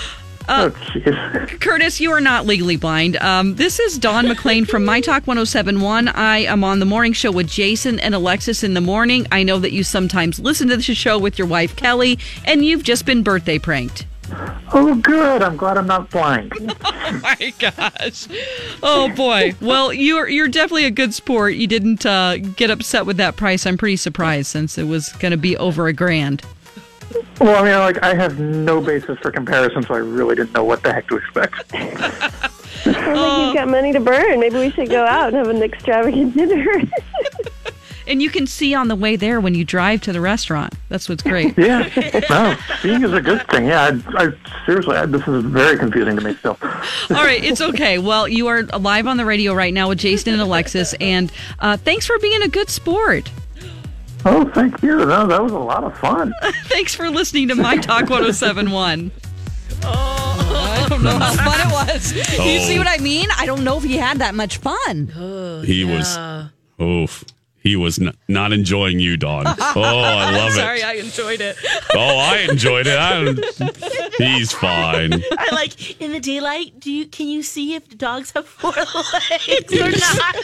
Uh, 0.48 0.72
oh, 0.72 1.46
Curtis, 1.60 2.00
you 2.00 2.12
are 2.12 2.22
not 2.22 2.46
legally 2.46 2.78
blind. 2.78 3.18
Um, 3.18 3.56
this 3.56 3.80
is 3.80 3.98
Dawn 3.98 4.26
McClain 4.26 4.68
from 4.68 4.86
My 4.86 5.02
Talk 5.02 5.28
1071. 5.28 6.08
I 6.08 6.40
am 6.40 6.64
on 6.64 6.80
the 6.80 6.86
morning 6.86 7.14
show 7.14 7.32
with 7.32 7.50
Jason 7.50 8.00
and 8.00 8.16
Alexis 8.16 8.64
in 8.64 8.74
the 8.74 8.82
morning. 8.82 9.28
I 9.32 9.44
know 9.44 9.60
that 9.60 9.74
you 9.74 9.84
sometimes 9.84 10.40
listen 10.40 10.70
to 10.70 10.78
the 10.78 10.82
show 10.82 11.20
with 11.20 11.38
your 11.38 11.48
wife, 11.48 11.76
Kelly, 11.76 12.18
and 12.46 12.64
you've 12.64 12.84
just 12.84 13.06
been 13.06 13.24
birthday 13.24 13.60
pranked. 13.60 14.06
Oh, 14.74 14.96
good. 14.96 15.42
I'm 15.42 15.56
glad 15.56 15.78
I'm 15.78 15.88
not 15.88 16.10
blind. 16.10 16.52
oh 16.86 17.20
my 17.24 17.54
gosh. 17.60 18.28
Oh 18.84 19.10
boy. 19.16 19.56
Well, 19.62 19.94
you're 19.94 20.28
you're 20.28 20.50
definitely 20.50 20.86
a 20.86 20.92
good 20.92 21.14
sport. 21.14 21.56
You 21.56 21.68
didn't 21.68 22.06
uh, 22.06 22.38
get 22.38 22.70
upset 22.70 23.06
with 23.06 23.18
that 23.18 23.38
price. 23.38 23.66
I'm 23.66 23.78
pretty 23.78 23.96
surprised 23.96 24.48
since 24.48 24.78
it 24.78 24.84
was 24.84 25.10
going 25.14 25.32
to 25.32 25.38
be 25.38 25.56
over 25.58 25.88
a 25.88 25.94
grand. 25.94 26.44
Well, 27.40 27.64
I 27.64 27.68
mean, 27.68 27.80
like 27.80 28.04
I 28.04 28.14
have 28.16 28.40
no 28.40 28.82
basis 28.82 29.18
for 29.20 29.32
comparison, 29.32 29.84
so 29.84 29.94
I 29.94 30.00
really 30.00 30.36
didn't 30.36 30.54
know 30.54 30.64
what 30.64 30.84
the 30.84 30.94
heck 30.94 31.08
to 31.10 31.18
expect. 31.18 31.64
I 31.74 32.90
think 32.90 33.46
you've 33.46 33.56
got 33.56 33.68
money 33.68 33.92
to 33.94 34.00
burn. 34.00 34.40
Maybe 34.40 34.58
we 34.58 34.72
should 34.72 34.90
go 34.90 35.06
out 35.06 35.28
and 35.28 35.38
have 35.38 35.50
an 35.50 35.62
extravagant 35.62 36.36
dinner. 36.36 36.84
And 38.08 38.22
you 38.22 38.30
can 38.30 38.48
see 38.48 38.74
on 38.74 38.88
the 38.88 38.96
way 38.96 39.18
there 39.18 39.42
when 39.42 39.54
you 39.54 39.66
drive 39.66 40.00
to 40.02 40.14
the 40.14 40.22
restaurant. 40.22 40.74
That's 40.88 41.10
what's 41.10 41.24
great. 41.24 41.56
Yeah, 41.68 41.90
no, 42.30 42.56
seeing 42.82 43.04
is 43.04 43.12
a 43.12 43.20
good 43.20 43.46
thing. 43.50 43.66
Yeah, 43.66 44.00
I, 44.16 44.28
I 44.28 44.66
seriously, 44.66 44.96
I, 44.96 45.06
this 45.06 45.28
is 45.28 45.44
very 45.44 45.78
confusing 45.78 46.16
to 46.16 46.24
me 46.24 46.34
still. 46.36 46.58
All 46.62 46.76
right, 47.10 47.44
it's 47.44 47.60
okay. 47.60 47.98
Well, 47.98 48.28
you 48.28 48.48
are 48.48 48.64
live 48.64 49.08
on 49.08 49.18
the 49.18 49.26
radio 49.26 49.54
right 49.54 49.74
now 49.74 49.90
with 49.90 49.98
Jason 49.98 50.32
and 50.32 50.42
Alexis, 50.42 50.94
and 51.02 51.32
uh, 51.60 51.76
thanks 51.76 52.06
for 52.06 52.18
being 52.20 52.42
a 52.44 52.48
good 52.48 52.70
sport. 52.70 53.30
Oh, 54.30 54.50
thank 54.54 54.82
you. 54.82 54.98
No, 54.98 55.26
that 55.28 55.42
was 55.42 55.52
a 55.52 55.58
lot 55.60 55.84
of 55.84 55.98
fun. 55.98 56.34
thanks 56.66 56.94
for 56.94 57.10
listening 57.10 57.48
to 57.50 57.56
My 57.56 57.78
Talk 57.78 58.10
1071. 58.10 59.12
Oh, 59.84 60.80
I 60.84 60.90
don't 60.90 61.04
know 61.04 61.18
how 61.18 61.34
fun 61.34 61.60
it 61.60 61.72
was. 61.72 62.12
You 62.14 62.22
Oh. 62.40 62.66
see 62.66 62.78
what 62.80 62.88
I 62.88 62.98
mean? 62.98 63.28
I 63.38 63.46
don't 63.46 63.64
know 63.64 63.78
if 63.78 63.84
he 63.84 63.96
had 63.98 64.20
that 64.20 64.34
much 64.34 64.58
fun. 64.58 65.14
Oh, 65.16 65.62
he 65.62 65.84
was, 65.86 66.18
oof. 66.82 67.24
He 67.60 67.76
was 67.76 68.00
n- 68.00 68.14
not 68.30 68.54
enjoying 68.54 69.00
you, 69.00 69.18
Dawn. 69.18 69.46
Oh, 69.60 69.82
I 69.82 70.32
love 70.32 70.54
Sorry, 70.54 70.80
it. 70.80 70.82
Sorry, 70.82 70.84
I 70.84 70.94
enjoyed 70.94 71.42
it. 71.42 71.58
Oh, 71.94 72.18
I 72.18 72.48
enjoyed 72.50 72.88
it. 72.88 72.98
I, 72.98 73.34
he's 74.18 74.52
fine. 74.54 75.14
I 75.38 75.50
like 75.52 76.00
in 76.02 76.12
the 76.14 76.20
daylight. 76.22 76.80
Do 76.80 76.92
you 76.92 77.06
can 77.06 77.28
you 77.28 77.44
see 77.44 77.76
if 77.76 77.88
the 77.90 77.96
dogs 77.96 78.32
have 78.32 78.48
four 78.48 78.72
legs 78.72 79.74
or 79.74 79.92
not? 79.92 80.36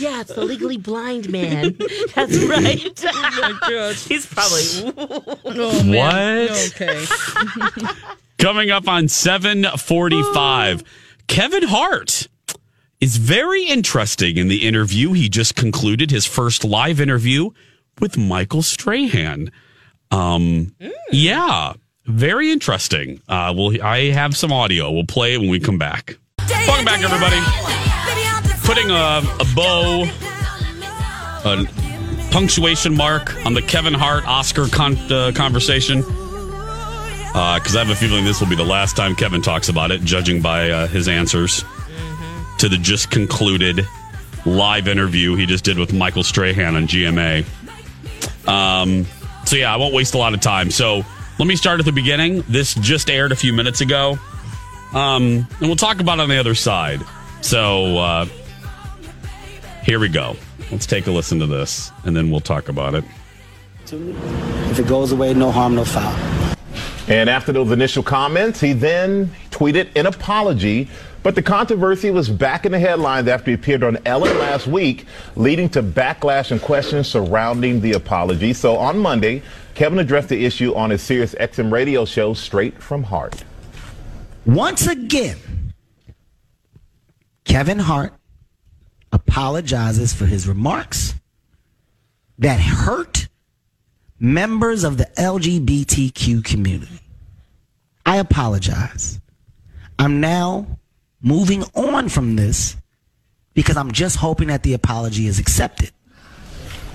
Trying 0.00 0.08
to 0.08 0.08
manage. 0.08 0.14
Yeah, 0.16 0.20
it's 0.20 0.34
the 0.34 0.44
legally 0.44 0.76
blind 0.76 1.30
man. 1.30 1.76
That's 2.14 2.36
right. 2.44 3.04
Oh 3.12 3.58
my 3.62 3.68
god, 3.68 3.94
he's 3.96 4.26
probably. 4.26 4.92
What? 5.98 6.72
Okay. 6.80 7.04
Coming 8.38 8.70
up 8.70 8.88
on 8.88 9.08
745, 9.08 10.84
Kevin 11.26 11.62
Hart 11.64 12.28
is 13.00 13.16
very 13.16 13.64
interesting 13.64 14.36
in 14.36 14.48
the 14.48 14.66
interview. 14.66 15.12
He 15.12 15.28
just 15.28 15.54
concluded 15.56 16.10
his 16.10 16.26
first 16.26 16.64
live 16.64 17.00
interview 17.00 17.50
with 18.00 18.16
Michael 18.16 18.62
Strahan. 18.62 19.50
Um, 20.10 20.74
yeah, 21.12 21.74
very 22.06 22.50
interesting. 22.50 23.20
Uh, 23.28 23.52
well, 23.56 23.72
I 23.82 24.10
have 24.10 24.36
some 24.36 24.52
audio. 24.52 24.90
We'll 24.90 25.04
play 25.04 25.34
it 25.34 25.38
when 25.38 25.50
we 25.50 25.60
come 25.60 25.78
back. 25.78 26.16
Welcome 26.48 26.84
back, 26.84 27.02
everybody. 27.02 27.89
Putting 28.70 28.92
a, 28.92 29.20
a 29.40 29.46
bow, 29.56 30.04
a 31.44 31.64
punctuation 32.30 32.96
mark 32.96 33.34
on 33.44 33.52
the 33.52 33.60
Kevin 33.60 33.92
Hart 33.92 34.24
Oscar 34.28 34.68
con- 34.68 34.96
uh, 35.10 35.32
conversation 35.34 36.02
because 36.02 37.74
I 37.74 37.80
have 37.80 37.90
a 37.90 37.96
feeling 37.96 38.24
this 38.24 38.38
will 38.38 38.48
be 38.48 38.54
the 38.54 38.62
last 38.62 38.96
time 38.96 39.16
Kevin 39.16 39.42
talks 39.42 39.68
about 39.68 39.90
it, 39.90 40.02
judging 40.02 40.40
by 40.40 40.70
uh, 40.70 40.86
his 40.86 41.08
answers 41.08 41.64
to 42.58 42.68
the 42.68 42.78
just 42.78 43.10
concluded 43.10 43.84
live 44.46 44.86
interview 44.86 45.34
he 45.34 45.46
just 45.46 45.64
did 45.64 45.76
with 45.76 45.92
Michael 45.92 46.22
Strahan 46.22 46.76
on 46.76 46.86
GMA. 46.86 47.44
Um, 48.46 49.04
so 49.46 49.56
yeah, 49.56 49.74
I 49.74 49.78
won't 49.78 49.94
waste 49.94 50.14
a 50.14 50.18
lot 50.18 50.32
of 50.32 50.40
time. 50.40 50.70
So 50.70 51.02
let 51.40 51.48
me 51.48 51.56
start 51.56 51.80
at 51.80 51.86
the 51.86 51.92
beginning. 51.92 52.44
This 52.48 52.74
just 52.74 53.10
aired 53.10 53.32
a 53.32 53.36
few 53.36 53.52
minutes 53.52 53.80
ago, 53.80 54.16
um, 54.94 55.44
and 55.58 55.62
we'll 55.62 55.74
talk 55.74 55.98
about 55.98 56.20
it 56.20 56.22
on 56.22 56.28
the 56.28 56.38
other 56.38 56.54
side. 56.54 57.00
So 57.40 57.98
uh, 57.98 58.26
here 59.82 59.98
we 59.98 60.08
go. 60.08 60.36
Let's 60.70 60.86
take 60.86 61.06
a 61.06 61.10
listen 61.10 61.38
to 61.40 61.46
this, 61.46 61.90
and 62.04 62.16
then 62.16 62.30
we'll 62.30 62.40
talk 62.40 62.68
about 62.68 62.94
it. 62.94 63.04
If 63.92 64.78
it 64.78 64.86
goes 64.86 65.12
away, 65.12 65.34
no 65.34 65.50
harm, 65.50 65.74
no 65.74 65.84
foul. 65.84 66.14
And 67.08 67.28
after 67.28 67.50
those 67.50 67.72
initial 67.72 68.04
comments, 68.04 68.60
he 68.60 68.72
then 68.72 69.32
tweeted 69.50 69.88
an 69.96 70.06
apology. 70.06 70.88
But 71.22 71.34
the 71.34 71.42
controversy 71.42 72.10
was 72.10 72.28
back 72.28 72.64
in 72.64 72.72
the 72.72 72.78
headlines 72.78 73.28
after 73.28 73.50
he 73.50 73.54
appeared 73.54 73.82
on 73.82 73.98
Ellen 74.06 74.38
last 74.38 74.66
week, 74.66 75.06
leading 75.34 75.68
to 75.70 75.82
backlash 75.82 76.50
and 76.50 76.62
questions 76.62 77.08
surrounding 77.08 77.80
the 77.80 77.92
apology. 77.92 78.52
So 78.52 78.76
on 78.76 78.98
Monday, 78.98 79.42
Kevin 79.74 79.98
addressed 79.98 80.28
the 80.28 80.44
issue 80.44 80.74
on 80.74 80.90
his 80.90 81.02
Sirius 81.02 81.34
XM 81.34 81.72
radio 81.72 82.04
show, 82.04 82.32
Straight 82.32 82.80
from 82.80 83.02
Hart. 83.02 83.44
Once 84.46 84.86
again, 84.86 85.36
Kevin 87.44 87.80
Hart 87.80 88.14
apologizes 89.34 90.12
for 90.12 90.26
his 90.26 90.48
remarks 90.48 91.14
that 92.38 92.58
hurt 92.58 93.28
members 94.18 94.82
of 94.82 94.98
the 94.98 95.04
LGBTQ 95.16 96.42
community. 96.44 96.98
I 98.04 98.16
apologize. 98.16 99.20
I'm 100.00 100.20
now 100.20 100.66
moving 101.22 101.62
on 101.74 102.08
from 102.08 102.34
this 102.34 102.76
because 103.54 103.76
I'm 103.76 103.92
just 103.92 104.16
hoping 104.16 104.48
that 104.48 104.64
the 104.64 104.74
apology 104.74 105.28
is 105.28 105.38
accepted. 105.38 105.92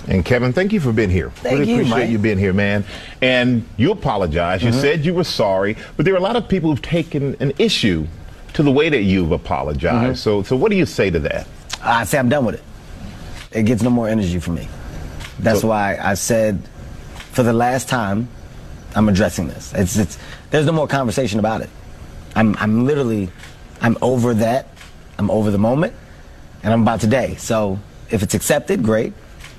And 0.06 0.22
Kevin, 0.24 0.52
thank 0.52 0.72
you 0.74 0.80
for 0.80 0.92
being 0.92 1.10
here. 1.10 1.30
Thank 1.36 1.60
really 1.60 1.70
you, 1.70 1.74
appreciate 1.76 1.98
Mike. 2.04 2.10
you 2.10 2.18
being 2.18 2.38
here, 2.38 2.52
man. 2.52 2.84
And 3.22 3.64
you 3.78 3.90
apologize. 3.92 4.62
You 4.62 4.70
Mhm. 4.70 4.80
said 4.80 5.04
you 5.06 5.14
were 5.14 5.24
sorry, 5.24 5.76
but 5.96 6.04
there 6.04 6.12
are 6.14 6.18
a 6.18 6.22
lot 6.22 6.36
of 6.36 6.48
people 6.48 6.68
who've 6.70 6.82
taken 6.82 7.34
an 7.40 7.54
issue 7.58 8.06
to 8.52 8.62
the 8.62 8.70
way 8.70 8.88
that 8.90 9.02
you've 9.02 9.32
apologized. 9.32 10.20
Mhm. 10.20 10.22
So, 10.22 10.42
so 10.42 10.54
what 10.54 10.70
do 10.70 10.76
you 10.76 10.86
say 10.86 11.10
to 11.10 11.18
that? 11.20 11.46
I 11.86 12.04
say 12.04 12.18
I'm 12.18 12.28
done 12.28 12.44
with 12.44 12.56
it. 12.56 12.64
It 13.52 13.62
gets 13.64 13.82
no 13.82 13.90
more 13.90 14.08
energy 14.08 14.38
from 14.38 14.56
me. 14.56 14.68
That's 15.38 15.62
why 15.62 15.98
I 16.00 16.14
said 16.14 16.60
for 17.32 17.42
the 17.42 17.52
last 17.52 17.88
time, 17.88 18.28
I'm 18.94 19.08
addressing 19.08 19.48
this. 19.48 19.72
It's, 19.74 19.96
it's 19.96 20.18
there's 20.50 20.66
no 20.66 20.72
more 20.72 20.88
conversation 20.88 21.38
about 21.38 21.60
it. 21.60 21.70
I'm 22.34 22.56
I'm 22.58 22.86
literally 22.86 23.30
I'm 23.80 23.96
over 24.00 24.34
that. 24.34 24.68
I'm 25.18 25.30
over 25.30 25.50
the 25.50 25.58
moment, 25.58 25.94
and 26.62 26.72
I'm 26.72 26.82
about 26.82 27.00
today. 27.00 27.34
So 27.36 27.78
if 28.10 28.22
it's 28.22 28.34
accepted, 28.34 28.82
great. 28.82 29.12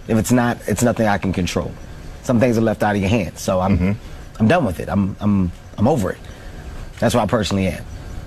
If 0.08 0.18
it's 0.18 0.32
not, 0.32 0.58
it's 0.68 0.84
nothing 0.84 1.08
I 1.08 1.18
can 1.18 1.34
control. 1.34 1.72
Some 2.24 2.40
things 2.40 2.58
are 2.58 2.62
left 2.62 2.84
out 2.84 2.96
of 2.96 3.02
your 3.02 3.10
hands. 3.10 3.42
So 3.42 3.60
I'm 3.60 3.78
mm-hmm. 3.78 4.40
I'm 4.40 4.48
done 4.48 4.66
with 4.66 4.80
it. 4.80 4.90
I'm 4.90 5.16
I'm 5.20 5.52
I'm 5.78 5.88
over 5.88 6.12
it. 6.12 6.20
That's 7.00 7.14
where 7.14 7.24
I 7.24 7.28
personally 7.28 7.68
am. 7.68 7.84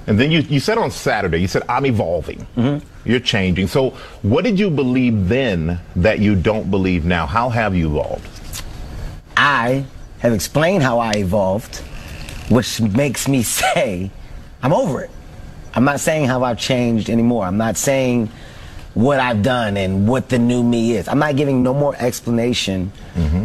And 0.06 0.18
then 0.18 0.30
you, 0.30 0.40
you 0.40 0.60
said 0.60 0.78
on 0.78 0.90
Saturday, 0.90 1.38
you 1.38 1.48
said, 1.48 1.62
I'm 1.68 1.86
evolving. 1.86 2.46
Mm-hmm. 2.56 2.86
You're 3.08 3.20
changing. 3.20 3.68
So, 3.68 3.90
what 4.22 4.44
did 4.44 4.58
you 4.58 4.70
believe 4.70 5.28
then 5.28 5.78
that 5.96 6.18
you 6.18 6.34
don't 6.34 6.70
believe 6.70 7.04
now? 7.04 7.26
How 7.26 7.48
have 7.48 7.74
you 7.74 7.88
evolved? 7.88 8.26
I 9.36 9.84
have 10.18 10.32
explained 10.32 10.82
how 10.82 10.98
I 10.98 11.12
evolved, 11.12 11.78
which 12.48 12.80
makes 12.80 13.28
me 13.28 13.42
say 13.60 14.10
I'm 14.62 14.72
over 14.72 15.02
it. 15.02 15.10
I'm 15.74 15.84
not 15.84 16.00
saying 16.00 16.26
how 16.26 16.42
I've 16.42 16.58
changed 16.58 17.08
anymore. 17.08 17.44
I'm 17.44 17.56
not 17.56 17.76
saying 17.76 18.28
what 18.94 19.20
I've 19.20 19.42
done 19.42 19.76
and 19.76 20.08
what 20.08 20.28
the 20.28 20.38
new 20.38 20.62
me 20.62 20.92
is. 20.96 21.06
I'm 21.08 21.20
not 21.20 21.36
giving 21.36 21.62
no 21.62 21.72
more 21.72 21.94
explanation 21.96 22.92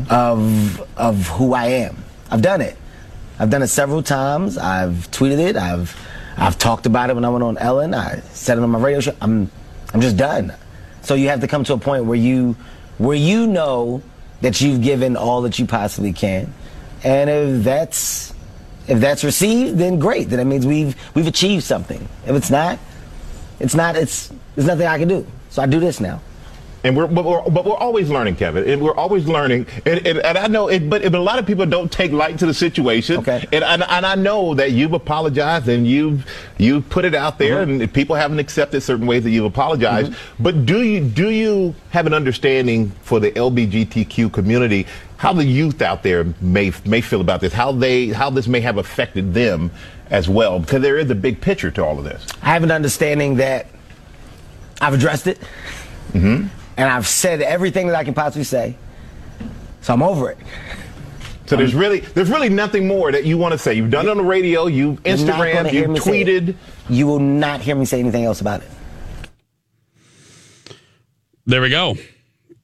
of 0.09 0.81
of 0.97 1.27
who 1.27 1.53
I 1.53 1.67
am. 1.67 2.03
I've 2.31 2.41
done 2.41 2.61
it. 2.61 2.75
I've 3.37 3.49
done 3.49 3.61
it 3.61 3.67
several 3.67 4.01
times. 4.01 4.57
I've 4.57 5.09
tweeted 5.11 5.39
it. 5.39 5.55
I've 5.55 5.95
I've 6.37 6.57
talked 6.57 6.85
about 6.85 7.09
it 7.09 7.15
when 7.15 7.25
I 7.25 7.29
went 7.29 7.43
on 7.43 7.57
Ellen. 7.57 7.93
I 7.93 8.19
said 8.31 8.57
it 8.57 8.63
on 8.63 8.69
my 8.69 8.79
radio 8.79 8.99
show. 8.99 9.15
I'm 9.21 9.49
I'm 9.93 10.01
just 10.01 10.17
done. 10.17 10.53
So 11.01 11.15
you 11.15 11.29
have 11.29 11.41
to 11.41 11.47
come 11.47 11.63
to 11.65 11.73
a 11.73 11.77
point 11.77 12.05
where 12.05 12.17
you 12.17 12.55
where 12.97 13.15
you 13.15 13.47
know 13.47 14.01
that 14.41 14.59
you've 14.61 14.81
given 14.81 15.15
all 15.15 15.41
that 15.43 15.57
you 15.59 15.65
possibly 15.65 16.13
can. 16.13 16.53
And 17.03 17.29
if 17.29 17.63
that's 17.63 18.33
if 18.87 18.99
that's 18.99 19.23
received, 19.23 19.77
then 19.77 19.99
great. 19.99 20.29
Then 20.29 20.39
it 20.39 20.45
means 20.45 20.65
we've 20.65 20.95
we've 21.15 21.27
achieved 21.27 21.63
something. 21.63 22.07
If 22.25 22.35
it's 22.35 22.49
not, 22.49 22.79
it's 23.59 23.75
not. 23.75 23.95
It's 23.95 24.31
there's 24.55 24.67
nothing 24.67 24.87
I 24.87 24.97
can 24.97 25.07
do. 25.07 25.25
So 25.49 25.61
I 25.61 25.65
do 25.65 25.79
this 25.79 25.99
now. 25.99 26.21
And 26.85 26.95
we're 26.95 27.07
but, 27.07 27.25
we're 27.25 27.41
but 27.49 27.65
we're 27.65 27.75
always 27.75 28.11
learning, 28.11 28.35
Kevin. 28.35 28.69
And 28.69 28.79
we're 28.79 28.93
always 28.93 29.27
learning. 29.27 29.65
And, 29.87 30.05
and, 30.05 30.19
and 30.19 30.37
I 30.37 30.45
know 30.45 30.67
it, 30.67 30.87
but, 30.87 31.01
but 31.01 31.15
a 31.15 31.19
lot 31.19 31.39
of 31.39 31.47
people 31.47 31.65
don't 31.65 31.91
take 31.91 32.11
light 32.11 32.37
to 32.39 32.45
the 32.45 32.53
situation. 32.53 33.17
Okay. 33.17 33.43
And, 33.51 33.63
and 33.63 33.81
and 33.81 34.05
I 34.05 34.13
know 34.13 34.53
that 34.53 34.71
you've 34.71 34.93
apologized 34.93 35.67
and 35.67 35.87
you've 35.87 36.29
you've 36.59 36.87
put 36.89 37.03
it 37.03 37.15
out 37.15 37.39
there, 37.39 37.63
and 37.63 37.91
people 37.91 38.15
haven't 38.15 38.37
accepted 38.37 38.81
certain 38.81 39.07
ways 39.07 39.23
that 39.23 39.31
you've 39.31 39.45
apologized. 39.45 40.13
But 40.39 40.67
do 40.67 40.83
you 40.83 41.03
do 41.03 41.31
you 41.31 41.73
have 41.89 42.05
an 42.05 42.13
understanding 42.13 42.91
for 43.01 43.19
the 43.19 43.31
LGBTQ 43.31 44.31
community? 44.31 44.85
How 45.17 45.33
the 45.33 45.43
youth 45.43 45.81
out 45.81 46.03
there 46.03 46.35
may 46.39 46.71
may 46.85 47.01
feel 47.01 47.21
about 47.21 47.41
this? 47.41 47.51
How 47.51 47.71
they 47.71 48.09
how 48.09 48.29
this 48.29 48.47
may 48.47 48.61
have 48.61 48.77
affected 48.77 49.33
them 49.33 49.71
as 50.11 50.29
well? 50.29 50.59
Because 50.59 50.83
there 50.83 50.99
is 50.99 51.09
a 51.09 51.15
big 51.15 51.41
picture 51.41 51.71
to 51.71 51.83
all 51.83 51.97
of 51.97 52.05
this. 52.05 52.27
I 52.43 52.53
have 52.53 52.61
an 52.61 52.69
understanding 52.69 53.37
that 53.37 53.65
I've 54.79 54.93
addressed 54.93 55.25
it, 55.25 55.39
Mm-hmm. 56.13 56.47
And 56.77 56.89
I've 56.89 57.07
said 57.07 57.41
everything 57.41 57.87
that 57.87 57.95
I 57.95 58.03
can 58.03 58.13
possibly 58.13 58.43
say. 58.43 58.77
So 59.81 59.93
I'm 59.93 60.03
over 60.03 60.31
it. 60.31 60.37
So 61.47 61.55
there's 61.55 61.75
really 61.75 61.99
there's 61.99 62.29
really 62.29 62.49
nothing 62.49 62.87
more 62.87 63.11
that 63.11 63.23
you 63.25 63.37
want 63.37 63.51
to 63.51 63.57
say. 63.57 63.75
You've 63.75 63.91
done 63.91 64.07
it 64.07 64.09
on 64.09 64.17
the 64.17 64.23
radio, 64.23 64.65
you 64.65 64.97
You're 65.05 65.15
Instagram, 65.17 65.65
you 65.65 65.79
hear 65.79 65.87
me 65.87 65.99
say 65.99 66.21
it. 66.21 66.27
tweeted. 66.27 66.55
You 66.89 67.05
will 67.07 67.19
not 67.19 67.61
hear 67.61 67.75
me 67.75 67.85
say 67.85 67.99
anything 67.99 68.25
else 68.25 68.41
about 68.41 68.61
it. 68.61 68.69
There 71.45 71.61
we 71.61 71.69
go. 71.69 71.95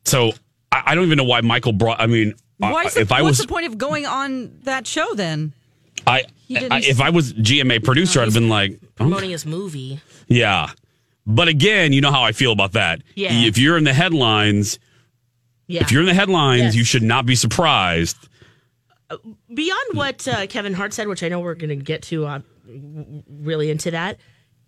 So 0.06 0.32
I, 0.72 0.84
I 0.88 0.96
don't 0.96 1.06
even 1.06 1.18
know 1.18 1.24
why 1.24 1.42
Michael 1.42 1.74
brought. 1.74 2.00
I 2.02 2.08
mean, 2.08 2.34
Why 2.58 2.72
I- 2.74 2.86
is 2.86 2.98
it, 2.98 3.02
if 3.02 3.12
I 3.12 3.22
what's 3.22 3.38
was, 3.38 3.46
the 3.46 3.48
point 3.54 3.68
of 3.68 3.78
going 3.78 4.06
on 4.06 4.58
that 4.64 4.88
show 4.88 5.14
then? 5.14 5.54
I, 6.08 6.24
I 6.50 6.82
if 6.84 7.00
I 7.00 7.12
was 7.12 7.34
GMA 7.34 7.84
producer, 7.84 8.20
I'd 8.22 8.26
have 8.26 8.34
been 8.34 8.50
like, 8.50 8.80
promoting 8.96 9.30
his 9.30 9.46
movie. 9.46 10.00
yeah. 10.28 10.72
But 11.28 11.48
again, 11.48 11.94
you 11.94 12.02
know 12.02 12.12
how 12.12 12.24
I 12.24 12.32
feel 12.32 12.52
about 12.52 12.72
that. 12.74 13.02
Yeah. 13.16 13.30
If 13.32 13.58
you're 13.58 13.78
in 13.78 13.84
the 13.84 13.94
headlines, 13.94 14.80
Yeah. 15.68 15.82
if 15.82 15.92
you're 15.92 16.02
in 16.02 16.08
the 16.08 16.14
headlines, 16.14 16.62
Yes. 16.64 16.76
you 16.76 16.84
should 16.84 17.04
not 17.04 17.26
be 17.26 17.36
surprised. 17.36 18.18
Beyond 19.54 19.82
what 19.94 20.28
uh, 20.28 20.48
Kevin 20.48 20.74
Hart 20.74 20.94
said, 20.94 21.08
which 21.08 21.22
I 21.22 21.28
know 21.30 21.40
we're 21.42 21.56
going 21.56 21.70
to 21.70 21.76
get 21.76 22.02
to 22.04 22.26
uh, 22.26 22.40
really 23.30 23.70
into 23.70 23.92
that, 23.92 24.18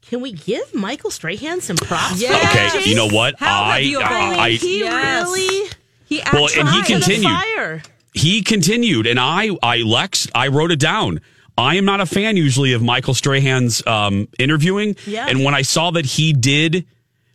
can 0.02 0.20
we 0.20 0.34
give 0.34 0.74
Michael 0.74 1.12
Strahan 1.12 1.62
some 1.62 1.78
props? 1.78 2.22
for 2.22 2.28
that, 2.28 2.74
Okay, 2.76 2.90
you 2.90 2.96
know 2.96 3.08
what? 3.08 3.40
How 3.40 3.64
I, 3.64 3.82
valuable. 3.82 4.06
I, 4.06 4.36
I- 4.38 4.50
he 4.52 4.84
really 4.84 5.70
he 6.06 6.22
Well, 6.34 6.50
and 6.58 6.68
he 6.70 6.84
continued. 6.84 7.82
He 8.14 8.44
continued, 8.44 9.08
and 9.08 9.20
I, 9.20 9.50
I, 9.64 9.78
Lex, 9.78 10.28
I 10.36 10.50
wrote 10.50 10.72
it 10.72 10.80
down. 10.80 11.20
I 11.58 11.76
am 11.76 11.86
not 11.86 12.02
a 12.02 12.06
fan 12.06 12.36
usually 12.38 12.74
of 12.74 12.82
Michael 12.82 13.14
Strahan's 13.14 13.86
um, 13.86 14.28
interviewing, 14.40 14.96
Yeah. 15.06 15.28
and 15.30 15.44
when 15.44 15.54
I 15.54 15.62
saw 15.62 15.92
that 15.92 16.06
he 16.06 16.34
did 16.34 16.86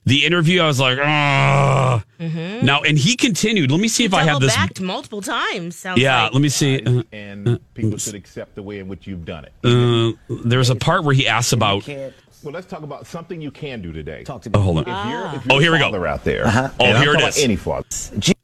the 0.06 0.24
interview, 0.24 0.62
I 0.62 0.66
was 0.66 0.80
like, 0.80 0.98
ah. 1.02 2.02
Mhm. 2.18 2.62
Now, 2.62 2.80
and 2.82 2.96
he 2.98 3.14
continued. 3.14 3.70
Let 3.70 3.78
me 3.80 3.88
see 3.88 4.04
if 4.04 4.14
I 4.14 4.22
have 4.24 4.40
this. 4.40 4.54
backed 4.56 4.80
multiple 4.80 5.20
times. 5.22 5.76
Sounds 5.76 6.00
Yeah, 6.00 6.24
like. 6.24 6.32
let 6.32 6.42
me 6.42 6.48
see. 6.48 6.82
Uh, 6.82 7.02
and 7.12 7.60
people 7.74 7.98
should 7.98 8.14
accept 8.14 8.54
the 8.54 8.62
way 8.62 8.78
in 8.80 8.88
which 8.88 9.06
you've 9.06 9.24
done 9.24 9.44
it. 9.44 9.52
uh, 9.64 10.12
there's 10.44 10.70
a 10.70 10.74
part 10.76 11.04
where 11.04 11.14
he 11.14 11.28
asks 11.28 11.52
about. 11.52 11.86
Well, 11.86 12.52
let's 12.54 12.66
talk 12.68 12.82
about 12.84 13.06
something 13.06 13.40
you 13.40 13.50
can 13.50 13.82
do 13.82 13.92
today. 13.92 14.22
Talk 14.22 14.42
to 14.42 14.50
Oh, 14.54 14.60
hold 14.60 14.78
on. 14.78 14.82
If 14.84 14.88
you're, 15.10 15.26
if 15.26 15.50
Oh, 15.50 15.54
you're 15.54 15.60
here 15.62 15.72
we 15.72 15.76
a 15.78 15.80
go. 15.80 15.84
father 15.86 16.06
out 16.06 16.22
there. 16.24 16.46
Uh-huh. 16.46 16.70
Oh, 16.78 16.84
and 16.84 16.96
I'm 16.96 17.02
here 17.02 17.14
it 17.14 17.20
talking 17.20 17.42
Any 17.44 17.56
father. 17.56 17.86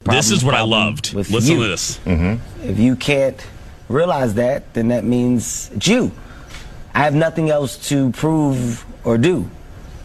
This 0.05 0.31
is 0.33 0.45
what 0.45 0.55
I 0.55 0.63
loved. 0.63 1.15
Listen 1.15 1.43
you. 1.57 1.63
to 1.63 1.69
this. 1.69 1.99
Mm-hmm. 2.05 2.69
If 2.69 2.79
you 2.79 2.97
can't 2.97 3.41
realize 3.89 4.35
that, 4.35 4.73
then 4.75 4.89
that 4.89 5.05
means 5.05 5.71
it's 5.75 5.87
you. 5.89 6.11
I 6.95 7.01
have 7.01 7.15
nothing 7.15 7.51
else 7.51 7.77
to 7.89 8.11
prove 8.13 8.85
or 9.05 9.19
do. 9.19 9.49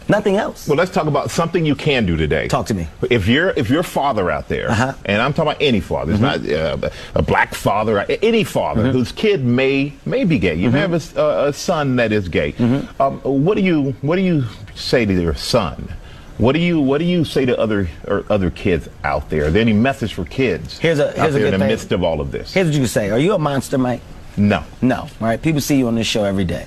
Nothing 0.08 0.34
else. 0.36 0.66
Well, 0.66 0.76
let's 0.76 0.90
talk 0.90 1.06
about 1.06 1.30
something 1.30 1.64
you 1.64 1.76
can 1.76 2.04
do 2.04 2.16
today. 2.16 2.48
Talk 2.48 2.66
to 2.66 2.74
me. 2.74 2.88
If 3.10 3.28
you're 3.28 3.50
if 3.50 3.70
you're 3.70 3.84
father 3.84 4.28
out 4.28 4.48
there, 4.48 4.68
Uh-huh. 4.68 4.94
and 5.04 5.22
I'm 5.22 5.32
talking 5.32 5.52
about 5.52 5.62
any 5.62 5.78
father, 5.78 6.10
it's 6.10 6.20
not 6.20 6.44
uh, 6.50 6.90
a 7.14 7.22
black 7.22 7.54
father, 7.54 8.04
any 8.20 8.42
father 8.42 8.82
Mm-hmm. 8.82 8.90
whose 8.90 9.12
kid 9.12 9.44
may 9.44 9.92
may 10.04 10.24
be 10.24 10.40
gay. 10.40 10.56
You 10.56 10.70
have 10.72 10.92
a 10.94 11.52
son 11.52 11.94
that 11.96 12.10
is 12.10 12.28
gay. 12.28 12.52
Mm-hmm. 12.54 13.00
Um, 13.00 13.20
what 13.20 13.54
do 13.56 13.62
you 13.62 13.92
what 14.00 14.16
do 14.16 14.22
you 14.22 14.44
say 14.74 15.04
to 15.06 15.12
your 15.12 15.34
son? 15.36 15.94
What 16.40 16.52
do 16.52 16.58
you 16.58 16.80
what 16.80 16.98
do 16.98 17.04
you 17.04 17.24
say 17.24 17.44
to 17.44 17.58
other 17.58 17.88
or 18.06 18.24
other 18.30 18.50
kids 18.50 18.88
out 19.04 19.28
there? 19.28 19.46
Are 19.46 19.50
there 19.50 19.60
any 19.60 19.74
message 19.74 20.14
for 20.14 20.24
kids? 20.24 20.78
Here's 20.78 20.98
a- 20.98 21.10
out 21.10 21.16
here's 21.16 21.34
a 21.34 21.38
there 21.38 21.46
in 21.48 21.52
the 21.52 21.58
thing. 21.58 21.68
midst 21.68 21.92
of 21.92 22.02
all 22.02 22.20
of 22.20 22.32
this. 22.32 22.54
Here's 22.54 22.66
what 22.68 22.74
you 22.74 22.80
can 22.80 22.88
say. 22.88 23.10
Are 23.10 23.18
you 23.18 23.34
a 23.34 23.38
monster, 23.38 23.76
Mike? 23.76 24.00
No. 24.36 24.64
No. 24.80 25.08
Right? 25.20 25.40
People 25.40 25.60
see 25.60 25.76
you 25.76 25.86
on 25.88 25.96
this 25.96 26.06
show 26.06 26.24
every 26.24 26.44
day. 26.46 26.66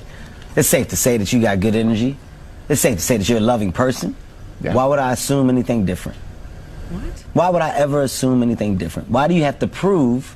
It's 0.55 0.67
safe 0.69 0.89
to 0.89 0.95
say 0.95 1.17
that 1.17 1.34
you 1.34 1.41
got 1.41 1.59
good 1.59 1.76
energy. 1.76 2.17
It's 2.69 2.82
safe 2.82 2.97
to 2.97 3.03
say 3.03 3.17
that 3.17 3.28
you're 3.28 3.39
a 3.39 3.41
loving 3.41 3.71
person. 3.71 4.15
Why 4.61 4.86
would 4.86 4.99
I 4.99 5.11
assume 5.11 5.49
anything 5.49 5.86
different? 5.86 6.17
What? 6.89 7.03
Why 7.34 7.49
would 7.49 7.61
I 7.63 7.76
ever 7.76 8.03
assume 8.03 8.43
anything 8.43 8.78
different? 8.78 9.09
Why 9.09 9.28
do 9.28 9.34
you 9.34 9.43
have 9.43 9.57
to 9.59 9.67
prove 9.67 10.36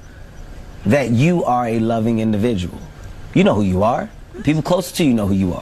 that 0.85 1.11
you 1.11 1.43
are 1.43 1.67
a 1.67 1.79
loving 1.79 2.19
individual? 2.19 2.79
You 3.35 3.43
know 3.43 3.53
who 3.53 3.61
you 3.61 3.83
are. 3.83 4.09
People 4.43 4.63
close 4.63 4.91
to 4.93 5.03
you 5.05 5.13
know 5.13 5.27
who 5.27 5.35
you 5.35 5.53
are. 5.53 5.61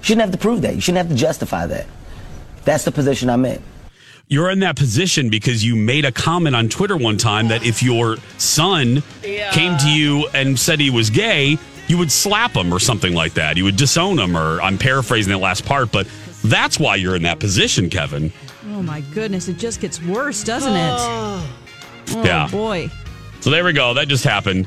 You 0.00 0.04
shouldn't 0.04 0.20
have 0.20 0.32
to 0.32 0.38
prove 0.38 0.60
that. 0.62 0.74
You 0.74 0.80
shouldn't 0.82 1.06
have 1.06 1.16
to 1.16 1.20
justify 1.20 1.66
that. 1.66 1.86
That's 2.64 2.84
the 2.84 2.92
position 2.92 3.28
I'm 3.30 3.44
in. 3.44 3.62
You're 4.28 4.50
in 4.50 4.60
that 4.60 4.76
position 4.76 5.28
because 5.28 5.62
you 5.64 5.76
made 5.76 6.04
a 6.06 6.12
comment 6.12 6.56
on 6.56 6.68
Twitter 6.70 6.96
one 6.96 7.18
time 7.18 7.48
that 7.48 7.64
if 7.64 7.82
your 7.82 8.16
son 8.38 9.02
came 9.22 9.76
to 9.78 9.88
you 9.90 10.26
and 10.32 10.58
said 10.58 10.80
he 10.80 10.88
was 10.90 11.10
gay, 11.10 11.58
you 11.88 11.98
would 11.98 12.10
slap 12.10 12.52
him 12.52 12.72
or 12.72 12.78
something 12.80 13.12
like 13.14 13.34
that. 13.34 13.58
You 13.58 13.64
would 13.64 13.76
disown 13.76 14.18
him, 14.18 14.34
or 14.36 14.62
I'm 14.62 14.78
paraphrasing 14.78 15.30
that 15.32 15.38
last 15.38 15.66
part, 15.66 15.92
but 15.92 16.08
that's 16.42 16.78
why 16.80 16.96
you're 16.96 17.16
in 17.16 17.22
that 17.24 17.38
position, 17.38 17.90
Kevin. 17.90 18.32
Oh 18.70 18.82
my 18.82 19.02
goodness, 19.12 19.48
it 19.48 19.58
just 19.58 19.80
gets 19.82 20.02
worse, 20.02 20.42
doesn't 20.42 20.74
it? 20.74 21.50
Oh 22.16 22.22
Yeah. 22.22 22.48
boy. 22.50 22.90
So 23.40 23.48
there 23.50 23.64
we 23.64 23.72
go. 23.72 23.94
That 23.94 24.08
just 24.08 24.24
happened. 24.24 24.66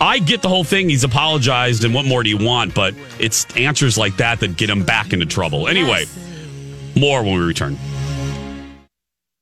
I 0.00 0.18
get 0.18 0.42
the 0.42 0.48
whole 0.48 0.64
thing. 0.64 0.88
He's 0.88 1.04
apologized, 1.04 1.84
and 1.84 1.94
what 1.94 2.06
more 2.06 2.22
do 2.24 2.28
you 2.30 2.38
want? 2.38 2.74
But 2.74 2.94
it's 3.20 3.46
answers 3.56 3.96
like 3.96 4.16
that 4.18 4.40
that 4.40 4.56
get 4.56 4.68
him 4.68 4.82
back 4.84 5.12
into 5.12 5.26
trouble. 5.26 5.68
Anyway, 5.68 6.06
more 6.96 7.22
when 7.22 7.38
we 7.38 7.44
return. 7.44 7.78